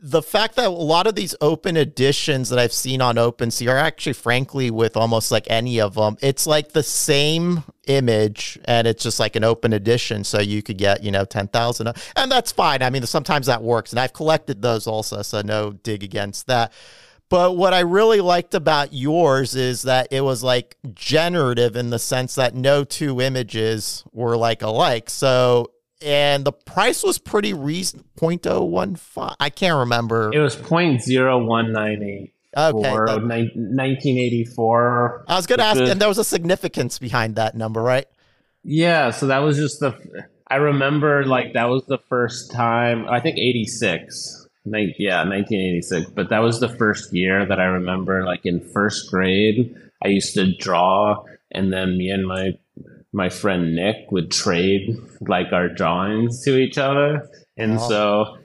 the 0.00 0.22
fact 0.22 0.56
that 0.56 0.66
a 0.66 0.70
lot 0.70 1.06
of 1.06 1.14
these 1.14 1.36
open 1.40 1.76
editions 1.76 2.48
that 2.48 2.58
I've 2.58 2.72
seen 2.72 3.00
on 3.00 3.14
OpenSea 3.14 3.70
are 3.70 3.78
actually, 3.78 4.14
frankly, 4.14 4.72
with 4.72 4.96
almost 4.96 5.30
like 5.30 5.46
any 5.48 5.80
of 5.80 5.94
them, 5.94 6.16
it's 6.20 6.48
like 6.48 6.72
the 6.72 6.82
same 6.82 7.62
image 7.86 8.58
and 8.64 8.88
it's 8.88 9.04
just 9.04 9.20
like 9.20 9.36
an 9.36 9.44
open 9.44 9.72
edition. 9.72 10.24
So 10.24 10.40
you 10.40 10.64
could 10.64 10.78
get, 10.78 11.04
you 11.04 11.12
know, 11.12 11.24
10,000. 11.24 11.92
And 12.16 12.30
that's 12.32 12.50
fine. 12.50 12.82
I 12.82 12.90
mean, 12.90 13.06
sometimes 13.06 13.46
that 13.46 13.62
works. 13.62 13.92
And 13.92 14.00
I've 14.00 14.12
collected 14.12 14.60
those 14.62 14.88
also. 14.88 15.22
So 15.22 15.42
no 15.42 15.74
dig 15.74 16.02
against 16.02 16.48
that. 16.48 16.72
But 17.30 17.56
what 17.56 17.74
I 17.74 17.80
really 17.80 18.22
liked 18.22 18.54
about 18.54 18.94
yours 18.94 19.54
is 19.54 19.82
that 19.82 20.08
it 20.10 20.22
was 20.22 20.42
like 20.42 20.78
generative 20.94 21.76
in 21.76 21.90
the 21.90 21.98
sense 21.98 22.36
that 22.36 22.54
no 22.54 22.84
two 22.84 23.20
images 23.20 24.02
were 24.12 24.34
like 24.36 24.62
alike. 24.62 25.10
So, 25.10 25.72
and 26.00 26.44
the 26.44 26.52
price 26.52 27.02
was 27.02 27.18
pretty 27.18 27.52
reasonable 27.52 28.08
0.015. 28.18 29.34
I 29.38 29.50
can't 29.50 29.80
remember. 29.80 30.30
It 30.32 30.38
was 30.38 30.56
0.0198. 30.56 32.30
Okay. 32.56 32.82
That, 32.82 32.96
1984. 32.96 35.24
I 35.28 35.36
was 35.36 35.46
going 35.46 35.58
to 35.58 35.64
ask, 35.64 35.78
and 35.80 36.00
there 36.00 36.08
was 36.08 36.16
a 36.18 36.24
significance 36.24 36.98
behind 36.98 37.36
that 37.36 37.54
number, 37.54 37.82
right? 37.82 38.06
Yeah. 38.64 39.10
So 39.10 39.26
that 39.26 39.40
was 39.40 39.58
just 39.58 39.80
the, 39.80 39.94
I 40.46 40.56
remember 40.56 41.26
like 41.26 41.52
that 41.52 41.68
was 41.68 41.84
the 41.86 41.98
first 42.08 42.52
time, 42.52 43.06
I 43.06 43.20
think 43.20 43.36
86 43.36 44.37
yeah, 44.98 45.24
1986. 45.24 46.10
But 46.10 46.30
that 46.30 46.40
was 46.40 46.60
the 46.60 46.68
first 46.68 47.12
year 47.12 47.46
that 47.46 47.60
I 47.60 47.64
remember, 47.64 48.24
like 48.24 48.44
in 48.44 48.60
first 48.60 49.10
grade, 49.10 49.74
I 50.02 50.08
used 50.08 50.34
to 50.34 50.56
draw, 50.56 51.24
and 51.50 51.72
then 51.72 51.98
me 51.98 52.10
and 52.10 52.26
my 52.26 52.52
my 53.12 53.28
friend 53.28 53.74
Nick 53.74 54.10
would 54.12 54.30
trade 54.30 54.96
like 55.20 55.52
our 55.52 55.68
drawings 55.68 56.44
to 56.44 56.56
each 56.56 56.78
other, 56.78 57.28
and 57.56 57.78
oh. 57.78 57.88
so 57.88 58.38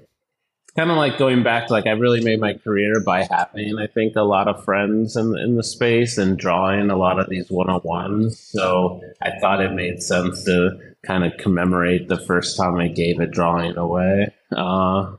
kind 0.75 0.89
of 0.89 0.97
like 0.97 1.17
going 1.17 1.43
back 1.43 1.67
to 1.67 1.73
like 1.73 1.85
I 1.85 1.91
really 1.91 2.21
made 2.21 2.39
my 2.39 2.53
career 2.53 2.99
by 2.99 3.27
having 3.29 3.77
I 3.77 3.87
think 3.87 4.15
a 4.15 4.23
lot 4.23 4.47
of 4.47 4.63
friends 4.63 5.15
in 5.15 5.37
in 5.37 5.55
the 5.55 5.63
space 5.63 6.17
and 6.17 6.37
drawing 6.37 6.89
a 6.89 6.97
lot 6.97 7.19
of 7.19 7.29
these 7.29 7.49
one 7.49 7.69
on 7.69 7.81
ones. 7.83 8.39
So 8.39 9.01
I 9.21 9.37
thought 9.39 9.61
it 9.61 9.73
made 9.73 10.01
sense 10.01 10.43
to 10.45 10.79
kind 11.03 11.23
of 11.23 11.37
commemorate 11.37 12.07
the 12.07 12.17
first 12.17 12.57
time 12.57 12.77
I 12.77 12.87
gave 12.87 13.19
a 13.19 13.27
drawing 13.27 13.77
away. 13.77 14.33
Uh, 14.51 15.17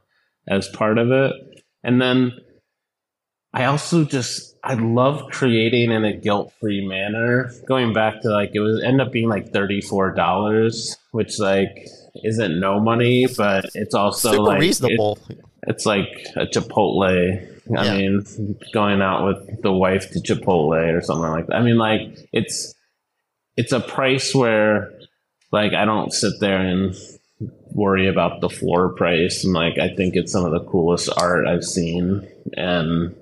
as 0.49 0.69
part 0.69 0.99
of 0.99 1.11
it. 1.11 1.33
And 1.83 2.01
then 2.01 2.33
I 3.53 3.67
also 3.67 4.05
just 4.05 4.57
I 4.65 4.75
love 4.75 5.31
creating 5.31 5.93
in 5.93 6.05
a 6.05 6.17
guilt-free 6.17 6.87
manner. 6.87 7.53
Going 7.67 7.93
back 7.93 8.23
to 8.23 8.31
like 8.31 8.51
it 8.55 8.61
was 8.61 8.83
end 8.83 9.01
up 9.01 9.13
being 9.13 9.29
like 9.29 9.53
$34, 9.53 10.97
which 11.13 11.39
like 11.39 11.87
isn't 12.25 12.59
no 12.59 12.81
money, 12.81 13.27
but 13.37 13.67
it's 13.75 13.95
also 13.95 14.33
super 14.33 14.43
like, 14.43 14.61
reasonable. 14.61 15.19
It, 15.29 15.41
it's 15.69 15.87
like 15.87 16.09
a 16.37 16.47
Chipotle. 16.47 17.51
I 17.77 17.85
yeah. 17.85 17.97
mean, 17.97 18.57
going 18.73 19.01
out 19.01 19.27
with 19.27 19.63
the 19.63 19.73
wife 19.73 20.11
to 20.11 20.21
Chipotle 20.21 20.97
or 20.97 21.01
something 21.01 21.31
like 21.31 21.47
that. 21.47 21.57
I 21.57 21.63
mean, 21.63 21.79
like 21.79 22.01
it's 22.33 22.75
it's 23.57 23.73
a 23.73 23.81
price 23.81 24.35
where 24.35 24.91
like 25.53 25.75
I 25.75 25.85
don't 25.85 26.13
sit 26.13 26.33
there 26.41 26.59
and 26.59 26.95
worry 27.41 28.09
about 28.09 28.41
the 28.41 28.49
floor 28.49 28.95
price. 28.95 29.45
And 29.45 29.53
like, 29.53 29.79
I 29.79 29.95
think 29.95 30.15
it's 30.15 30.33
some 30.33 30.45
of 30.45 30.53
the 30.53 30.65
coolest 30.71 31.11
art 31.17 31.47
I've 31.47 31.65
seen. 31.65 32.27
And 32.57 33.15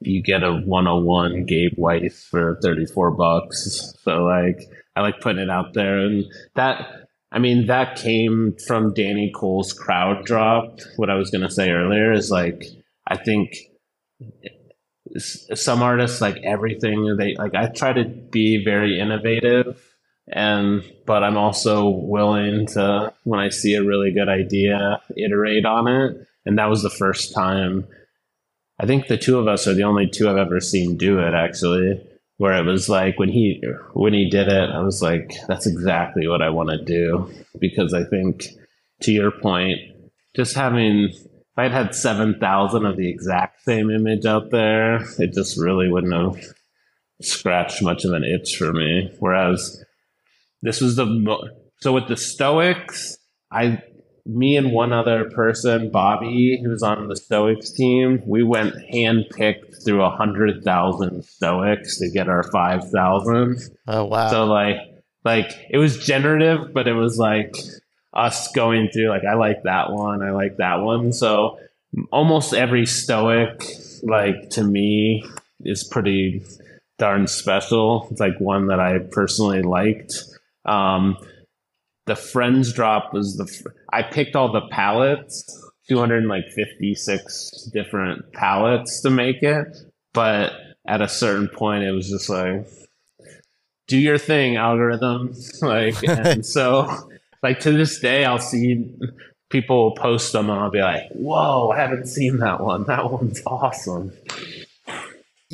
you 0.00 0.22
get 0.22 0.42
a 0.42 0.52
101 0.52 1.46
Gabe 1.46 1.76
Weis 1.78 2.24
for 2.24 2.58
34 2.62 3.10
bucks. 3.12 3.94
So 4.02 4.24
like, 4.24 4.60
I 4.96 5.00
like 5.00 5.20
putting 5.20 5.42
it 5.42 5.50
out 5.50 5.74
there. 5.74 5.98
And 5.98 6.24
that, 6.54 7.08
I 7.32 7.38
mean, 7.38 7.66
that 7.66 7.96
came 7.96 8.54
from 8.66 8.94
Danny 8.94 9.32
Cole's 9.34 9.72
crowd 9.72 10.24
drop. 10.24 10.80
What 10.96 11.10
I 11.10 11.14
was 11.14 11.30
going 11.30 11.42
to 11.42 11.50
say 11.50 11.70
earlier 11.70 12.12
is 12.12 12.30
like, 12.30 12.64
I 13.06 13.16
think 13.16 13.54
some 15.18 15.82
artists 15.82 16.20
like 16.20 16.38
everything 16.42 17.16
they 17.16 17.34
like 17.36 17.54
i 17.54 17.66
try 17.66 17.92
to 17.92 18.04
be 18.04 18.64
very 18.64 18.98
innovative 18.98 19.93
and 20.32 20.82
but 21.06 21.22
i'm 21.22 21.36
also 21.36 21.88
willing 21.88 22.66
to 22.66 23.12
when 23.24 23.40
i 23.40 23.48
see 23.48 23.74
a 23.74 23.84
really 23.84 24.12
good 24.12 24.28
idea 24.28 25.00
iterate 25.16 25.66
on 25.66 25.86
it 25.86 26.26
and 26.46 26.58
that 26.58 26.70
was 26.70 26.82
the 26.82 26.90
first 26.90 27.34
time. 27.34 27.86
I 28.78 28.86
think 28.86 29.06
the 29.06 29.16
two 29.16 29.38
of 29.38 29.48
us 29.48 29.66
are 29.66 29.74
the 29.74 29.84
only 29.84 30.08
two 30.08 30.28
I've 30.28 30.36
ever 30.36 30.60
seen 30.60 30.96
do 30.96 31.18
it 31.20 31.34
actually. 31.34 32.02
Where 32.36 32.58
it 32.58 32.66
was 32.66 32.88
like 32.88 33.18
when 33.18 33.28
he 33.28 33.62
when 33.92 34.12
he 34.12 34.28
did 34.28 34.48
it, 34.48 34.70
I 34.70 34.80
was 34.80 35.00
like, 35.00 35.32
that's 35.46 35.66
exactly 35.66 36.26
what 36.26 36.42
I 36.42 36.50
want 36.50 36.70
to 36.70 36.84
do 36.84 37.32
because 37.60 37.94
I 37.94 38.02
think 38.02 38.46
to 39.02 39.12
your 39.12 39.30
point, 39.30 39.78
just 40.34 40.56
having 40.56 41.10
if 41.10 41.58
I'd 41.58 41.70
had 41.70 41.94
seven 41.94 42.40
thousand 42.40 42.86
of 42.86 42.96
the 42.96 43.08
exact 43.08 43.62
same 43.62 43.88
image 43.88 44.26
out 44.26 44.50
there, 44.50 44.96
it 45.20 45.32
just 45.32 45.56
really 45.56 45.88
wouldn't 45.88 46.12
have 46.12 46.44
scratched 47.22 47.80
much 47.82 48.04
of 48.04 48.12
an 48.12 48.24
itch 48.24 48.56
for 48.56 48.72
me. 48.72 49.12
Whereas 49.20 49.83
this 50.64 50.80
was 50.80 50.96
the 50.96 51.06
mo- 51.06 51.48
so 51.80 51.92
with 51.92 52.08
the 52.08 52.16
Stoics, 52.16 53.18
I 53.52 53.82
me 54.26 54.56
and 54.56 54.72
one 54.72 54.92
other 54.92 55.28
person, 55.30 55.90
Bobby, 55.90 56.58
who's 56.64 56.82
on 56.82 57.08
the 57.08 57.16
Stoics 57.16 57.70
team, 57.70 58.22
we 58.26 58.42
went 58.42 58.74
handpicked 58.90 59.84
through 59.84 60.02
a 60.02 60.10
hundred 60.10 60.64
thousand 60.64 61.24
Stoics 61.24 61.98
to 61.98 62.10
get 62.10 62.28
our 62.28 62.42
five 62.50 62.90
thousand. 62.90 63.60
Oh 63.86 64.04
wow! 64.04 64.30
So 64.30 64.46
like, 64.46 64.76
like 65.24 65.52
it 65.70 65.76
was 65.76 66.04
generative, 66.04 66.72
but 66.72 66.88
it 66.88 66.94
was 66.94 67.18
like 67.18 67.54
us 68.14 68.50
going 68.52 68.88
through 68.88 69.10
like 69.10 69.24
I 69.24 69.34
like 69.34 69.64
that 69.64 69.92
one, 69.92 70.22
I 70.22 70.30
like 70.30 70.56
that 70.56 70.76
one. 70.76 71.12
So 71.12 71.58
almost 72.10 72.54
every 72.54 72.86
Stoic, 72.86 73.62
like 74.02 74.48
to 74.50 74.64
me, 74.64 75.24
is 75.60 75.84
pretty 75.84 76.42
darn 76.98 77.26
special. 77.26 78.08
It's 78.10 78.20
like 78.20 78.38
one 78.38 78.68
that 78.68 78.80
I 78.80 79.00
personally 79.10 79.60
liked. 79.60 80.24
Um, 80.64 81.16
the 82.06 82.16
Friends 82.16 82.72
drop 82.72 83.12
was 83.12 83.36
the 83.36 83.72
I 83.92 84.02
picked 84.02 84.36
all 84.36 84.52
the 84.52 84.68
palettes, 84.70 85.44
256 85.88 87.70
different 87.72 88.32
palettes 88.32 89.00
to 89.02 89.10
make 89.10 89.42
it, 89.42 89.76
but 90.12 90.52
at 90.86 91.00
a 91.00 91.08
certain 91.08 91.48
point 91.48 91.82
it 91.82 91.92
was 91.92 92.10
just 92.10 92.28
like 92.28 92.66
do 93.86 93.98
your 93.98 94.18
thing 94.18 94.56
algorithm 94.56 95.34
like 95.62 96.02
and 96.06 96.44
so 96.56 97.08
like 97.42 97.60
to 97.60 97.72
this 97.72 97.98
day 98.00 98.24
I'll 98.24 98.38
see 98.38 98.86
people 99.54 99.92
post 99.92 100.32
them 100.32 100.50
and 100.50 100.58
I'll 100.58 100.70
be 100.70 100.80
like, 100.80 101.08
"Whoa, 101.10 101.70
I 101.70 101.78
haven't 101.78 102.06
seen 102.06 102.38
that 102.38 102.60
one. 102.60 102.84
That 102.84 103.10
one's 103.10 103.40
awesome." 103.46 104.12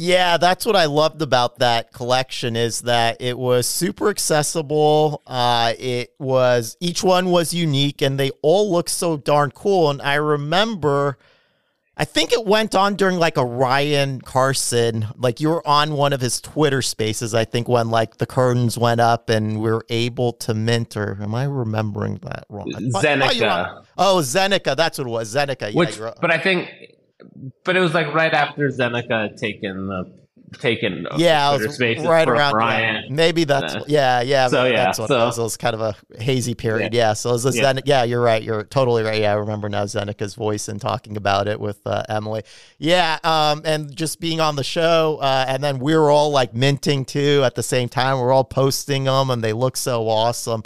Yeah, 0.03 0.39
that's 0.39 0.65
what 0.65 0.77
I 0.77 0.87
loved 0.87 1.21
about 1.21 1.59
that 1.59 1.93
collection 1.93 2.57
is 2.57 2.81
that 2.81 3.19
it 3.21 3.37
was 3.39 3.67
super 3.67 4.09
accessible. 4.09 5.21
Uh, 5.27 5.75
it 5.79 6.15
was 6.19 6.79
each 6.81 7.05
one 7.05 7.29
was 7.29 7.53
unique, 7.53 8.01
and 8.01 8.19
they 8.19 8.31
all 8.41 8.73
look 8.73 8.89
so 8.89 9.19
darn 9.19 9.51
cool. 9.51 9.91
And 9.91 10.01
I 10.01 10.15
remember, 10.15 11.19
I 11.99 12.07
think 12.07 12.33
it 12.33 12.47
went 12.47 12.75
on 12.75 12.95
during 12.95 13.19
like 13.19 13.37
a 13.37 13.45
Ryan 13.45 14.23
Carson, 14.23 15.07
like 15.19 15.39
you 15.39 15.51
were 15.51 15.69
on 15.69 15.93
one 15.93 16.15
of 16.15 16.23
his 16.23 16.41
Twitter 16.41 16.81
Spaces. 16.81 17.35
I 17.35 17.45
think 17.45 17.69
when 17.69 17.91
like 17.91 18.17
the 18.17 18.25
curtains 18.25 18.79
went 18.79 19.03
up 19.03 19.29
and 19.29 19.61
we 19.61 19.71
were 19.71 19.85
able 19.91 20.33
to 20.33 20.55
mint, 20.55 20.97
or 20.97 21.19
am 21.21 21.35
I 21.35 21.45
remembering 21.45 22.21
that 22.23 22.47
wrong? 22.49 22.73
Zeneca. 22.73 23.85
Oh, 23.99 24.21
Zeneca. 24.23 24.75
That's 24.75 24.97
what 24.97 25.07
it 25.07 25.11
was. 25.11 25.35
Zeneca. 25.35 25.75
Which, 25.75 25.99
yeah, 25.99 26.15
but 26.23 26.31
I 26.31 26.39
think 26.39 26.71
but 27.64 27.77
it 27.77 27.81
was 27.81 27.95
like 27.95 28.12
right 28.14 28.33
after 28.33 28.68
Zeneca 28.68 29.31
had 29.31 29.37
taken 29.37 29.87
the 29.87 30.21
taken 30.59 31.07
yeah, 31.16 31.55
it 31.55 31.66
was 31.66 31.81
right 31.81 32.29
around 32.29 32.55
Ryan. 32.55 33.05
Yeah. 33.05 33.14
Maybe 33.14 33.45
that's 33.45 33.77
yeah, 33.89 34.21
yeah. 34.21 34.49
So 34.49 34.64
yeah, 34.64 34.85
that's 34.85 34.99
what 34.99 35.09
so, 35.09 35.23
it 35.23 35.25
was. 35.25 35.39
It 35.39 35.43
was 35.43 35.57
kind 35.57 35.75
of 35.75 35.81
a 35.81 36.23
hazy 36.23 36.55
period. 36.55 36.93
Yeah, 36.93 37.09
yeah 37.09 37.12
so 37.12 37.31
it 37.31 37.45
was 37.45 37.57
yeah. 37.57 37.62
Zen- 37.62 37.83
yeah, 37.85 38.03
you're 38.05 38.21
right. 38.21 38.43
You're 38.43 38.64
totally 38.64 39.03
right. 39.03 39.21
Yeah, 39.21 39.33
I 39.33 39.37
remember 39.37 39.68
now 39.68 39.85
Zeneca's 39.85 40.35
voice 40.35 40.68
and 40.68 40.81
talking 40.81 41.16
about 41.16 41.49
it 41.49 41.61
with 41.61 41.81
uh, 41.87 42.03
Emily. 42.09 42.43
Yeah, 42.79 43.18
um, 43.25 43.62
and 43.64 43.95
just 43.95 44.21
being 44.21 44.41
on 44.41 44.57
the 44.57 44.64
show, 44.64 45.18
uh, 45.21 45.45
and 45.47 45.62
then 45.62 45.79
we 45.79 45.95
were 45.95 46.11
all 46.11 46.31
like 46.31 46.55
minting 46.55 47.05
too 47.05 47.43
at 47.45 47.55
the 47.55 47.62
same 47.62 47.89
time. 47.89 48.18
We're 48.18 48.33
all 48.33 48.45
posting 48.45 49.05
them, 49.05 49.31
and 49.31 49.43
they 49.43 49.53
look 49.53 49.77
so 49.77 50.09
awesome. 50.09 50.62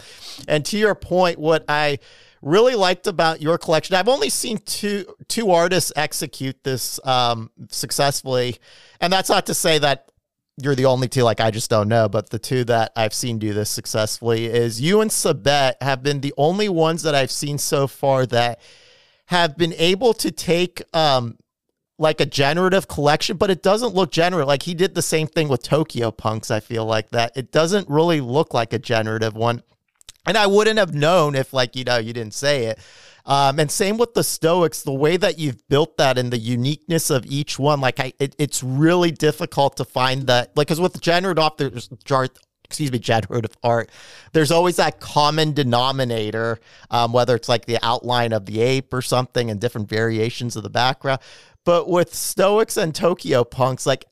And 0.48 0.64
to 0.66 0.78
your 0.78 0.94
point, 0.94 1.38
what 1.38 1.64
I 1.68 1.98
really 2.44 2.74
liked 2.74 3.06
about 3.06 3.40
your 3.40 3.58
collection. 3.58 3.96
I've 3.96 4.08
only 4.08 4.28
seen 4.28 4.58
two 4.58 5.06
two 5.28 5.50
artists 5.50 5.92
execute 5.96 6.62
this 6.62 7.00
um, 7.04 7.50
successfully, 7.68 8.58
and 9.00 9.12
that's 9.12 9.30
not 9.30 9.46
to 9.46 9.54
say 9.54 9.78
that 9.78 10.10
you're 10.62 10.74
the 10.74 10.84
only 10.84 11.08
two. 11.08 11.22
Like 11.22 11.40
I 11.40 11.50
just 11.50 11.70
don't 11.70 11.88
know, 11.88 12.08
but 12.08 12.30
the 12.30 12.38
two 12.38 12.64
that 12.64 12.92
I've 12.94 13.14
seen 13.14 13.38
do 13.38 13.52
this 13.52 13.70
successfully 13.70 14.46
is 14.46 14.80
you 14.80 15.00
and 15.00 15.10
Sabet 15.10 15.74
have 15.80 16.02
been 16.02 16.20
the 16.20 16.34
only 16.36 16.68
ones 16.68 17.02
that 17.02 17.14
I've 17.14 17.30
seen 17.30 17.58
so 17.58 17.86
far 17.86 18.26
that 18.26 18.60
have 19.26 19.56
been 19.56 19.72
able 19.78 20.12
to 20.12 20.30
take 20.30 20.82
um, 20.94 21.38
like 21.98 22.20
a 22.20 22.26
generative 22.26 22.88
collection, 22.88 23.36
but 23.38 23.50
it 23.50 23.62
doesn't 23.62 23.94
look 23.94 24.12
generative. 24.12 24.48
Like 24.48 24.62
he 24.62 24.74
did 24.74 24.94
the 24.94 25.02
same 25.02 25.26
thing 25.26 25.48
with 25.48 25.62
Tokyo 25.62 26.10
Punks. 26.10 26.50
I 26.50 26.60
feel 26.60 26.84
like 26.84 27.10
that 27.10 27.32
it 27.36 27.50
doesn't 27.50 27.88
really 27.88 28.20
look 28.20 28.52
like 28.52 28.72
a 28.72 28.78
generative 28.78 29.34
one. 29.34 29.62
And 30.26 30.36
I 30.36 30.46
wouldn't 30.46 30.78
have 30.78 30.94
known 30.94 31.34
if, 31.34 31.52
like, 31.52 31.76
you 31.76 31.84
know, 31.84 31.98
you 31.98 32.12
didn't 32.12 32.34
say 32.34 32.66
it. 32.66 32.78
Um, 33.26 33.58
and 33.58 33.70
same 33.70 33.96
with 33.96 34.14
the 34.14 34.24
Stoics, 34.24 34.82
the 34.82 34.92
way 34.92 35.16
that 35.16 35.38
you've 35.38 35.66
built 35.68 35.96
that 35.96 36.18
and 36.18 36.30
the 36.30 36.38
uniqueness 36.38 37.08
of 37.08 37.24
each 37.24 37.58
one, 37.58 37.80
like, 37.80 37.98
I, 37.98 38.12
it, 38.18 38.34
it's 38.38 38.62
really 38.62 39.10
difficult 39.10 39.78
to 39.78 39.84
find 39.84 40.26
that. 40.26 40.56
Like, 40.56 40.68
because 40.68 40.80
with 40.80 41.00
generative, 41.00 41.52
there's 41.56 41.88
excuse 42.64 42.92
me, 42.92 42.98
generative 43.00 43.56
art, 43.62 43.90
there's 44.32 44.50
always 44.50 44.76
that 44.76 45.00
common 45.00 45.52
denominator, 45.52 46.58
um, 46.90 47.12
whether 47.12 47.34
it's 47.34 47.48
like 47.48 47.66
the 47.66 47.78
outline 47.82 48.32
of 48.32 48.46
the 48.46 48.60
ape 48.60 48.92
or 48.92 49.02
something 49.02 49.50
and 49.50 49.60
different 49.60 49.88
variations 49.88 50.56
of 50.56 50.62
the 50.62 50.70
background. 50.70 51.20
But 51.64 51.88
with 51.88 52.14
Stoics 52.14 52.76
and 52.76 52.94
Tokyo 52.94 53.42
Punks, 53.42 53.86
like 53.86 54.04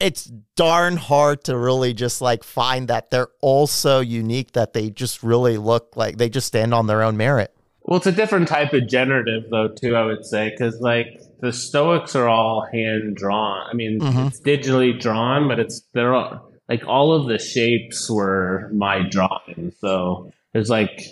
it's 0.00 0.24
darn 0.56 0.96
hard 0.96 1.44
to 1.44 1.56
really 1.56 1.92
just 1.94 2.20
like 2.20 2.42
find 2.42 2.88
that 2.88 3.10
they're 3.10 3.28
all 3.40 3.66
so 3.66 4.00
unique 4.00 4.52
that 4.52 4.72
they 4.72 4.90
just 4.90 5.22
really 5.22 5.58
look 5.58 5.96
like 5.96 6.16
they 6.16 6.28
just 6.28 6.46
stand 6.46 6.74
on 6.74 6.86
their 6.86 7.02
own 7.02 7.16
merit. 7.16 7.54
Well, 7.82 7.96
it's 7.96 8.06
a 8.06 8.12
different 8.12 8.48
type 8.48 8.72
of 8.72 8.86
generative, 8.88 9.50
though, 9.50 9.68
too, 9.68 9.96
I 9.96 10.04
would 10.04 10.24
say, 10.24 10.50
because 10.50 10.80
like 10.80 11.20
the 11.40 11.52
Stoics 11.52 12.14
are 12.14 12.28
all 12.28 12.66
hand 12.70 13.16
drawn. 13.16 13.66
I 13.68 13.74
mean, 13.74 14.00
mm-hmm. 14.00 14.28
it's 14.28 14.40
digitally 14.40 14.98
drawn, 14.98 15.48
but 15.48 15.58
it's 15.58 15.82
they're 15.92 16.14
all, 16.14 16.52
like 16.68 16.86
all 16.86 17.12
of 17.12 17.26
the 17.26 17.38
shapes 17.38 18.08
were 18.10 18.70
my 18.72 19.02
drawing. 19.08 19.72
So 19.80 20.30
there's 20.52 20.70
like 20.70 21.02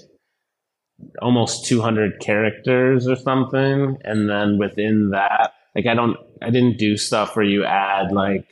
almost 1.21 1.67
200 1.67 2.21
characters 2.21 3.09
or 3.09 3.17
something, 3.17 3.99
and 4.05 4.29
then 4.29 4.59
within 4.59 5.11
that, 5.11 5.55
like 5.75 5.87
I 5.87 5.95
don't, 5.95 6.17
I 6.43 6.51
didn't 6.51 6.79
do 6.79 6.97
stuff 6.97 7.35
where 7.35 7.45
you 7.45 7.65
add 7.65 8.13
like 8.13 8.47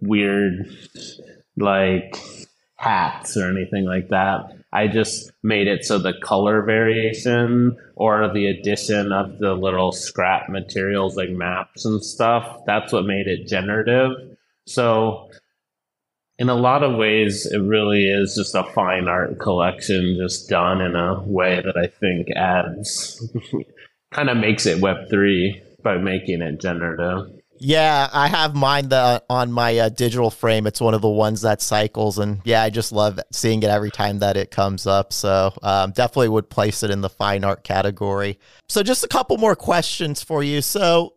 weird 0.00 0.68
like 1.56 2.16
hats 2.76 3.36
or 3.36 3.48
anything 3.48 3.84
like 3.84 4.08
that. 4.08 4.56
I 4.72 4.88
just 4.88 5.30
made 5.42 5.68
it 5.68 5.84
so 5.84 5.98
the 5.98 6.14
color 6.22 6.62
variation 6.62 7.76
or 7.94 8.32
the 8.32 8.46
addition 8.46 9.12
of 9.12 9.38
the 9.38 9.52
little 9.54 9.92
scrap 9.92 10.48
materials 10.48 11.16
like 11.16 11.30
maps 11.30 11.84
and 11.84 12.02
stuff, 12.02 12.64
that's 12.66 12.92
what 12.92 13.04
made 13.04 13.26
it 13.26 13.46
generative. 13.46 14.36
So 14.66 15.30
in 16.38 16.48
a 16.48 16.54
lot 16.54 16.82
of 16.82 16.96
ways, 16.96 17.46
it 17.46 17.58
really 17.58 18.08
is 18.08 18.34
just 18.34 18.54
a 18.54 18.64
fine 18.64 19.06
art 19.06 19.38
collection, 19.38 20.16
just 20.20 20.48
done 20.48 20.80
in 20.80 20.96
a 20.96 21.22
way 21.22 21.62
that 21.64 21.76
I 21.76 21.86
think 21.86 22.28
adds, 22.34 23.22
kind 24.10 24.30
of 24.30 24.38
makes 24.38 24.66
it 24.66 24.82
Web3 24.82 25.82
by 25.82 25.98
making 25.98 26.42
it 26.42 26.60
generative. 26.60 27.41
Yeah, 27.64 28.08
I 28.12 28.26
have 28.26 28.56
mine 28.56 28.88
the, 28.88 29.22
on 29.30 29.52
my 29.52 29.78
uh, 29.78 29.88
digital 29.88 30.30
frame. 30.30 30.66
It's 30.66 30.80
one 30.80 30.94
of 30.94 31.00
the 31.00 31.08
ones 31.08 31.42
that 31.42 31.62
cycles, 31.62 32.18
and 32.18 32.40
yeah, 32.44 32.60
I 32.60 32.70
just 32.70 32.90
love 32.90 33.20
seeing 33.30 33.62
it 33.62 33.68
every 33.68 33.92
time 33.92 34.18
that 34.18 34.36
it 34.36 34.50
comes 34.50 34.84
up. 34.84 35.12
So 35.12 35.54
um, 35.62 35.92
definitely 35.92 36.30
would 36.30 36.50
place 36.50 36.82
it 36.82 36.90
in 36.90 37.02
the 37.02 37.08
fine 37.08 37.44
art 37.44 37.62
category. 37.62 38.40
So 38.68 38.82
just 38.82 39.04
a 39.04 39.08
couple 39.08 39.38
more 39.38 39.54
questions 39.54 40.24
for 40.24 40.42
you. 40.42 40.60
So, 40.60 41.14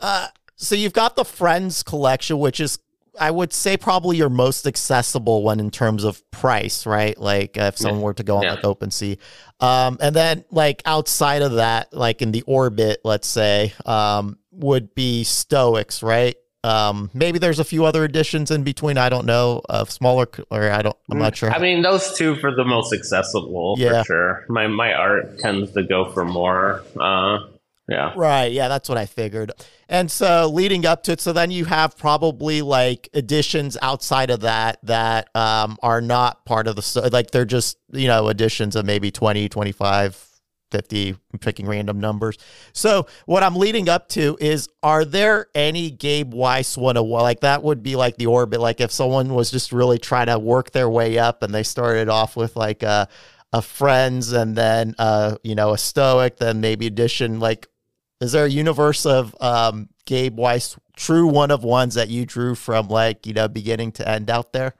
uh, 0.00 0.28
so 0.56 0.74
you've 0.74 0.94
got 0.94 1.16
the 1.16 1.24
Friends 1.24 1.82
collection, 1.82 2.38
which 2.38 2.60
is 2.60 2.78
I 3.18 3.30
would 3.30 3.52
say 3.52 3.76
probably 3.76 4.16
your 4.16 4.28
most 4.28 4.66
accessible 4.66 5.42
one 5.42 5.60
in 5.60 5.70
terms 5.70 6.04
of 6.04 6.28
price, 6.30 6.86
right? 6.86 7.18
Like 7.18 7.56
uh, 7.56 7.64
if 7.64 7.78
someone 7.78 8.00
yeah. 8.00 8.04
were 8.04 8.14
to 8.14 8.22
go 8.22 8.36
on 8.38 8.42
yeah. 8.42 8.54
like 8.54 8.62
OpenSea. 8.62 9.18
Um, 9.60 9.98
and 10.00 10.14
then 10.14 10.44
like 10.50 10.82
outside 10.84 11.42
of 11.42 11.52
that, 11.52 11.92
like 11.92 12.22
in 12.22 12.32
the 12.32 12.42
orbit, 12.42 13.00
let's 13.04 13.28
say, 13.28 13.72
um, 13.86 14.38
would 14.50 14.94
be 14.94 15.24
Stoics, 15.24 16.02
right? 16.02 16.36
Um, 16.64 17.10
maybe 17.12 17.38
there's 17.38 17.58
a 17.58 17.64
few 17.64 17.84
other 17.84 18.04
additions 18.04 18.50
in 18.50 18.62
between. 18.64 18.96
I 18.96 19.10
don't 19.10 19.26
know 19.26 19.60
of 19.68 19.90
smaller, 19.90 20.26
or 20.50 20.70
I 20.70 20.80
don't. 20.80 20.96
I'm 21.10 21.18
not 21.18 21.36
sure. 21.36 21.50
I 21.50 21.58
mean, 21.58 21.82
those 21.82 22.16
two 22.16 22.36
for 22.36 22.54
the 22.54 22.64
most 22.64 22.92
accessible 22.94 23.74
yeah. 23.78 24.02
for 24.02 24.06
sure. 24.06 24.46
My 24.48 24.66
my 24.66 24.94
art 24.94 25.38
tends 25.40 25.72
to 25.72 25.82
go 25.82 26.10
for 26.10 26.24
more. 26.24 26.82
Uh, 26.98 27.40
yeah. 27.86 28.14
Right. 28.16 28.50
Yeah, 28.50 28.68
that's 28.68 28.88
what 28.88 28.96
I 28.96 29.04
figured. 29.04 29.52
And 29.88 30.10
so 30.10 30.50
leading 30.52 30.86
up 30.86 31.02
to 31.04 31.12
it, 31.12 31.20
so 31.20 31.32
then 31.32 31.50
you 31.50 31.64
have 31.66 31.96
probably 31.96 32.62
like 32.62 33.08
additions 33.14 33.76
outside 33.82 34.30
of 34.30 34.40
that 34.40 34.78
that 34.84 35.28
um, 35.34 35.76
are 35.82 36.00
not 36.00 36.44
part 36.44 36.66
of 36.66 36.76
the 36.76 37.10
like 37.12 37.30
they're 37.30 37.44
just 37.44 37.78
you 37.92 38.08
know 38.08 38.28
additions 38.28 38.76
of 38.76 38.84
maybe 38.86 39.10
20, 39.10 39.48
25 39.48 40.30
50, 40.74 41.16
picking 41.40 41.66
random 41.68 42.00
numbers. 42.00 42.36
So 42.72 43.06
what 43.26 43.44
I'm 43.44 43.54
leading 43.54 43.88
up 43.88 44.08
to 44.10 44.36
is 44.40 44.68
are 44.82 45.04
there 45.04 45.46
any 45.54 45.92
Gabe 45.92 46.34
Weis 46.34 46.76
101? 46.76 47.22
Like 47.22 47.40
that 47.40 47.62
would 47.62 47.80
be 47.80 47.94
like 47.94 48.16
the 48.16 48.26
orbit. 48.26 48.60
Like 48.60 48.80
if 48.80 48.90
someone 48.90 49.34
was 49.34 49.52
just 49.52 49.70
really 49.70 49.98
trying 49.98 50.26
to 50.26 50.38
work 50.38 50.72
their 50.72 50.90
way 50.90 51.16
up 51.16 51.44
and 51.44 51.54
they 51.54 51.62
started 51.62 52.08
off 52.08 52.36
with 52.36 52.56
like 52.56 52.82
a, 52.82 53.06
a 53.52 53.62
friends 53.62 54.32
and 54.32 54.56
then 54.56 54.96
uh, 54.98 55.36
you 55.44 55.54
know, 55.54 55.74
a 55.74 55.78
stoic, 55.78 56.38
then 56.38 56.60
maybe 56.60 56.88
addition 56.88 57.38
like 57.38 57.68
is 58.24 58.32
there 58.32 58.46
a 58.46 58.50
universe 58.50 59.06
of 59.06 59.36
um, 59.40 59.88
Gabe 60.06 60.38
Weis 60.38 60.76
true 60.96 61.26
one 61.26 61.50
of 61.50 61.62
ones 61.64 61.94
that 61.94 62.08
you 62.08 62.24
drew 62.24 62.54
from 62.54 62.88
like, 62.88 63.26
you 63.26 63.34
know, 63.34 63.48
beginning 63.48 63.92
to 63.92 64.08
end 64.08 64.30
out 64.30 64.52
there? 64.52 64.74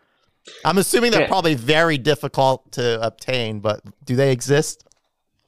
I'm 0.64 0.78
assuming 0.78 1.10
they're 1.10 1.22
yeah. 1.22 1.28
probably 1.28 1.54
very 1.54 1.98
difficult 1.98 2.72
to 2.72 3.00
obtain, 3.04 3.60
but 3.60 3.80
do 4.04 4.16
they 4.16 4.32
exist? 4.32 4.86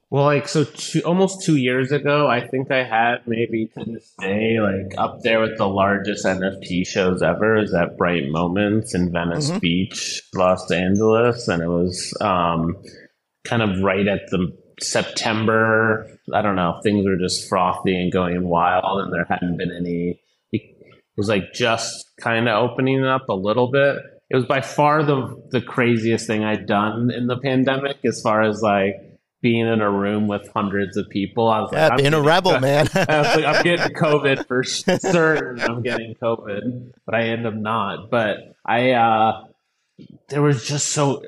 Well, 0.09 0.23
like 0.23 0.47
so, 0.47 0.63
two, 0.63 1.01
almost 1.01 1.43
two 1.43 1.57
years 1.57 1.91
ago, 1.91 2.27
I 2.27 2.47
think 2.47 2.71
I 2.71 2.83
had 2.83 3.27
maybe 3.27 3.69
to 3.77 3.83
this 3.83 4.13
day, 4.17 4.57
like 4.59 4.97
up 4.97 5.21
there 5.21 5.41
with 5.41 5.57
the 5.57 5.67
largest 5.67 6.25
NFT 6.25 6.87
shows 6.87 7.21
ever, 7.21 7.57
is 7.57 7.73
at 7.73 7.97
Bright 7.97 8.29
Moments 8.29 8.95
in 8.95 9.11
Venice 9.11 9.49
mm-hmm. 9.49 9.59
Beach, 9.59 10.23
Los 10.33 10.71
Angeles, 10.71 11.49
and 11.49 11.61
it 11.61 11.67
was 11.67 12.13
um, 12.21 12.77
kind 13.43 13.61
of 13.61 13.83
right 13.83 14.07
at 14.07 14.29
the 14.29 14.57
September. 14.79 16.09
I 16.33 16.41
don't 16.41 16.55
know, 16.55 16.79
things 16.83 17.05
were 17.05 17.17
just 17.17 17.47
frothy 17.47 17.99
and 17.99 18.11
going 18.11 18.47
wild, 18.47 19.01
and 19.01 19.13
there 19.13 19.25
hadn't 19.29 19.57
been 19.57 19.71
any. 19.71 20.19
It 20.51 20.61
was 21.17 21.29
like 21.29 21.53
just 21.53 22.15
kind 22.17 22.47
of 22.47 22.69
opening 22.69 23.03
up 23.03 23.27
a 23.29 23.33
little 23.33 23.71
bit 23.71 23.97
it 24.29 24.35
was 24.35 24.45
by 24.45 24.61
far 24.61 25.03
the 25.03 25.41
the 25.51 25.61
craziest 25.61 26.27
thing 26.27 26.43
I'd 26.43 26.65
done 26.65 27.11
in 27.11 27.27
the 27.27 27.37
pandemic 27.37 27.97
as 28.03 28.21
far 28.21 28.41
as 28.41 28.61
like 28.61 28.95
being 29.41 29.67
in 29.67 29.81
a 29.81 29.89
room 29.89 30.27
with 30.27 30.49
hundreds 30.53 30.97
of 30.97 31.07
people. 31.09 31.47
I 31.47 31.61
was 31.61 31.69
yeah, 31.71 31.87
like, 31.89 31.97
being 31.99 32.13
a 32.13 32.21
rebel, 32.21 32.59
man. 32.59 32.89
I 32.93 33.17
was 33.19 33.35
like, 33.35 33.45
I'm 33.45 33.63
getting 33.63 33.95
COVID 33.95 34.47
for 34.47 34.63
certain. 34.63 35.61
I'm 35.61 35.81
getting 35.83 36.15
COVID, 36.15 36.91
but 37.05 37.15
I 37.15 37.21
end 37.29 37.45
up 37.45 37.53
not. 37.53 38.09
But 38.09 38.55
I, 38.65 38.91
uh, 38.91 39.45
there 40.29 40.41
was 40.41 40.67
just 40.67 40.89
so, 40.89 41.21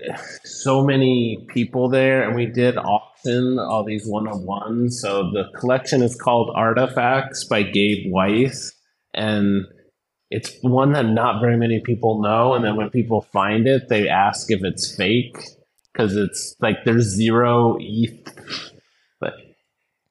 so 0.44 0.84
many 0.84 1.46
people 1.50 1.90
there, 1.90 2.24
and 2.24 2.36
we 2.36 2.48
did 2.48 2.78
auction 3.20 3.60
all 3.60 3.84
these 3.84 4.06
one 4.06 4.28
on 4.28 4.46
ones. 4.46 5.02
So 5.02 5.32
the 5.32 5.46
collection 5.58 6.02
is 6.02 6.16
called 6.16 6.52
Artifacts 6.56 7.46
by 7.46 7.64
Gabe 7.64 8.12
Weis, 8.12 8.74
and 9.14 9.66
it's 10.30 10.56
one 10.62 10.94
that 10.94 11.06
not 11.06 11.42
very 11.42 11.58
many 11.58 11.82
people 11.82 12.22
know. 12.22 12.54
And 12.54 12.64
then 12.64 12.76
when 12.76 12.90
people 12.90 13.22
find 13.22 13.68
it 13.68 13.90
they 13.90 14.08
ask 14.08 14.52
if 14.52 14.64
it's 14.64 14.96
fake. 14.96 15.38
Because 15.92 16.16
it's 16.16 16.56
like 16.62 16.78
there's 16.86 17.06
zero 17.06 17.78
eth 17.82 18.34
but 19.20 19.34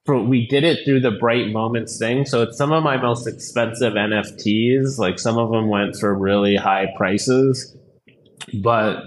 for, 0.05 0.21
we 0.21 0.47
did 0.47 0.65
it 0.65 0.85
through 0.85 1.01
the 1.01 1.13
bright 1.13 1.49
moments 1.51 1.99
thing. 1.99 2.27
So 2.27 2.43
it's 2.43 2.59
some 2.59 2.73
of 2.73 2.83
my 2.83 3.01
most 3.01 3.27
expensive 3.27 3.95
nfts 3.95 4.99
like 4.99 5.19
some 5.19 5.39
of 5.39 5.51
them 5.51 5.69
went 5.69 5.97
for 5.97 6.13
really 6.13 6.57
high 6.57 6.89
prices. 6.97 7.77
But 8.61 9.05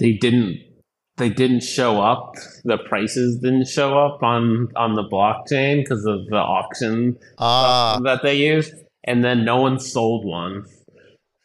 they 0.00 0.14
didn't 0.14 0.63
they 1.16 1.28
didn't 1.28 1.62
show 1.62 2.00
up 2.00 2.34
the 2.64 2.76
prices 2.76 3.38
didn't 3.38 3.68
show 3.68 3.98
up 3.98 4.22
on 4.22 4.68
on 4.76 4.94
the 4.94 5.04
blockchain 5.04 5.82
because 5.82 6.04
of 6.04 6.26
the 6.26 6.36
auction 6.36 7.16
uh. 7.38 8.00
that 8.00 8.22
they 8.22 8.36
used 8.36 8.74
and 9.04 9.22
then 9.22 9.44
no 9.44 9.60
one 9.60 9.78
sold 9.78 10.24
one. 10.24 10.66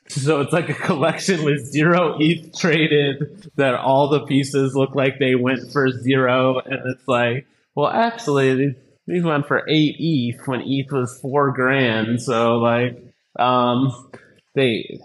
So 0.08 0.42
it's 0.42 0.54
like 0.54 0.70
a 0.70 0.74
collection 0.74 1.44
with 1.44 1.66
zero 1.66 2.18
ETH 2.20 2.58
traded 2.58 3.52
that 3.58 3.76
all 3.76 4.08
the 4.10 4.26
pieces 4.26 4.74
look 4.76 4.96
like 4.96 5.20
they 5.20 5.36
went 5.36 5.72
for 5.72 5.92
zero. 5.92 6.60
And 6.60 6.82
it's 6.92 7.08
like, 7.08 7.46
well, 7.76 7.92
actually, 7.92 8.76
these 9.06 9.24
went 9.24 9.48
for 9.48 9.64
eight 9.70 9.98
ETH 10.00 10.48
when 10.48 10.62
ETH 10.62 10.92
was 10.92 11.20
four 11.20 11.52
grand. 11.52 12.22
So, 12.22 12.58
like, 12.58 12.98
um, 13.38 14.10
they, 14.56 15.00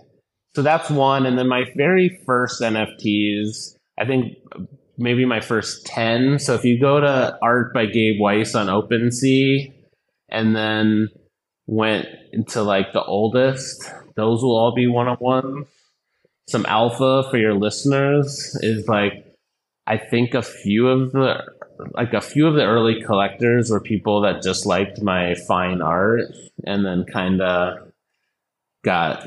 so 0.55 0.63
that's 0.63 0.89
one. 0.89 1.27
And 1.27 1.39
then 1.39 1.49
my 1.49 1.65
very 1.77 2.21
first 2.25 2.63
NFTs, 2.63 3.74
I 3.99 4.07
think 4.07 4.39
maybe 4.97 5.25
my 5.25 5.41
first 5.41 5.87
10. 5.87 6.39
So 6.39 6.55
if 6.55 6.65
you 6.65 6.81
go 6.81 7.01
to 7.01 7.39
Art 7.43 7.73
by 7.75 7.87
Gabe 7.87 8.21
Weis 8.21 8.55
on 8.55 8.67
OpenSea 8.67 9.73
and 10.29 10.55
then 10.55 11.09
went 11.67 12.07
into 12.33 12.63
like 12.63 12.93
the 12.93 13.03
oldest. 13.03 13.91
Those 14.17 14.43
will 14.43 14.57
all 14.57 14.75
be 14.75 14.87
one 14.87 15.09
on 15.09 15.17
ones. 15.21 15.67
Some 16.49 16.67
alpha 16.67 17.25
for 17.31 17.39
your 17.39 17.55
listeners 17.55 18.57
is 18.61 18.87
like 18.87 19.25
I 19.87 19.97
think 19.99 20.35
a 20.35 20.43
few 20.43 20.89
of 20.89 21.13
the 21.13 21.43
like 21.95 22.13
a 22.13 22.21
few 22.21 22.47
of 22.47 22.55
the 22.55 22.65
early 22.65 23.03
collectors 23.03 23.71
were 23.71 23.81
people 23.81 24.23
that 24.23 24.43
just 24.43 24.67
liked 24.67 25.03
my 25.03 25.35
fine 25.49 25.81
art 25.81 26.23
and 26.65 26.85
then 26.85 27.05
kind 27.05 27.41
of 27.41 27.93
got 28.85 29.27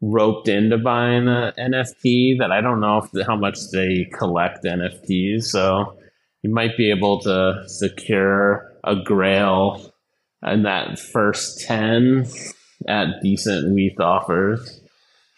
roped 0.00 0.48
into 0.48 0.78
buying 0.78 1.28
an 1.28 1.52
NFT 1.58 2.38
that 2.38 2.50
I 2.50 2.60
don't 2.60 2.80
know 2.80 2.98
if 2.98 3.26
how 3.26 3.36
much 3.36 3.58
they 3.72 4.10
collect 4.18 4.64
NFTs. 4.64 5.44
So 5.44 5.96
you 6.42 6.50
might 6.50 6.76
be 6.76 6.90
able 6.90 7.20
to 7.20 7.64
secure 7.66 8.72
a 8.84 8.96
grail 8.96 9.92
and 10.42 10.64
that 10.64 10.98
first 10.98 11.60
10 11.66 12.26
at 12.88 13.20
decent 13.22 13.74
WETH 13.74 14.00
offers. 14.00 14.80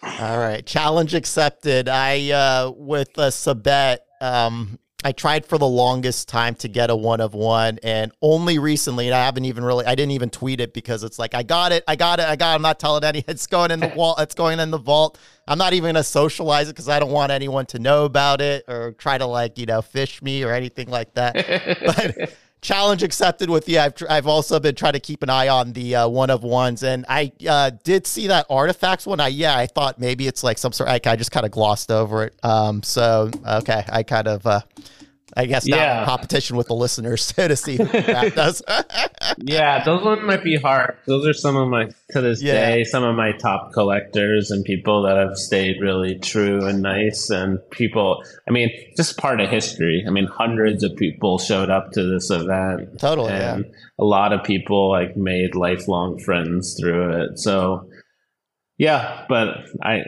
All 0.03 0.39
right. 0.39 0.65
Challenge 0.65 1.15
accepted. 1.15 1.89
I, 1.89 2.31
uh, 2.31 2.73
with 2.77 3.11
a 3.19 3.29
Sabet, 3.29 3.99
um, 4.21 4.79
I 5.05 5.13
tried 5.13 5.45
for 5.45 5.59
the 5.59 5.67
longest 5.67 6.29
time 6.29 6.55
to 6.57 6.69
get 6.69 6.91
a 6.91 6.97
one 6.97 7.21
of 7.21 7.35
one, 7.35 7.79
and 7.83 8.13
only 8.23 8.59
recently, 8.59 9.07
and 9.07 9.15
I 9.15 9.25
haven't 9.25 9.45
even 9.45 9.65
really, 9.65 9.85
I 9.85 9.95
didn't 9.95 10.13
even 10.13 10.31
tweet 10.31 10.61
it 10.61 10.73
because 10.73 11.03
it's 11.03 11.19
like, 11.19 11.35
I 11.35 11.43
got 11.43 11.73
it, 11.73 11.83
I 11.89 11.97
got 11.97 12.21
it, 12.21 12.27
I 12.27 12.37
got 12.37 12.53
it. 12.53 12.55
I'm 12.57 12.63
not 12.63 12.79
telling 12.79 13.03
any, 13.05 13.25
it's 13.29 13.47
going 13.47 13.71
in 13.71 13.81
the 13.81 13.89
wall, 13.97 14.17
it's 14.19 14.35
going 14.35 14.61
in 14.61 14.71
the 14.71 14.79
vault. 14.79 15.19
I'm 15.47 15.59
not 15.59 15.73
even 15.73 15.89
gonna 15.89 16.05
socialize 16.05 16.69
it 16.69 16.73
because 16.73 16.89
I 16.89 17.01
don't 17.01 17.11
want 17.11 17.33
anyone 17.33 17.67
to 17.67 17.79
know 17.79 18.05
about 18.05 18.41
it 18.41 18.65
or 18.69 18.93
try 18.93 19.19
to 19.19 19.27
like, 19.27 19.59
you 19.59 19.67
know, 19.67 19.83
fish 19.83 20.23
me 20.23 20.45
or 20.45 20.53
anything 20.53 20.89
like 20.89 21.15
that. 21.15 21.35
but 22.17 22.35
challenge 22.63 23.03
accepted 23.03 23.51
with 23.51 23.69
you. 23.69 23.79
I've, 23.79 23.95
I've 24.09 24.27
also 24.27 24.59
been 24.59 24.75
trying 24.75 24.95
to 24.95 25.01
keep 25.01 25.23
an 25.23 25.29
eye 25.29 25.49
on 25.49 25.73
the 25.73 25.97
uh, 25.97 26.09
one 26.09 26.31
of 26.31 26.43
ones, 26.43 26.83
and 26.83 27.05
I 27.09 27.33
uh, 27.47 27.73
did 27.83 28.07
see 28.07 28.29
that 28.29 28.47
artifacts 28.49 29.05
one. 29.05 29.21
I 29.21 29.29
yeah, 29.29 29.57
I 29.57 29.67
thought 29.67 29.99
maybe 29.99 30.27
it's 30.27 30.43
like 30.43 30.57
some 30.57 30.73
sort. 30.73 30.89
I, 30.89 31.01
I 31.05 31.17
just 31.17 31.33
kind 31.33 31.45
of 31.45 31.53
glossed 31.53 31.91
over 31.91 32.25
it. 32.25 32.35
Um, 32.43 32.83
so 32.83 33.31
okay, 33.47 33.85
I 33.89 34.03
kind 34.05 34.29
of 34.29 34.47
uh, 34.47 34.61
I 35.35 35.47
guess 35.47 35.67
yeah. 35.67 36.05
competition 36.05 36.57
with 36.57 36.67
the 36.67 36.75
listeners 36.75 37.33
to 37.37 37.57
see 37.57 37.77
who 37.77 37.85
that 37.85 38.35
does. 38.35 38.63
yeah, 39.39 39.83
those 39.83 40.05
ones 40.05 40.23
might 40.25 40.45
be 40.45 40.57
hard. 40.57 40.97
Those 41.07 41.27
are 41.27 41.33
some 41.33 41.57
of 41.57 41.69
my 41.69 41.91
to 42.11 42.21
this 42.21 42.43
yeah. 42.43 42.53
day 42.53 42.85
some 42.85 43.03
of 43.03 43.17
my 43.17 43.33
top 43.33 43.73
collectors 43.73 44.51
and 44.51 44.65
people 44.65 45.03
that 45.03 45.17
have 45.17 45.37
stayed 45.37 45.81
really 45.81 46.19
true 46.19 46.67
and 46.67 46.83
nice 46.83 47.31
and 47.31 47.59
people. 47.71 48.23
I 48.47 48.53
mean, 48.53 48.71
just 48.97 49.17
part 49.17 49.41
of 49.41 49.49
history. 49.49 50.05
I 50.07 50.11
mean, 50.11 50.27
hundreds 50.27 50.83
of 50.83 50.97
people 50.97 51.39
showed 51.39 51.71
up 51.71 51.93
to 51.93 52.03
this 52.03 52.31
event. 52.31 52.99
Totally, 52.99 53.33
and 53.33 53.65
yeah. 53.65 53.73
a 53.99 54.05
lot 54.05 54.33
of 54.33 54.45
people 54.45 54.91
like 54.91 55.17
made 55.17 55.55
lifelong 55.55 56.19
friends 56.19 56.77
through 56.79 57.23
it. 57.23 57.39
So, 57.39 57.89
yeah, 58.77 59.25
but 59.29 59.65
I 59.83 60.03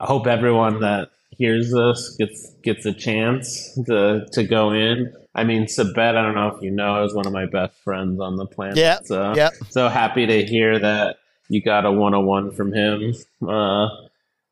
I 0.00 0.06
hope 0.06 0.26
everyone 0.26 0.80
that 0.80 1.08
hears 1.38 1.70
this 1.70 2.16
gets 2.18 2.50
gets 2.62 2.86
a 2.86 2.92
chance 2.92 3.74
to 3.86 4.26
to 4.32 4.44
go 4.44 4.72
in. 4.72 5.12
I 5.34 5.44
mean, 5.44 5.64
Sabet, 5.64 6.16
I 6.16 6.22
don't 6.22 6.34
know 6.34 6.48
if 6.48 6.62
you 6.62 6.70
know, 6.70 7.04
is 7.04 7.14
one 7.14 7.26
of 7.26 7.32
my 7.32 7.46
best 7.46 7.74
friends 7.84 8.20
on 8.20 8.36
the 8.36 8.46
planet. 8.46 8.78
Yeah. 8.78 9.00
So, 9.04 9.34
yeah. 9.36 9.50
so 9.68 9.90
happy 9.90 10.26
to 10.26 10.44
hear 10.44 10.78
that 10.78 11.18
you 11.48 11.62
got 11.62 11.84
a 11.84 11.92
one 11.92 12.14
on 12.14 12.24
one 12.24 12.52
from 12.52 12.72
him. 12.72 13.14
Uh, 13.46 13.88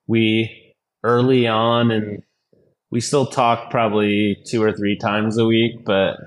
we 0.06 0.74
early 1.02 1.46
on, 1.46 1.90
and 1.90 2.22
we 2.90 3.00
still 3.00 3.26
talk 3.26 3.70
probably 3.70 4.36
two 4.44 4.62
or 4.62 4.72
three 4.72 4.96
times 4.96 5.38
a 5.38 5.46
week, 5.46 5.84
but 5.84 6.18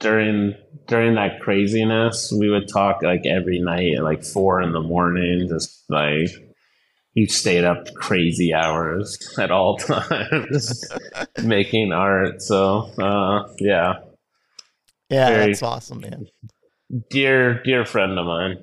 during 0.00 0.54
during 0.86 1.14
that 1.14 1.40
craziness, 1.40 2.30
we 2.30 2.50
would 2.50 2.68
talk 2.68 3.02
like 3.02 3.24
every 3.24 3.58
night 3.58 3.94
at 3.96 4.04
like 4.04 4.22
four 4.22 4.60
in 4.60 4.72
the 4.72 4.80
morning, 4.80 5.48
just 5.48 5.82
like 5.88 6.28
he 7.14 7.26
stayed 7.26 7.64
up 7.64 7.92
crazy 7.94 8.52
hours 8.52 9.16
at 9.38 9.50
all 9.50 9.76
times 9.78 10.84
making 11.42 11.92
art. 11.92 12.42
So 12.42 12.90
uh, 13.00 13.48
yeah, 13.58 13.94
yeah, 15.08 15.28
Very 15.28 15.46
that's 15.46 15.62
awesome, 15.62 16.00
man. 16.00 16.26
Dear, 17.10 17.62
dear 17.62 17.84
friend 17.84 18.18
of 18.18 18.26
mine. 18.26 18.56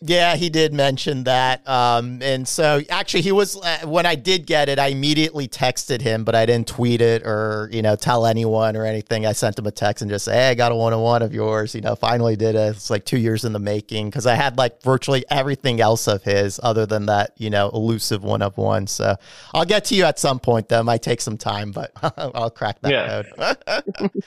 Yeah, 0.00 0.36
he 0.36 0.48
did 0.48 0.72
mention 0.72 1.24
that. 1.24 1.68
Um, 1.68 2.22
and 2.22 2.46
so 2.46 2.82
actually, 2.88 3.22
he 3.22 3.32
was 3.32 3.56
uh, 3.56 3.78
when 3.84 4.06
I 4.06 4.14
did 4.14 4.46
get 4.46 4.68
it, 4.68 4.78
I 4.78 4.88
immediately 4.88 5.48
texted 5.48 6.00
him, 6.00 6.22
but 6.22 6.36
I 6.36 6.46
didn't 6.46 6.68
tweet 6.68 7.00
it 7.00 7.26
or 7.26 7.68
you 7.72 7.82
know 7.82 7.96
tell 7.96 8.24
anyone 8.24 8.76
or 8.76 8.84
anything. 8.84 9.26
I 9.26 9.32
sent 9.32 9.58
him 9.58 9.66
a 9.66 9.72
text 9.72 10.00
and 10.00 10.08
just 10.08 10.26
say, 10.26 10.34
"Hey, 10.34 10.50
I 10.50 10.54
got 10.54 10.70
a 10.70 10.76
one 10.76 10.92
on 10.92 11.02
one 11.02 11.22
of 11.22 11.34
yours." 11.34 11.74
You 11.74 11.80
know, 11.80 11.96
finally 11.96 12.36
did 12.36 12.54
it. 12.54 12.76
It's 12.76 12.90
like 12.90 13.06
two 13.06 13.18
years 13.18 13.44
in 13.44 13.52
the 13.52 13.58
making 13.58 14.08
because 14.08 14.24
I 14.24 14.36
had 14.36 14.56
like 14.56 14.84
virtually 14.84 15.24
everything 15.30 15.80
else 15.80 16.06
of 16.06 16.22
his 16.22 16.60
other 16.62 16.86
than 16.86 17.06
that 17.06 17.32
you 17.36 17.50
know 17.50 17.68
elusive 17.70 18.22
one 18.22 18.40
of 18.40 18.56
one. 18.56 18.86
So 18.86 19.16
I'll 19.52 19.64
get 19.64 19.86
to 19.86 19.96
you 19.96 20.04
at 20.04 20.20
some 20.20 20.38
point. 20.38 20.68
Though 20.68 20.84
might 20.84 21.02
take 21.02 21.20
some 21.20 21.36
time, 21.36 21.72
but 21.72 21.90
I'll 22.16 22.50
crack 22.50 22.80
that 22.82 22.92
yeah. 22.92 23.56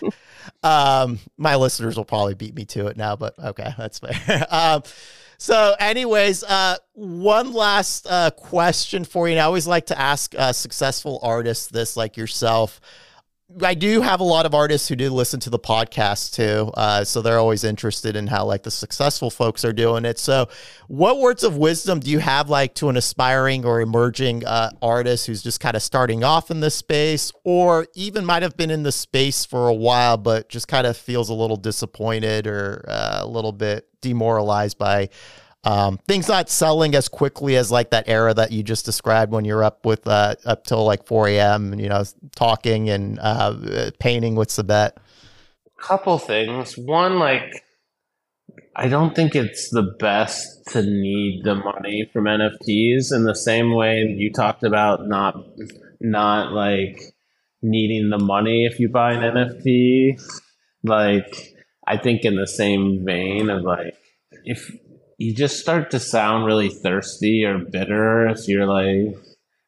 code. 0.01 0.13
um, 0.63 1.19
my 1.37 1.55
listeners 1.55 1.95
will 1.95 2.03
probably 2.03 2.33
beat 2.33 2.55
me 2.55 2.65
to 2.65 2.87
it 2.87 2.97
now, 2.97 3.15
but 3.15 3.39
okay, 3.39 3.73
that's 3.77 3.99
fair. 3.99 4.45
um, 4.49 4.83
so, 5.41 5.73
anyways, 5.79 6.43
uh, 6.43 6.77
one 6.93 7.51
last 7.51 8.05
uh, 8.07 8.29
question 8.29 9.03
for 9.03 9.27
you. 9.27 9.31
And 9.31 9.41
I 9.41 9.45
always 9.45 9.65
like 9.65 9.87
to 9.87 9.99
ask 9.99 10.35
uh, 10.37 10.53
successful 10.53 11.19
artists 11.23 11.65
this, 11.65 11.97
like 11.97 12.15
yourself. 12.15 12.79
I 13.63 13.73
do 13.73 14.01
have 14.01 14.19
a 14.19 14.23
lot 14.23 14.45
of 14.45 14.53
artists 14.53 14.87
who 14.87 14.95
do 14.95 15.09
listen 15.09 15.39
to 15.41 15.49
the 15.49 15.59
podcast 15.59 16.33
too, 16.33 16.71
uh, 16.75 17.03
so 17.03 17.21
they're 17.21 17.37
always 17.37 17.63
interested 17.63 18.15
in 18.15 18.27
how 18.27 18.45
like 18.45 18.63
the 18.63 18.71
successful 18.71 19.29
folks 19.29 19.65
are 19.65 19.73
doing 19.73 20.05
it. 20.05 20.19
So, 20.19 20.47
what 20.87 21.19
words 21.19 21.43
of 21.43 21.57
wisdom 21.57 21.99
do 21.99 22.09
you 22.09 22.19
have 22.19 22.49
like 22.49 22.73
to 22.75 22.89
an 22.89 22.97
aspiring 22.97 23.65
or 23.65 23.81
emerging 23.81 24.45
uh, 24.45 24.71
artist 24.81 25.27
who's 25.27 25.41
just 25.41 25.59
kind 25.59 25.75
of 25.75 25.81
starting 25.81 26.23
off 26.23 26.51
in 26.51 26.59
this 26.59 26.75
space, 26.75 27.31
or 27.43 27.87
even 27.93 28.25
might 28.25 28.43
have 28.43 28.55
been 28.55 28.71
in 28.71 28.83
the 28.83 28.91
space 28.91 29.45
for 29.45 29.67
a 29.67 29.73
while 29.73 30.17
but 30.17 30.49
just 30.49 30.67
kind 30.67 30.87
of 30.87 30.95
feels 30.95 31.29
a 31.29 31.33
little 31.33 31.57
disappointed 31.57 32.47
or 32.47 32.85
uh, 32.87 33.19
a 33.21 33.27
little 33.27 33.51
bit 33.51 33.87
demoralized 34.01 34.77
by 34.77 35.09
um, 35.63 35.99
things 36.07 36.27
not 36.27 36.49
selling 36.49 36.95
as 36.95 37.07
quickly 37.07 37.55
as 37.55 37.71
like 37.71 37.91
that 37.91 38.07
era 38.07 38.33
that 38.33 38.51
you 38.51 38.63
just 38.63 38.83
described 38.83 39.31
when 39.31 39.45
you're 39.45 39.63
up 39.63 39.85
with 39.85 40.07
uh, 40.07 40.35
up 40.45 40.65
till 40.65 40.83
like 40.83 41.05
4 41.05 41.27
a.m. 41.29 41.79
you 41.79 41.87
know 41.87 42.03
talking 42.35 42.89
and 42.89 43.19
uh, 43.21 43.91
painting 43.99 44.35
with 44.35 44.49
Sabet. 44.49 44.93
A 45.77 45.81
couple 45.81 46.17
things. 46.17 46.77
One, 46.77 47.19
like 47.19 47.63
I 48.75 48.87
don't 48.87 49.15
think 49.15 49.35
it's 49.35 49.69
the 49.69 49.95
best 49.99 50.65
to 50.69 50.81
need 50.81 51.43
the 51.43 51.55
money 51.55 52.09
from 52.11 52.25
NFTs 52.25 53.13
in 53.13 53.25
the 53.25 53.35
same 53.35 53.73
way 53.75 54.01
you 54.17 54.31
talked 54.31 54.63
about 54.63 55.07
not 55.07 55.35
not 55.99 56.53
like 56.53 56.99
needing 57.61 58.09
the 58.09 58.17
money 58.17 58.65
if 58.65 58.79
you 58.79 58.89
buy 58.89 59.13
an 59.13 59.21
NFT. 59.21 60.19
Like 60.83 61.53
I 61.85 61.97
think 61.97 62.23
in 62.23 62.35
the 62.35 62.47
same 62.47 63.05
vein 63.05 63.51
of 63.51 63.61
like 63.63 63.95
if 64.45 64.71
you 65.21 65.35
just 65.35 65.59
start 65.59 65.91
to 65.91 65.99
sound 65.99 66.45
really 66.45 66.69
thirsty 66.69 67.45
or 67.45 67.59
bitter 67.59 68.27
if 68.27 68.47
you're 68.47 68.65
like 68.65 69.15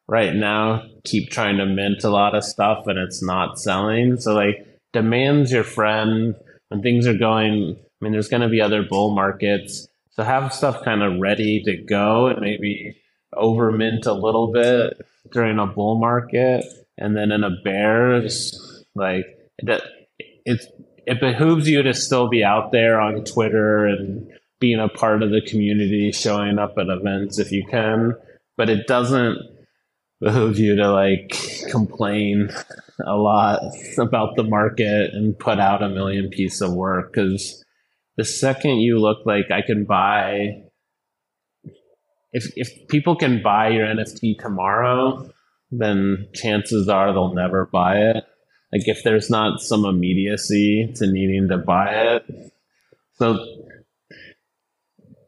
right 0.07 0.33
now 0.33 0.83
keep 1.03 1.29
trying 1.29 1.57
to 1.57 1.65
mint 1.65 2.03
a 2.03 2.09
lot 2.09 2.33
of 2.33 2.43
stuff 2.43 2.87
and 2.87 2.97
it's 2.97 3.21
not 3.21 3.59
selling. 3.59 4.17
So 4.17 4.33
like 4.33 4.65
demand's 4.93 5.51
your 5.51 5.63
friend 5.63 6.33
when 6.69 6.81
things 6.81 7.05
are 7.05 7.17
going 7.17 7.77
I 7.77 8.03
mean 8.03 8.13
there's 8.13 8.29
gonna 8.29 8.49
be 8.49 8.61
other 8.61 8.81
bull 8.81 9.13
markets. 9.13 9.87
So 10.13 10.23
have 10.23 10.53
stuff 10.53 10.83
kind 10.83 11.03
of 11.03 11.19
ready 11.19 11.61
to 11.65 11.77
go 11.77 12.27
and 12.27 12.41
maybe 12.41 12.97
over 13.31 13.71
mint 13.71 14.07
a 14.07 14.13
little 14.13 14.51
bit 14.51 15.05
during 15.31 15.59
a 15.59 15.67
bull 15.67 15.99
market 15.99 16.65
and 16.97 17.15
then 17.15 17.31
in 17.31 17.43
a 17.43 17.61
bear 17.63 18.21
just 18.21 18.59
like 18.95 19.25
it, 19.59 19.83
it's 20.45 20.65
it 21.05 21.19
behooves 21.19 21.69
you 21.69 21.83
to 21.83 21.93
still 21.93 22.27
be 22.27 22.43
out 22.43 22.71
there 22.71 22.99
on 22.99 23.23
Twitter 23.23 23.85
and 23.85 24.31
being 24.63 24.79
a 24.79 24.87
part 24.87 25.21
of 25.21 25.29
the 25.29 25.41
community, 25.41 26.09
showing 26.13 26.57
up 26.57 26.77
at 26.77 26.87
events 26.87 27.37
if 27.37 27.51
you 27.51 27.65
can, 27.69 28.13
but 28.55 28.69
it 28.69 28.87
doesn't 28.87 29.37
behoove 30.21 30.57
you 30.57 30.77
to 30.77 30.89
like 30.89 31.37
complain 31.69 32.49
a 33.05 33.17
lot 33.17 33.59
about 33.97 34.37
the 34.37 34.43
market 34.43 35.13
and 35.13 35.37
put 35.37 35.59
out 35.59 35.83
a 35.83 35.89
million 35.89 36.29
piece 36.29 36.61
of 36.61 36.71
work 36.71 37.11
because 37.11 37.61
the 38.15 38.23
second 38.23 38.77
you 38.77 38.99
look 38.99 39.25
like 39.25 39.51
I 39.51 39.63
can 39.63 39.83
buy 39.83 40.63
if 42.31 42.53
if 42.55 42.87
people 42.87 43.17
can 43.17 43.43
buy 43.43 43.67
your 43.67 43.85
NFT 43.85 44.39
tomorrow, 44.39 45.29
then 45.71 46.29
chances 46.33 46.87
are 46.87 47.11
they'll 47.11 47.33
never 47.33 47.65
buy 47.65 47.97
it. 47.97 48.23
Like 48.71 48.87
if 48.87 49.03
there's 49.03 49.29
not 49.29 49.59
some 49.59 49.83
immediacy 49.83 50.93
to 50.95 51.11
needing 51.11 51.49
to 51.49 51.57
buy 51.57 51.89
it. 51.89 52.53
So 53.15 53.52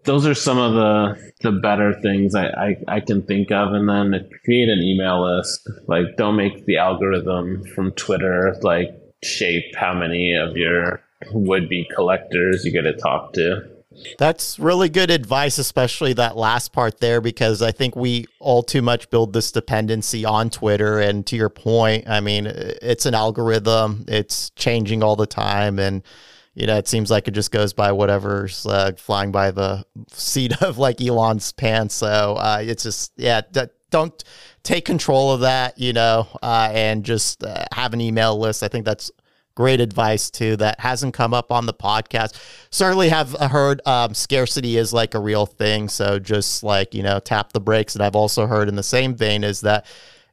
those 0.06 0.26
are 0.26 0.36
some 0.36 0.58
of 0.58 0.74
the 0.74 1.32
the 1.42 1.52
better 1.52 2.00
things 2.02 2.36
I, 2.36 2.48
I, 2.48 2.76
I 2.88 3.00
can 3.00 3.24
think 3.24 3.52
of 3.52 3.74
and 3.74 3.90
then 3.90 4.30
create 4.44 4.70
an 4.70 4.82
email 4.82 5.38
list 5.38 5.70
like 5.88 6.18
don't 6.18 6.36
make 6.36 6.66
the 6.66 6.78
algorithm 6.78 7.64
from 7.76 7.92
twitter 7.92 8.56
like 8.62 8.90
shape 9.24 9.76
how 9.76 9.94
many 9.94 10.34
of 10.34 10.56
your 10.56 11.02
would 11.32 11.68
be 11.70 11.88
collectors 11.96 12.64
you 12.66 12.72
get 12.72 12.84
to 12.84 12.94
talk 12.94 13.34
to 13.34 13.76
that's 14.18 14.60
really 14.60 14.90
good 14.90 15.10
advice, 15.10 15.58
especially 15.58 16.14
that 16.14 16.36
last 16.36 16.74
part 16.74 17.00
there, 17.00 17.22
because 17.22 17.62
I 17.62 17.72
think 17.72 17.96
we 17.96 18.26
all 18.40 18.62
too 18.62 18.82
much 18.82 19.10
build 19.10 19.34
this 19.34 19.54
dependency 19.54 20.26
on 20.26 20.50
Twitter. 20.50 21.00
And 21.00 21.26
to 21.28 21.36
your 21.38 21.50
point, 21.50 22.08
I 22.08 22.20
mean, 22.20 22.46
it's 22.46 23.06
an 23.06 23.14
algorithm, 23.14 24.04
it's 24.08 24.50
changing 24.52 25.02
all 25.02 25.16
the 25.16 25.26
time. 25.26 25.80
And, 25.80 26.04
you 26.56 26.66
know, 26.66 26.78
it 26.78 26.88
seems 26.88 27.12
like 27.12 27.28
it 27.28 27.32
just 27.32 27.52
goes 27.52 27.74
by 27.74 27.92
whatever's 27.92 28.66
uh, 28.66 28.94
flying 28.98 29.32
by 29.32 29.52
the 29.52 29.86
seat 30.12 30.62
of 30.62 30.78
like 30.78 31.02
Elon's 31.02 31.52
pants. 31.52 31.94
So 31.96 32.36
uh, 32.36 32.60
it's 32.62 32.84
just, 32.84 33.12
yeah, 33.18 33.42
d- 33.52 33.68
don't 33.92 34.24
take 34.64 34.86
control 34.86 35.32
of 35.32 35.42
that, 35.42 35.78
you 35.78 35.94
know, 35.94 36.28
uh, 36.42 36.70
and 36.74 37.04
just 37.04 37.44
uh, 37.44 37.66
have 37.74 37.94
an 37.94 38.02
email 38.02 38.40
list. 38.40 38.64
I 38.64 38.70
think 38.70 38.86
that's 38.86 39.12
great 39.54 39.80
advice 39.80 40.30
too 40.30 40.58
that 40.58 40.80
hasn't 40.82 41.14
come 41.14 41.34
up 41.34 41.52
on 41.52 41.66
the 41.66 41.74
podcast. 41.74 42.40
Certainly 42.72 43.10
have 43.10 43.32
heard 43.32 43.82
um, 43.86 44.14
scarcity 44.14 44.78
is 44.78 44.94
like 44.94 45.14
a 45.14 45.20
real 45.20 45.46
thing. 45.46 45.90
So 45.90 46.20
just 46.20 46.64
like, 46.64 46.94
you 46.94 47.04
know, 47.04 47.20
tap 47.20 47.54
the 47.54 47.62
brakes. 47.62 47.96
And 47.96 48.04
I've 48.04 48.16
also 48.16 48.48
heard 48.48 48.70
in 48.70 48.76
the 48.76 48.84
same 48.84 49.16
vein 49.16 49.44
is 49.44 49.62
that 49.62 49.86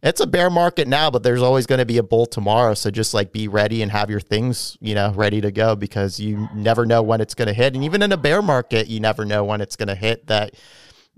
it's 0.03 0.21
a 0.21 0.27
bear 0.27 0.51
market 0.51 0.89
now, 0.89 1.11
but 1.11 1.23
there's 1.23 1.43
always 1.43 1.67
going 1.67 1.79
to 1.79 1.87
be 1.87 1.99
a 1.99 2.03
bull 2.03 2.27
tomorrow. 2.27 2.75
So 2.75 2.91
just 2.91 3.15
like 3.15 3.33
be 3.33 3.49
ready 3.49 3.83
and 3.83 3.93
have 3.93 4.11
your 4.11 4.21
things, 4.21 4.77
you 4.81 4.95
know, 4.95 5.13
ready 5.13 5.41
to 5.41 5.53
go 5.53 5.77
because 5.77 6.19
you 6.19 6.49
never 6.55 6.85
know 6.85 7.03
when 7.03 7.21
it's 7.21 7.35
going 7.35 7.49
to 7.49 7.55
hit. 7.55 7.75
And 7.75 7.85
even 7.85 8.03
in 8.03 8.11
a 8.13 8.17
bear 8.17 8.43
market, 8.43 8.89
you 8.89 9.01
never 9.01 9.25
know 9.25 9.45
when 9.45 9.61
it's 9.61 9.77
going 9.77 9.89
to 9.89 9.95
hit 9.95 10.27
that 10.27 10.55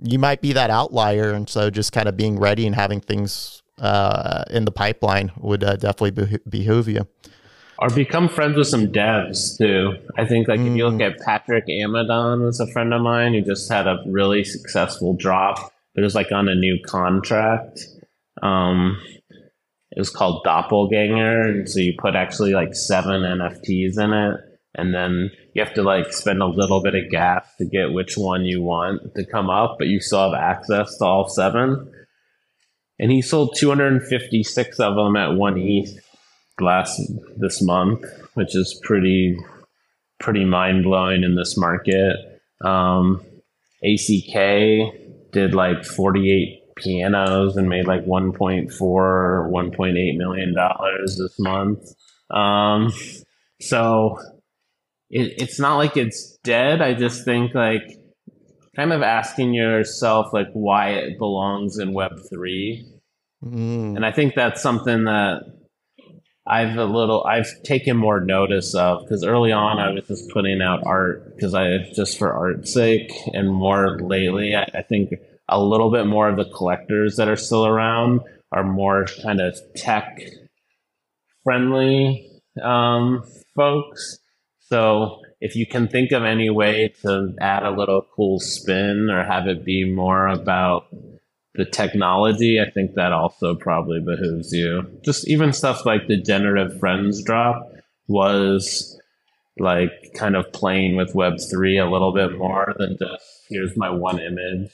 you 0.02 0.18
might 0.18 0.42
be 0.42 0.52
that 0.52 0.70
outlier. 0.70 1.32
And 1.32 1.48
so 1.48 1.70
just 1.70 1.92
kind 1.92 2.08
of 2.08 2.16
being 2.16 2.38
ready 2.38 2.66
and 2.66 2.74
having 2.74 3.00
things 3.00 3.62
uh, 3.78 4.44
in 4.50 4.64
the 4.64 4.72
pipeline 4.72 5.32
would 5.38 5.64
uh, 5.64 5.76
definitely 5.76 6.38
behoove 6.48 6.88
you 6.88 7.06
or 7.78 7.90
become 7.90 8.28
friends 8.28 8.56
with 8.56 8.68
some 8.68 8.88
devs 8.88 9.58
too. 9.58 9.94
I 10.16 10.24
think 10.24 10.48
like 10.48 10.60
mm. 10.60 10.70
if 10.70 10.76
you 10.76 10.86
look 10.86 11.00
mm. 11.00 11.10
at 11.10 11.18
Patrick 11.20 11.66
Amadon 11.66 12.44
was 12.44 12.60
a 12.60 12.66
friend 12.68 12.94
of 12.94 13.02
mine 13.02 13.34
who 13.34 13.42
just 13.42 13.70
had 13.70 13.86
a 13.86 13.98
really 14.06 14.44
successful 14.44 15.14
drop. 15.14 15.72
It 15.96 16.00
was 16.00 16.14
like 16.14 16.32
on 16.32 16.48
a 16.48 16.54
new 16.54 16.78
contract. 16.84 17.86
Um, 18.42 19.00
it 19.90 19.98
was 19.98 20.10
called 20.10 20.44
Doppelganger, 20.44 21.42
and 21.42 21.68
so 21.68 21.80
you 21.80 21.94
put 21.96 22.16
actually 22.16 22.52
like 22.52 22.74
seven 22.74 23.22
NFTs 23.22 23.98
in 23.98 24.12
it, 24.12 24.40
and 24.74 24.92
then 24.92 25.30
you 25.54 25.64
have 25.64 25.74
to 25.74 25.82
like 25.82 26.12
spend 26.12 26.42
a 26.42 26.46
little 26.46 26.82
bit 26.82 26.96
of 26.96 27.10
gas 27.10 27.46
to 27.58 27.64
get 27.64 27.92
which 27.92 28.16
one 28.16 28.44
you 28.44 28.60
want 28.60 29.14
to 29.14 29.24
come 29.24 29.48
up, 29.48 29.76
but 29.78 29.86
you 29.86 30.00
still 30.00 30.32
have 30.32 30.40
access 30.40 30.98
to 30.98 31.04
all 31.04 31.28
seven. 31.28 31.92
And 32.98 33.10
he 33.10 33.22
sold 33.22 33.56
256 33.56 34.80
of 34.80 34.94
them 34.96 35.16
at 35.16 35.34
one 35.34 35.58
ETH 35.58 35.98
last 36.60 37.00
this 37.36 37.62
month, 37.62 38.04
which 38.34 38.54
is 38.56 38.80
pretty 38.82 39.36
pretty 40.20 40.44
mind 40.44 40.84
blowing 40.84 41.22
in 41.22 41.34
this 41.34 41.56
market. 41.56 42.16
Um, 42.64 43.24
ACK 43.84 45.32
did 45.32 45.54
like 45.54 45.84
48 45.84 46.63
pianos 46.76 47.56
and 47.56 47.68
made 47.68 47.86
like 47.86 48.04
1.4 48.04 48.80
or 48.80 49.50
1.8 49.52 50.16
million 50.16 50.54
dollars 50.54 51.18
this 51.18 51.38
month. 51.38 51.80
Um, 52.30 52.92
so 53.60 54.18
it, 55.10 55.34
it's 55.38 55.58
not 55.58 55.76
like 55.76 55.96
it's 55.96 56.38
dead. 56.44 56.82
I 56.82 56.94
just 56.94 57.24
think 57.24 57.54
like 57.54 57.98
kind 58.76 58.92
of 58.92 59.02
asking 59.02 59.54
yourself 59.54 60.32
like 60.32 60.48
why 60.52 60.90
it 60.90 61.18
belongs 61.18 61.78
in 61.78 61.92
Web 61.92 62.12
three, 62.28 62.86
mm. 63.44 63.96
and 63.96 64.04
I 64.04 64.12
think 64.12 64.34
that's 64.34 64.62
something 64.62 65.04
that 65.04 65.42
I've 66.46 66.76
a 66.76 66.84
little 66.84 67.24
I've 67.24 67.62
taken 67.62 67.96
more 67.96 68.20
notice 68.20 68.74
of 68.74 69.02
because 69.02 69.24
early 69.24 69.52
on 69.52 69.78
I 69.78 69.92
was 69.92 70.06
just 70.06 70.28
putting 70.30 70.60
out 70.60 70.82
art 70.84 71.34
because 71.34 71.54
I 71.54 71.78
just 71.94 72.18
for 72.18 72.32
art's 72.32 72.72
sake 72.72 73.12
and 73.32 73.52
more 73.52 73.98
lately 73.98 74.54
I, 74.54 74.68
I, 74.74 74.82
think 74.82 75.14
a 75.54 75.62
little 75.62 75.90
bit 75.90 76.06
more 76.06 76.28
of 76.28 76.36
the 76.36 76.44
collectors 76.46 77.16
that 77.16 77.28
are 77.28 77.36
still 77.36 77.64
around 77.64 78.20
are 78.52 78.64
more 78.64 79.06
kind 79.22 79.40
of 79.40 79.56
tech 79.76 80.20
friendly 81.44 82.28
um, 82.62 83.24
folks 83.54 84.18
So 84.58 85.20
if 85.40 85.54
you 85.54 85.66
can 85.66 85.88
think 85.88 86.12
of 86.12 86.24
any 86.24 86.50
way 86.50 86.92
to 87.02 87.34
add 87.40 87.62
a 87.62 87.70
little 87.70 88.06
cool 88.16 88.40
spin 88.40 89.10
or 89.10 89.24
have 89.24 89.46
it 89.46 89.64
be 89.64 89.84
more 89.84 90.26
about 90.26 90.86
the 91.54 91.64
technology, 91.64 92.60
I 92.60 92.70
think 92.70 92.94
that 92.94 93.12
also 93.12 93.54
probably 93.54 94.00
behooves 94.00 94.52
you. 94.52 94.90
Just 95.04 95.28
even 95.28 95.52
stuff 95.52 95.86
like 95.86 96.08
the 96.08 96.16
generative 96.16 96.80
friends 96.80 97.22
drop 97.22 97.70
was 98.08 98.98
like 99.58 99.92
kind 100.16 100.34
of 100.34 100.52
playing 100.52 100.96
with 100.96 101.14
Web3 101.14 101.86
a 101.86 101.90
little 101.90 102.12
bit 102.12 102.36
more 102.36 102.74
than 102.78 102.96
just 102.98 103.44
here's 103.48 103.76
my 103.76 103.90
one 103.90 104.18
image 104.18 104.72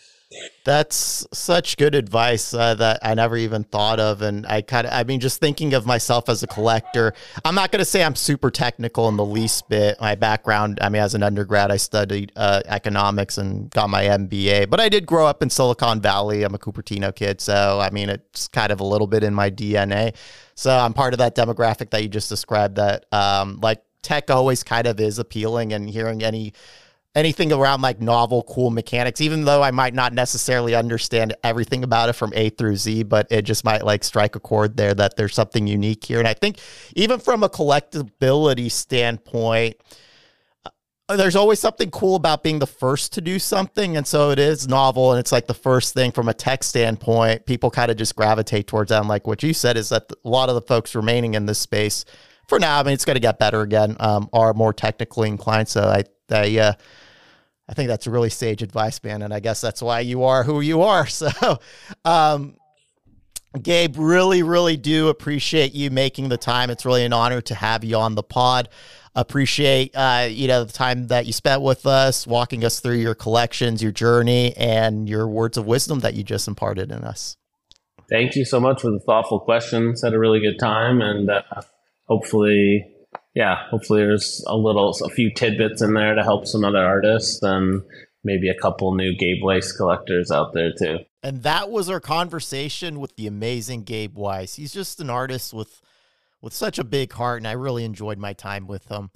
that's 0.65 1.27
such 1.33 1.77
good 1.77 1.95
advice 1.95 2.53
uh, 2.53 2.75
that 2.75 3.01
I 3.03 3.15
never 3.15 3.37
even 3.37 3.65
thought 3.65 3.99
of. 3.99 4.23
And 4.23 4.47
I 4.47 4.63
kind 4.63 4.87
of, 4.87 4.93
I 4.93 5.05
mean, 5.05 5.21
just 5.21 5.41
thinking 5.41 5.75
of 5.75 5.87
myself 5.87 6.29
as 6.29 6.43
a 6.43 6.47
collector, 6.47 7.15
I'm 7.45 7.55
not 7.55 7.73
going 7.73 7.81
to 7.81 7.85
say 7.85 8.05
I'm 8.05 8.15
super 8.15 8.51
technical 8.51 9.09
in 9.09 9.17
the 9.17 9.25
least 9.25 9.69
bit. 9.69 10.01
My 10.01 10.15
background, 10.15 10.79
I 10.83 10.89
mean, 10.89 11.03
as 11.03 11.15
an 11.15 11.23
undergrad, 11.23 11.71
I 11.71 11.77
studied 11.77 12.33
uh, 12.37 12.63
economics 12.67 13.39
and 13.39 13.71
got 13.71 13.89
my 13.89 14.05
MBA, 14.05 14.69
but 14.69 14.81
I 14.81 14.89
did 14.89 15.07
grow 15.07 15.27
up 15.27 15.43
in 15.43 15.51
Silicon 15.51 16.01
Valley. 16.01 16.43
I'm 16.43 16.55
a 16.55 16.59
Cupertino 16.59 17.15
kid. 17.15 17.41
So, 17.41 17.81
I 17.81 17.91
mean, 17.91 18.11
it's 18.11 18.49
kind 18.49 18.71
of 18.71 18.81
a 18.81 18.85
little 18.85 19.07
bit 19.07 19.25
in 19.25 19.35
my 19.35 19.51
DNA. 19.51 20.15
So 20.55 20.77
I'm 20.77 20.93
part 20.93 21.15
of 21.15 21.19
that 21.19 21.35
demographic 21.35 21.91
that 21.91 22.03
you 22.03 22.09
just 22.09 22.29
described 22.29 22.77
that, 22.77 23.07
um, 23.13 23.61
like, 23.63 23.83
tech 24.03 24.31
always 24.31 24.63
kind 24.63 24.87
of 24.87 24.99
is 24.99 25.19
appealing 25.19 25.73
and 25.73 25.89
hearing 25.89 26.23
any 26.23 26.53
anything 27.15 27.53
around 27.53 27.83
like 27.83 28.01
novel, 28.01 28.45
cool 28.45 28.71
mechanics, 28.71 29.21
even 29.21 29.45
though 29.45 29.63
I 29.63 29.73
might 29.73 29.95
not 29.95 30.13
necessarily 30.13 30.75
understand 30.75 31.35
everything 31.43 31.83
about 31.83 32.09
it 32.09 32.13
from 32.13 32.33
A 32.35 32.51
through 32.51 32.77
Z, 32.77 33.05
but 33.05 33.27
it 33.31 33.43
just 33.43 33.65
might 33.65 33.85
like 33.85 34.05
strike 34.05 34.37
a 34.37 34.41
chord 34.41 34.77
there 34.77 34.95
that 34.95 35.17
there's 35.17 35.35
something 35.35 35.67
unique 35.67 36.05
here. 36.05 36.21
And 36.21 36.29
I 36.29 36.35
think 36.35 36.59
even 36.95 37.19
from 37.19 37.43
a 37.43 37.49
collectability 37.49 38.71
standpoint, 38.71 39.77
uh, 41.09 41.17
there's 41.17 41.35
always 41.35 41.59
something 41.59 41.91
cool 41.91 42.15
about 42.15 42.45
being 42.45 42.61
the 42.61 42.67
first 42.69 43.13
to 43.15 43.21
do 43.21 43.41
something. 43.41 43.97
And 43.97 44.07
so 44.07 44.31
it 44.31 44.39
is 44.39 44.69
novel 44.69 45.11
and 45.11 45.19
it's 45.19 45.33
like 45.33 45.49
the 45.49 45.55
first 45.55 45.95
thing 45.95 46.13
from 46.13 46.29
a 46.29 46.35
tech 46.35 46.63
standpoint. 46.63 47.45
People 47.45 47.73
kind 47.73 47.91
of 47.91 47.97
just 47.97 48.15
gravitate 48.15 48.69
towards 48.69 48.91
that. 48.91 49.01
And 49.01 49.09
like 49.09 49.27
what 49.27 49.43
you 49.43 49.53
said 49.53 49.77
is 49.77 49.89
that 49.89 50.13
a 50.25 50.29
lot 50.29 50.49
of 50.49 50.55
the 50.55 50.63
folks 50.63 50.95
remaining 50.95 51.35
in 51.35 51.47
this 51.47 51.59
space 51.59 52.05
for 52.47 52.59
now, 52.59 52.79
I 52.79 52.83
mean, 52.83 52.95
it's 52.95 53.05
going 53.05 53.15
to 53.15 53.21
get 53.21 53.39
better 53.39 53.63
again, 53.63 53.97
um, 54.01 54.29
are 54.33 54.53
more 54.55 54.73
technically 54.73 55.29
inclined. 55.29 55.69
So 55.69 55.83
I, 55.83 56.03
I, 56.33 56.57
uh, 56.59 56.73
I 57.69 57.75
think 57.75 57.89
that's 57.89 58.07
really 58.07 58.31
sage 58.31 58.63
advice, 58.63 59.03
man. 59.03 59.23
And 59.23 59.33
I 59.33 59.41
guess 59.41 59.61
that's 59.61 59.81
why 59.81 60.01
you 60.01 60.25
are 60.25 60.43
who 60.43 60.61
you 60.61 60.83
are. 60.83 61.07
So, 61.11 61.61
um, 62.05 62.57
Gabe, 63.61 63.97
really, 63.99 64.43
really 64.43 64.77
do 64.77 65.09
appreciate 65.09 65.75
you 65.75 65.91
making 65.91 66.29
the 66.29 66.37
time. 66.37 66.71
It's 66.71 66.85
really 66.87 67.05
an 67.05 67.13
honor 67.13 67.41
to 67.43 67.55
have 67.55 67.83
you 67.83 67.97
on 67.97 68.15
the 68.15 68.23
pod. 68.23 68.69
Appreciate 69.17 69.91
uh, 69.97 70.29
you 70.31 70.47
know 70.47 70.63
the 70.63 70.73
time 70.73 71.09
that 71.09 71.27
you 71.27 71.33
spent 71.33 71.61
with 71.61 71.85
us, 71.85 72.29
walking 72.29 72.65
us 72.65 72.79
through 72.79 72.99
your 72.99 73.17
collections, 73.17 73.83
your 73.83 73.91
journey, 73.91 74.57
and 74.57 75.09
your 75.09 75.27
words 75.27 75.57
of 75.57 75.67
wisdom 75.67 75.99
that 76.01 76.15
you 76.15 76.23
just 76.23 76.47
imparted 76.47 76.93
in 76.93 77.03
us. 77.03 77.37
Thank 78.09 78.37
you 78.37 78.45
so 78.45 78.61
much 78.61 78.83
for 78.83 78.93
the 78.93 79.01
thoughtful 79.01 79.41
questions. 79.41 80.03
Had 80.05 80.15
a 80.15 80.19
really 80.19 80.39
good 80.39 80.61
time, 80.61 81.01
and 81.01 81.29
uh, 81.29 81.43
hopefully 82.07 82.85
yeah, 83.35 83.67
hopefully 83.69 84.01
there's 84.01 84.45
a 84.47 84.57
little, 84.57 84.91
a 85.05 85.09
few 85.09 85.33
tidbits 85.33 85.83
in 85.83 85.95
there 85.95 86.15
to 86.15 86.23
help 86.23 86.47
some 86.47 86.65
other 86.65 86.85
artists 86.85 87.43
and 87.43 87.83
maybe 88.25 88.49
a 88.49 88.61
couple 88.61 88.95
new 88.95 89.17
Gabe 89.17 89.43
Weis 89.43 89.77
collectors 89.77 90.31
out 90.31 90.53
there 90.53 90.73
too. 90.77 90.99
And 91.23 91.43
that 91.43 91.71
was 91.71 91.89
our 91.89 92.01
conversation 92.01 92.99
with 92.99 93.17
the 93.17 93.27
amazing 93.27 93.85
Gabe 93.85 94.17
Weis. 94.17 94.57
He's 94.57 94.73
just 94.73 95.01
an 95.01 95.11
artist 95.11 95.53
with 95.53 95.81
with 96.43 96.55
such 96.55 96.79
a 96.79 96.85
big 96.85 97.13
heart, 97.13 97.39
and 97.39 97.47
I 97.47 97.53
really 97.53 97.85
enjoyed 97.85 98.17
my 98.17 98.33
time 98.33 98.67
with 98.67 98.89
him. 98.89 99.11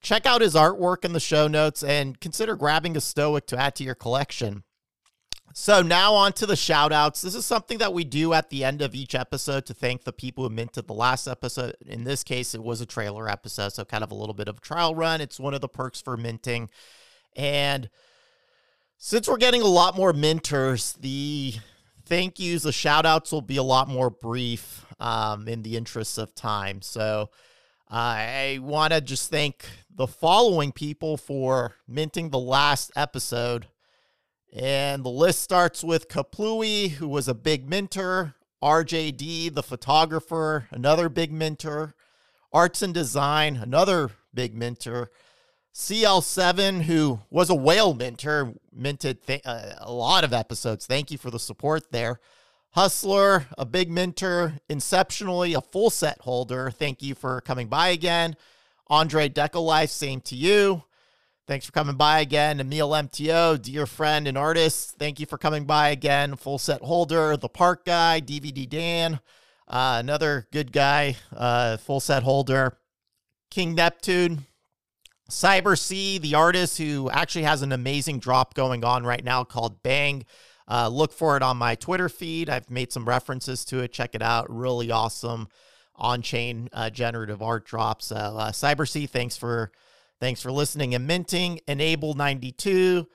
Check 0.00 0.24
out 0.24 0.40
his 0.40 0.54
artwork 0.54 1.04
in 1.04 1.12
the 1.12 1.20
show 1.20 1.48
notes 1.48 1.82
and 1.82 2.20
consider 2.20 2.54
grabbing 2.54 2.96
a 2.96 3.00
Stoic 3.00 3.46
to 3.48 3.58
add 3.58 3.74
to 3.76 3.84
your 3.84 3.96
collection. 3.96 4.62
So 5.52 5.82
now 5.82 6.14
on 6.14 6.32
to 6.34 6.46
the 6.46 6.56
shout 6.56 6.92
outs. 6.92 7.22
This 7.22 7.34
is 7.34 7.44
something 7.44 7.78
that 7.78 7.92
we 7.92 8.04
do 8.04 8.32
at 8.32 8.50
the 8.50 8.64
end 8.64 8.82
of 8.82 8.94
each 8.94 9.14
episode 9.14 9.66
to 9.66 9.74
thank 9.74 10.04
the 10.04 10.12
people 10.12 10.44
who 10.44 10.50
minted 10.50 10.86
the 10.86 10.94
last 10.94 11.26
episode. 11.26 11.74
In 11.84 12.04
this 12.04 12.22
case, 12.22 12.54
it 12.54 12.62
was 12.62 12.80
a 12.80 12.86
trailer 12.86 13.28
episode, 13.28 13.72
so 13.72 13.84
kind 13.84 14.04
of 14.04 14.12
a 14.12 14.14
little 14.14 14.34
bit 14.34 14.48
of 14.48 14.60
trial 14.60 14.94
run. 14.94 15.20
It's 15.20 15.40
one 15.40 15.54
of 15.54 15.60
the 15.60 15.68
perks 15.68 16.00
for 16.00 16.16
minting. 16.16 16.70
And 17.34 17.90
since 18.96 19.28
we're 19.28 19.38
getting 19.38 19.62
a 19.62 19.66
lot 19.66 19.96
more 19.96 20.12
minters, 20.12 20.96
the 21.00 21.54
thank 22.06 22.38
yous, 22.38 22.62
the 22.62 22.72
shout 22.72 23.04
outs 23.04 23.32
will 23.32 23.42
be 23.42 23.56
a 23.56 23.62
lot 23.62 23.88
more 23.88 24.10
brief 24.10 24.84
um, 25.00 25.48
in 25.48 25.62
the 25.62 25.76
interests 25.76 26.16
of 26.16 26.34
time. 26.34 26.80
So 26.80 27.30
I 27.88 28.60
want 28.62 28.92
to 28.92 29.00
just 29.00 29.30
thank 29.30 29.64
the 29.92 30.06
following 30.06 30.70
people 30.70 31.16
for 31.16 31.74
minting 31.88 32.30
the 32.30 32.38
last 32.38 32.92
episode. 32.94 33.66
And 34.52 35.04
the 35.04 35.10
list 35.10 35.42
starts 35.42 35.84
with 35.84 36.08
Kaplui, 36.08 36.90
who 36.92 37.06
was 37.06 37.28
a 37.28 37.34
big 37.34 37.68
mentor, 37.68 38.34
RJD, 38.62 39.54
the 39.54 39.62
photographer, 39.62 40.66
another 40.70 41.08
big 41.08 41.32
mentor, 41.32 41.94
Arts 42.52 42.82
and 42.82 42.92
Design, 42.92 43.56
another 43.56 44.10
big 44.34 44.54
mentor, 44.54 45.10
CL7, 45.72 46.82
who 46.82 47.20
was 47.30 47.48
a 47.48 47.54
whale 47.54 47.94
mentor, 47.94 48.54
minted 48.72 49.24
th- 49.24 49.42
uh, 49.44 49.74
a 49.78 49.92
lot 49.92 50.24
of 50.24 50.32
episodes. 50.32 50.84
Thank 50.84 51.12
you 51.12 51.18
for 51.18 51.30
the 51.30 51.38
support 51.38 51.92
there. 51.92 52.18
Hustler, 52.70 53.46
a 53.56 53.64
big 53.64 53.90
mentor, 53.90 54.54
Inceptionally, 54.68 55.56
a 55.56 55.60
full 55.60 55.90
set 55.90 56.20
holder. 56.22 56.70
Thank 56.70 57.02
you 57.02 57.14
for 57.14 57.40
coming 57.40 57.68
by 57.68 57.88
again. 57.88 58.36
Andre 58.88 59.28
Decalife, 59.28 59.90
same 59.90 60.20
to 60.22 60.34
you. 60.34 60.82
Thanks 61.50 61.66
for 61.66 61.72
coming 61.72 61.96
by 61.96 62.20
again. 62.20 62.60
Emil 62.60 62.90
MTO, 62.90 63.60
dear 63.60 63.84
friend 63.84 64.28
and 64.28 64.38
artist. 64.38 64.94
Thank 65.00 65.18
you 65.18 65.26
for 65.26 65.36
coming 65.36 65.64
by 65.64 65.88
again. 65.88 66.36
Full 66.36 66.58
set 66.58 66.80
holder, 66.80 67.36
the 67.36 67.48
park 67.48 67.84
guy, 67.84 68.20
DVD 68.20 68.68
Dan, 68.68 69.18
uh, 69.66 69.96
another 69.98 70.46
good 70.52 70.70
guy, 70.70 71.16
uh, 71.36 71.76
full 71.78 71.98
set 71.98 72.22
holder. 72.22 72.78
King 73.50 73.74
Neptune, 73.74 74.46
Cyber 75.28 75.76
C, 75.76 76.18
the 76.18 76.36
artist 76.36 76.78
who 76.78 77.10
actually 77.10 77.42
has 77.42 77.62
an 77.62 77.72
amazing 77.72 78.20
drop 78.20 78.54
going 78.54 78.84
on 78.84 79.04
right 79.04 79.24
now 79.24 79.42
called 79.42 79.82
Bang. 79.82 80.26
Uh, 80.68 80.86
look 80.86 81.12
for 81.12 81.36
it 81.36 81.42
on 81.42 81.56
my 81.56 81.74
Twitter 81.74 82.08
feed. 82.08 82.48
I've 82.48 82.70
made 82.70 82.92
some 82.92 83.06
references 83.06 83.64
to 83.64 83.80
it. 83.80 83.92
Check 83.92 84.14
it 84.14 84.22
out. 84.22 84.48
Really 84.48 84.92
awesome 84.92 85.48
on 85.96 86.22
chain 86.22 86.68
uh, 86.72 86.90
generative 86.90 87.42
art 87.42 87.66
drops. 87.66 88.12
Uh, 88.12 88.52
Cyber 88.52 88.88
C, 88.88 89.08
thanks 89.08 89.36
for 89.36 89.72
Thanks 90.20 90.42
for 90.42 90.52
listening 90.52 90.94
and 90.94 91.06
minting. 91.06 91.60
Enable 91.66 92.12
92. 92.12 93.06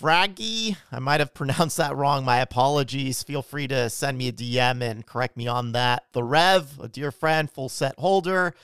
Fraggy, 0.00 0.76
I 0.90 0.98
might 0.98 1.20
have 1.20 1.32
pronounced 1.34 1.76
that 1.76 1.94
wrong. 1.94 2.24
My 2.24 2.38
apologies. 2.38 3.22
Feel 3.22 3.42
free 3.42 3.68
to 3.68 3.88
send 3.88 4.18
me 4.18 4.26
a 4.26 4.32
DM 4.32 4.82
and 4.82 5.06
correct 5.06 5.36
me 5.36 5.46
on 5.46 5.70
that. 5.72 6.06
The 6.12 6.24
Rev, 6.24 6.80
a 6.82 6.88
dear 6.88 7.12
friend, 7.12 7.48
full 7.48 7.68
set 7.68 7.96
holder. 7.96 8.54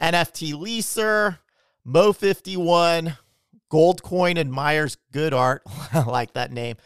NFT 0.00 0.54
leaser, 0.54 1.38
Mo51, 1.86 3.18
Goldcoin 3.70 4.38
admires 4.38 4.96
good 5.12 5.34
art. 5.34 5.62
I 5.92 6.02
like 6.04 6.32
that 6.32 6.50
name. 6.50 6.76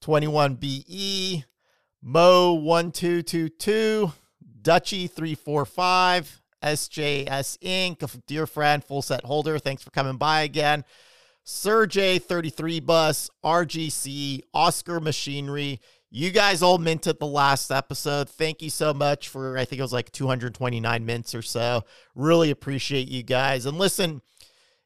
21BE, 0.00 1.42
Mo1222, 2.06 4.12
Dutchy345, 4.62 6.40
SJS 6.64 7.58
Inc., 7.58 8.02
a 8.02 8.18
dear 8.26 8.46
friend, 8.46 8.82
full 8.82 9.02
set 9.02 9.24
holder. 9.24 9.58
Thanks 9.58 9.82
for 9.82 9.90
coming 9.90 10.16
by 10.16 10.42
again. 10.42 10.84
Sergey 11.44 12.18
33 12.18 12.80
Bus, 12.80 13.30
RGC, 13.44 14.40
Oscar 14.54 14.98
Machinery. 14.98 15.80
You 16.10 16.30
guys 16.30 16.62
all 16.62 16.78
minted 16.78 17.18
the 17.18 17.26
last 17.26 17.70
episode. 17.70 18.30
Thank 18.30 18.62
you 18.62 18.70
so 18.70 18.94
much 18.94 19.28
for, 19.28 19.58
I 19.58 19.64
think 19.64 19.80
it 19.80 19.82
was 19.82 19.92
like 19.92 20.10
229 20.12 21.04
mints 21.04 21.34
or 21.34 21.42
so. 21.42 21.82
Really 22.14 22.50
appreciate 22.50 23.08
you 23.08 23.22
guys. 23.22 23.66
And 23.66 23.78
listen, 23.78 24.22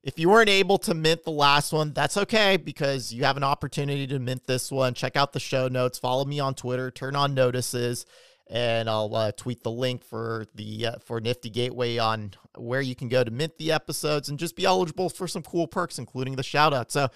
if 0.03 0.19
you 0.19 0.31
weren't 0.31 0.49
able 0.49 0.79
to 0.79 0.95
mint 0.95 1.25
the 1.25 1.31
last 1.31 1.73
one, 1.73 1.93
that's 1.93 2.17
okay 2.17 2.57
because 2.57 3.13
you 3.13 3.25
have 3.25 3.37
an 3.37 3.45
opportunity 3.45 4.07
to 4.09 4.19
mint 4.19 4.47
this 4.47 4.73
one. 4.73 4.95
Check 4.95 5.17
out 5.17 5.33
the 5.33 5.41
show 5.41 5.69
notes, 5.69 5.99
follow 5.99 6.25
me 6.25 6.41
on 6.41 6.55
Twitter, 6.55 6.91
turn 6.91 7.15
on 7.15 7.35
notices 7.35 8.05
and 8.51 8.89
I'll 8.89 9.15
uh, 9.15 9.33
tweet 9.33 9.63
the 9.63 9.71
link 9.71 10.05
for 10.05 10.47
the 10.55 10.87
uh, 10.87 10.93
for 11.05 11.21
Nifty 11.21 11.51
Gateway 11.51 11.99
on 11.99 12.33
where 12.57 12.81
you 12.81 12.95
can 12.95 13.09
go 13.09 13.23
to 13.23 13.31
mint 13.31 13.59
the 13.59 13.73
episodes 13.73 14.29
and 14.29 14.39
just 14.39 14.57
be 14.57 14.65
eligible 14.65 15.09
for 15.09 15.29
some 15.29 15.43
cool 15.43 15.67
perks, 15.67 15.99
including 15.99 16.37
the 16.37 16.43
shout 16.43 16.73
out. 16.73 16.91
So 16.91 17.09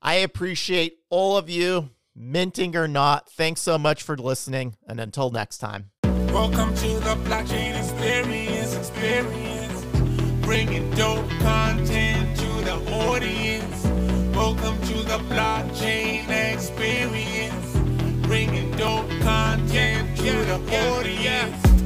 I 0.00 0.14
appreciate 0.16 0.98
all 1.10 1.36
of 1.36 1.50
you, 1.50 1.90
minting 2.14 2.76
or 2.76 2.88
not. 2.88 3.30
Thanks 3.30 3.60
so 3.60 3.78
much 3.78 4.02
for 4.02 4.16
listening, 4.16 4.76
and 4.86 5.00
until 5.00 5.30
next 5.30 5.58
time. 5.58 5.90
Welcome 6.04 6.74
to 6.74 6.88
the 7.00 7.16
blockchain 7.24 7.78
experience, 7.78 8.74
experience, 8.76 9.84
bringing 10.42 10.90
dope 10.90 11.28
content 11.40 12.36
to 12.38 12.46
the 12.64 12.74
audience. 12.92 13.84
Welcome 14.34 14.80
to 14.82 14.94
the 15.02 15.18
blockchain 15.34 16.07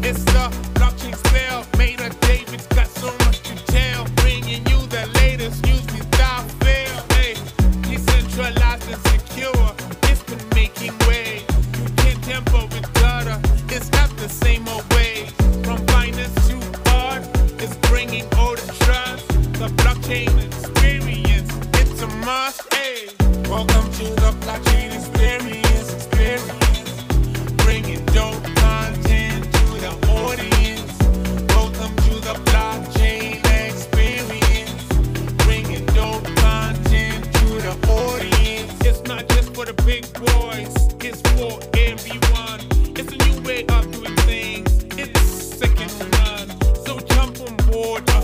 It's 0.03 0.25
the 0.25 0.51
blockchain 0.75 1.15
spell. 1.27 1.65
David's 2.23 2.67
got 2.69 2.89
so 2.89 3.07
much 3.25 3.41
to 3.43 3.55
tell. 3.67 4.05
Bringing 4.17 4.67
you 4.67 4.79
the 4.89 5.09
latest 5.15 5.65
news 5.65 5.87
decentralized 7.83 8.91
and 8.91 9.01
secure. 9.13 9.67
It's 10.11 10.25
been 10.25 10.43
making 10.57 10.93
It's 13.69 13.91
not 13.93 14.11
the 14.17 14.29
same 14.29 14.67
old 14.69 14.93
way. 14.95 15.27
From 15.63 15.79
to 16.49 16.57
it's 17.63 17.77
bringing 17.89 18.25
all 18.35 18.57
the 18.57 18.75
trust. 18.85 19.29
The 19.61 19.69
blockchain 19.81 20.35
experience. 20.45 21.51
It's 21.75 22.03
a 22.03 22.09
must. 22.27 22.75
Hey, 22.75 23.09
welcome 23.49 23.89
to 23.99 24.05
the 24.23 24.33
blockchain 24.43 24.89
experience. 24.97 25.93
Experience. 25.95 26.62
For 39.65 39.73
the 39.73 39.83
big 39.85 40.03
boys. 40.15 40.75
It's 41.05 41.21
for 41.33 41.61
everyone. 41.79 42.61
It's 42.99 43.13
a 43.13 43.19
new 43.29 43.41
way 43.43 43.65
of 43.67 43.91
doing 43.93 44.17
things. 44.29 44.85
It's 44.99 45.21
second 45.59 45.91
to 45.99 46.09
none. 46.19 46.49
So 46.85 46.99
jump 46.99 47.41
on 47.41 47.57
board. 47.71 48.03
Uh, 48.11 48.23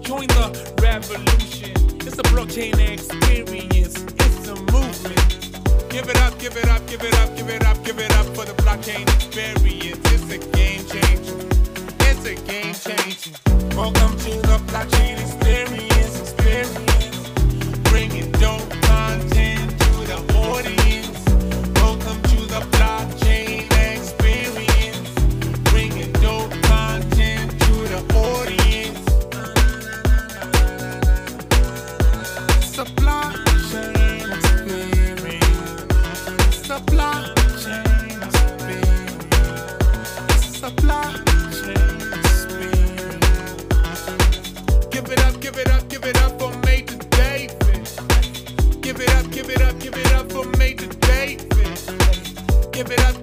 join 0.00 0.28
the 0.28 0.46
revolution. 0.80 1.72
It's 2.06 2.18
a 2.18 2.26
blockchain 2.30 2.78
experience. 2.78 3.96
It's 4.24 4.48
a 4.48 4.54
movement. 4.72 5.90
Give 5.90 6.08
it 6.08 6.18
up, 6.18 6.38
give 6.38 6.56
it 6.56 6.68
up, 6.68 6.86
give 6.86 7.02
it 7.02 7.14
up, 7.14 7.36
give 7.36 7.48
it 7.48 7.64
up, 7.64 7.84
give 7.84 7.98
it 7.98 8.12
up 8.12 8.26
for 8.36 8.44
the 8.44 8.54
blockchain 8.62 9.02
experience. 9.14 9.98
It's 10.12 10.30
a 10.30 10.38
game 10.54 10.84
changer. 10.86 11.38
It's 12.08 12.24
a 12.26 12.34
game 12.46 12.74
changer. 12.74 13.34
Welcome 13.76 14.16
to 14.18 14.30
the 14.50 14.58
blockchain 14.70 15.18
experience. 15.18 16.20
Experience. 16.20 16.85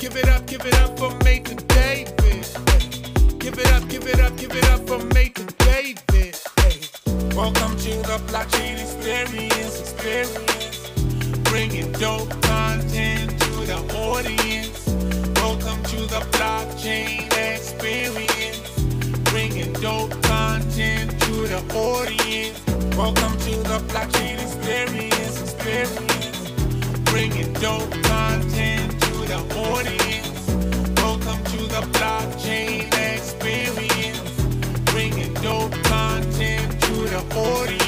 Give 0.03 0.17
it 0.17 0.27
up, 0.27 0.45
give 0.45 0.65
it 0.65 0.75
up, 0.81 0.99
for 0.99 1.17
Major 1.23 1.55
David. 1.55 2.45
Give 3.39 3.57
it 3.57 3.71
up, 3.71 3.87
give 3.87 4.05
it 4.05 4.19
up, 4.19 4.35
give 4.35 4.51
it 4.53 4.67
up 4.67 4.85
for 4.85 4.99
Major 5.13 5.45
David. 5.59 6.37
Welcome 7.33 7.77
to 7.77 7.91
the 8.03 8.19
blockchain 8.27 8.81
experience, 8.83 9.79
experience. 9.79 10.89
Bringing 11.43 11.89
dope 11.93 12.29
content 12.41 13.39
to 13.43 13.51
the 13.65 13.79
audience. 13.95 14.87
Welcome 15.39 15.81
to 15.83 15.95
the 15.95 16.19
blockchain 16.35 17.31
experience. 17.31 18.59
Bringing 19.31 19.71
dope 19.71 20.21
content 20.23 21.17
to 21.21 21.47
the 21.47 21.63
audience. 21.77 22.59
Welcome 22.97 23.37
to 23.37 23.55
the 23.71 23.79
blockchain 23.87 24.35
experience, 24.43 25.41
experience. 25.41 26.51
Bringing 27.05 27.53
dope 27.53 27.89
content 28.03 29.02
the 29.33 29.55
audience. 29.57 30.47
Welcome 31.01 31.43
to 31.45 31.57
the 31.57 31.81
blockchain 31.93 32.85
experience. 33.13 34.31
Bringing 34.91 35.33
dope 35.35 35.73
content 35.83 36.81
to 36.83 36.93
the 36.93 37.23
audience. 37.35 37.82